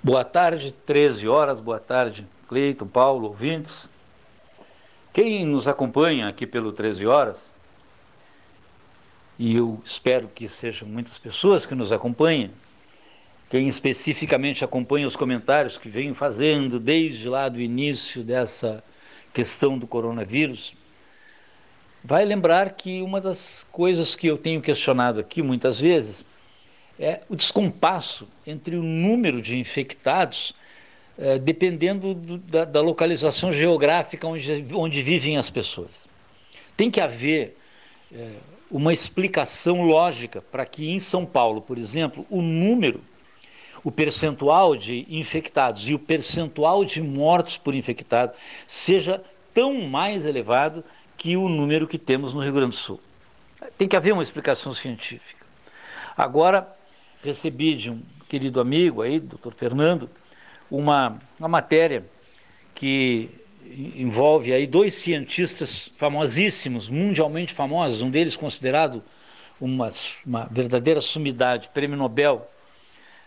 [0.03, 3.89] Boa tarde, 13 horas, boa tarde, Cleiton, Paulo, ouvintes.
[5.13, 7.37] Quem nos acompanha aqui pelo 13 horas
[9.39, 12.51] e eu espero que sejam muitas pessoas que nos acompanhem,
[13.49, 18.83] quem especificamente acompanha os comentários que venho fazendo desde lá do início dessa
[19.33, 20.75] questão do coronavírus,
[22.03, 26.25] vai lembrar que uma das coisas que eu tenho questionado aqui muitas vezes
[26.99, 30.55] é o descompasso entre o número de infectados,
[31.19, 36.09] eh, dependendo do, da, da, localização geográfica onde, onde, vivem as pessoas.
[36.77, 37.57] Tem que haver
[38.13, 38.37] eh,
[38.71, 43.01] uma explicação lógica para que em São Paulo, por exemplo, o número
[43.87, 48.33] o percentual de infectados e o percentual de mortos por infectado
[48.67, 49.23] seja
[49.55, 50.83] tão mais elevado
[51.17, 53.01] que o número que temos no Rio Grande do Sul.
[53.79, 55.47] Tem que haver uma explicação científica.
[56.17, 56.69] Agora,
[57.23, 60.11] recebi de um querido amigo aí, doutor Fernando,
[60.69, 62.05] uma, uma matéria
[62.75, 63.31] que
[63.97, 69.03] envolve aí dois cientistas famosíssimos, mundialmente famosos, um deles considerado
[69.61, 69.91] uma,
[70.25, 72.49] uma verdadeira sumidade, prêmio Nobel,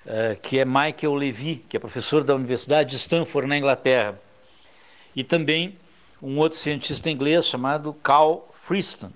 [0.05, 4.19] eh, que é Michael Levy, que é professor da Universidade de Stanford, na Inglaterra.
[5.15, 5.77] E também
[6.21, 9.11] um outro cientista inglês chamado Carl Friston.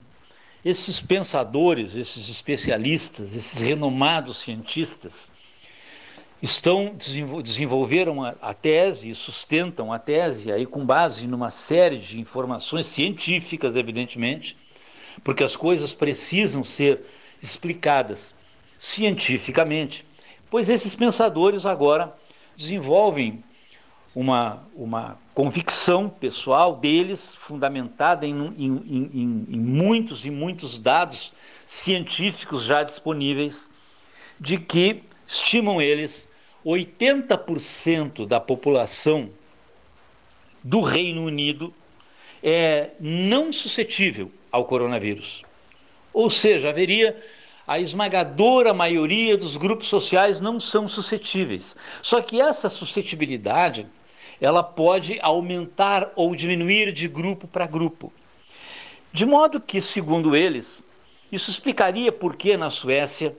[0.64, 5.30] Esses pensadores, esses especialistas, esses renomados cientistas,
[6.44, 6.94] estão
[7.42, 12.86] desenvolveram a, a, tese e sustentam a tese aí com base numa série de informações
[12.86, 14.56] científicas, evidentemente,
[15.24, 17.02] porque as coisas precisam ser
[17.42, 18.36] explicadas
[18.78, 20.06] cientificamente
[20.54, 22.16] pois esses pensadores agora
[22.56, 23.44] desenvolvem
[24.14, 31.34] uma, uma convicção pessoal deles, fundamentada em, em, em, em muitos e muitos dados
[31.66, 33.68] científicos já disponíveis,
[34.40, 36.30] de que, estimam eles,
[36.66, 39.30] 80% da população
[40.64, 41.74] do Reino Unido
[42.42, 45.44] é não suscetível ao coronavírus.
[46.14, 47.22] Ou seja, haveria
[47.66, 51.76] a esmagadora maioria dos grupos sociais não são suscetíveis.
[52.02, 53.88] Só que essa suscetibilidade,
[54.40, 58.12] ela pode aumentar ou diminuir de grupo para grupo.
[59.14, 60.84] De modo que, segundo eles,
[61.32, 63.36] isso explicaria por que na Suécia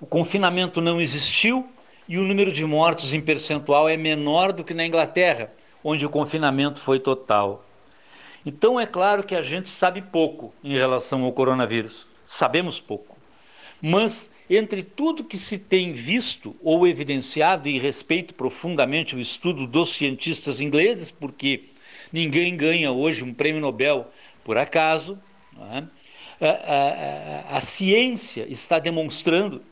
[0.00, 1.68] o confinamento não existiu
[2.08, 5.52] e o número de mortos em percentual é menor do que na Inglaterra,
[5.82, 7.64] onde o confinamento foi total.
[8.44, 12.06] Então é claro que a gente sabe pouco em relação ao coronavírus.
[12.26, 13.16] Sabemos pouco.
[13.80, 19.94] Mas entre tudo que se tem visto ou evidenciado, e respeito profundamente o estudo dos
[19.94, 21.64] cientistas ingleses, porque
[22.12, 24.06] ninguém ganha hoje um prêmio Nobel
[24.44, 25.18] por acaso,
[25.72, 25.84] é?
[26.40, 29.62] a, a, a, a ciência está demonstrando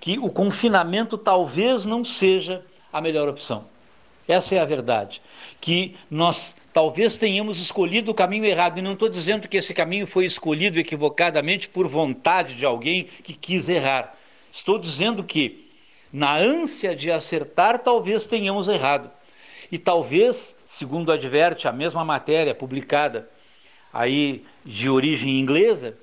[0.00, 3.66] que o confinamento talvez não seja a melhor opção.
[4.26, 5.20] Essa é a verdade.
[5.60, 8.78] Que nós talvez tenhamos escolhido o caminho errado.
[8.78, 13.34] E não estou dizendo que esse caminho foi escolhido equivocadamente por vontade de alguém que
[13.34, 14.16] quis errar.
[14.50, 15.68] Estou dizendo que,
[16.12, 19.10] na ânsia de acertar, talvez tenhamos errado.
[19.70, 23.28] E talvez, segundo adverte a mesma matéria publicada
[23.92, 25.96] aí de origem inglesa,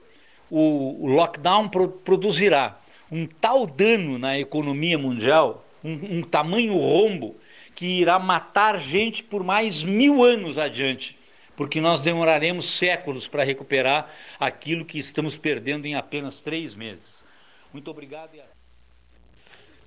[0.49, 2.79] o, lockdown pro, produzirá
[3.11, 7.35] um tal dano na economia mundial, um, um tamanho rombo,
[7.75, 11.17] que irá matar gente por mais mil anos adiante,
[11.55, 17.23] porque nós demoraremos séculos para recuperar aquilo que estamos perdendo em apenas três meses.
[17.71, 18.31] Muito obrigado.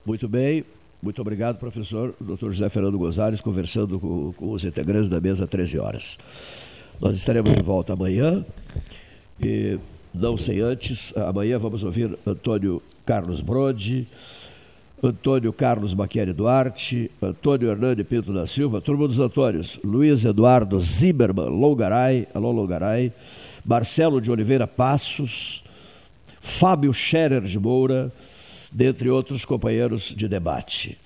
[0.04, 0.64] Muito bem.
[1.02, 2.50] Muito obrigado, professor Dr.
[2.50, 6.18] José Fernando Gonzalez, conversando com, com os integrantes da mesa às 13 horas.
[7.00, 8.44] Nós estaremos de volta amanhã.
[9.40, 9.78] E
[10.12, 14.06] não sem antes, amanhã vamos ouvir Antônio Carlos Brode.
[15.02, 21.48] Antônio Carlos Baqueri Duarte, Antônio Hernani Pinto da Silva, turma dos Antônios, Luiz Eduardo Zimmermann
[21.48, 23.10] Longaray, alô Longaray,
[23.64, 25.64] Marcelo de Oliveira Passos,
[26.42, 28.12] Fábio Scherer de Moura,
[28.70, 30.98] dentre outros companheiros de debate.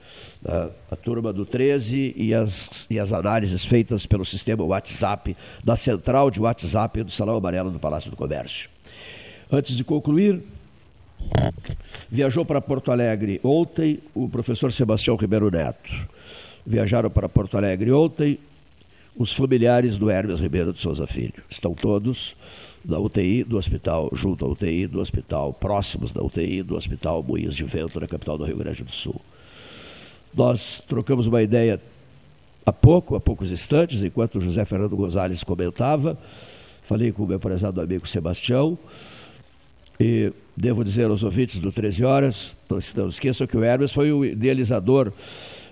[0.45, 5.77] A, a turma do 13 e as, e as análises feitas pelo sistema WhatsApp, da
[5.77, 8.74] central de WhatsApp do Salão Amarelo do Palácio do Comércio.
[9.51, 10.43] Antes de concluir,
[12.11, 15.91] Viajou para Porto Alegre ontem o professor Sebastião Ribeiro Neto.
[16.65, 18.39] Viajaram para Porto Alegre ontem
[19.17, 21.43] os familiares do Hermes Ribeiro de Souza Filho.
[21.49, 22.37] Estão todos
[22.85, 27.55] na UTI do hospital, junto à UTI do hospital, próximos da UTI do hospital Moinhos
[27.55, 29.21] de Vento, na capital do Rio Grande do Sul.
[30.35, 31.81] Nós trocamos uma ideia
[32.67, 36.19] há pouco, há poucos instantes, enquanto José Fernando Gonzalez comentava.
[36.85, 38.79] Falei com o meu prezado amigo Sebastião.
[39.99, 44.25] E devo dizer aos ouvintes do 13 Horas, não, esqueçam que o Hermes foi o
[44.25, 45.13] idealizador,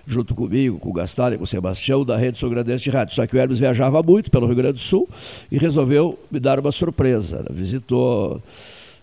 [0.07, 3.15] junto comigo, com o Gastalho com o Sebastião, da Rede Sul Grandense de Rádio.
[3.15, 5.07] Só que o Hermes viajava muito pelo Rio Grande do Sul
[5.51, 7.45] e resolveu me dar uma surpresa.
[7.51, 8.41] Visitou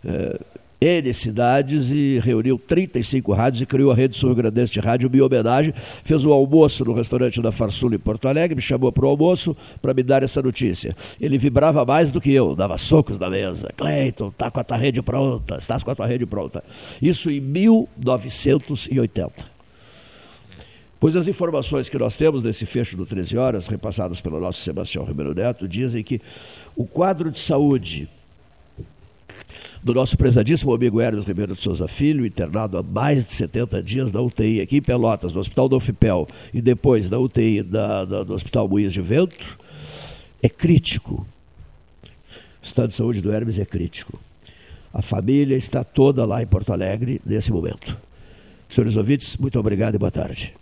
[0.05, 0.41] é,
[0.81, 5.75] N cidades e reuniu 35 rádios e criou a rede sul-grandense de rádio em homenagem.
[5.77, 9.55] Fez um almoço no restaurante da Farsula em Porto Alegre, me chamou para o almoço
[9.83, 10.97] para me dar essa notícia.
[11.21, 13.69] Ele vibrava mais do que eu, dava socos na mesa.
[13.77, 16.65] Cleiton, tá com a tua rede pronta, estás com a tua rede pronta.
[17.03, 19.51] Isso em 1980.
[20.99, 25.05] Pois as informações que nós temos nesse fecho do 13 horas, repassadas pelo nosso Sebastião
[25.05, 26.21] Ribeiro Neto, dizem que
[26.77, 28.09] o quadro de saúde
[29.83, 34.13] do nosso prezadíssimo amigo Hermes Ribeiro de Souza Filho, internado há mais de 70 dias
[34.13, 38.23] na UTI aqui em Pelotas, no Hospital do Ofipel, e depois na UTI da, da,
[38.23, 39.59] do Hospital Moinhos de Vento,
[40.43, 41.27] é crítico.
[42.63, 44.21] O estado de saúde do Hermes é crítico.
[44.93, 47.97] A família está toda lá em Porto Alegre nesse momento.
[48.69, 50.55] Senhores ouvintes, muito obrigado e boa tarde.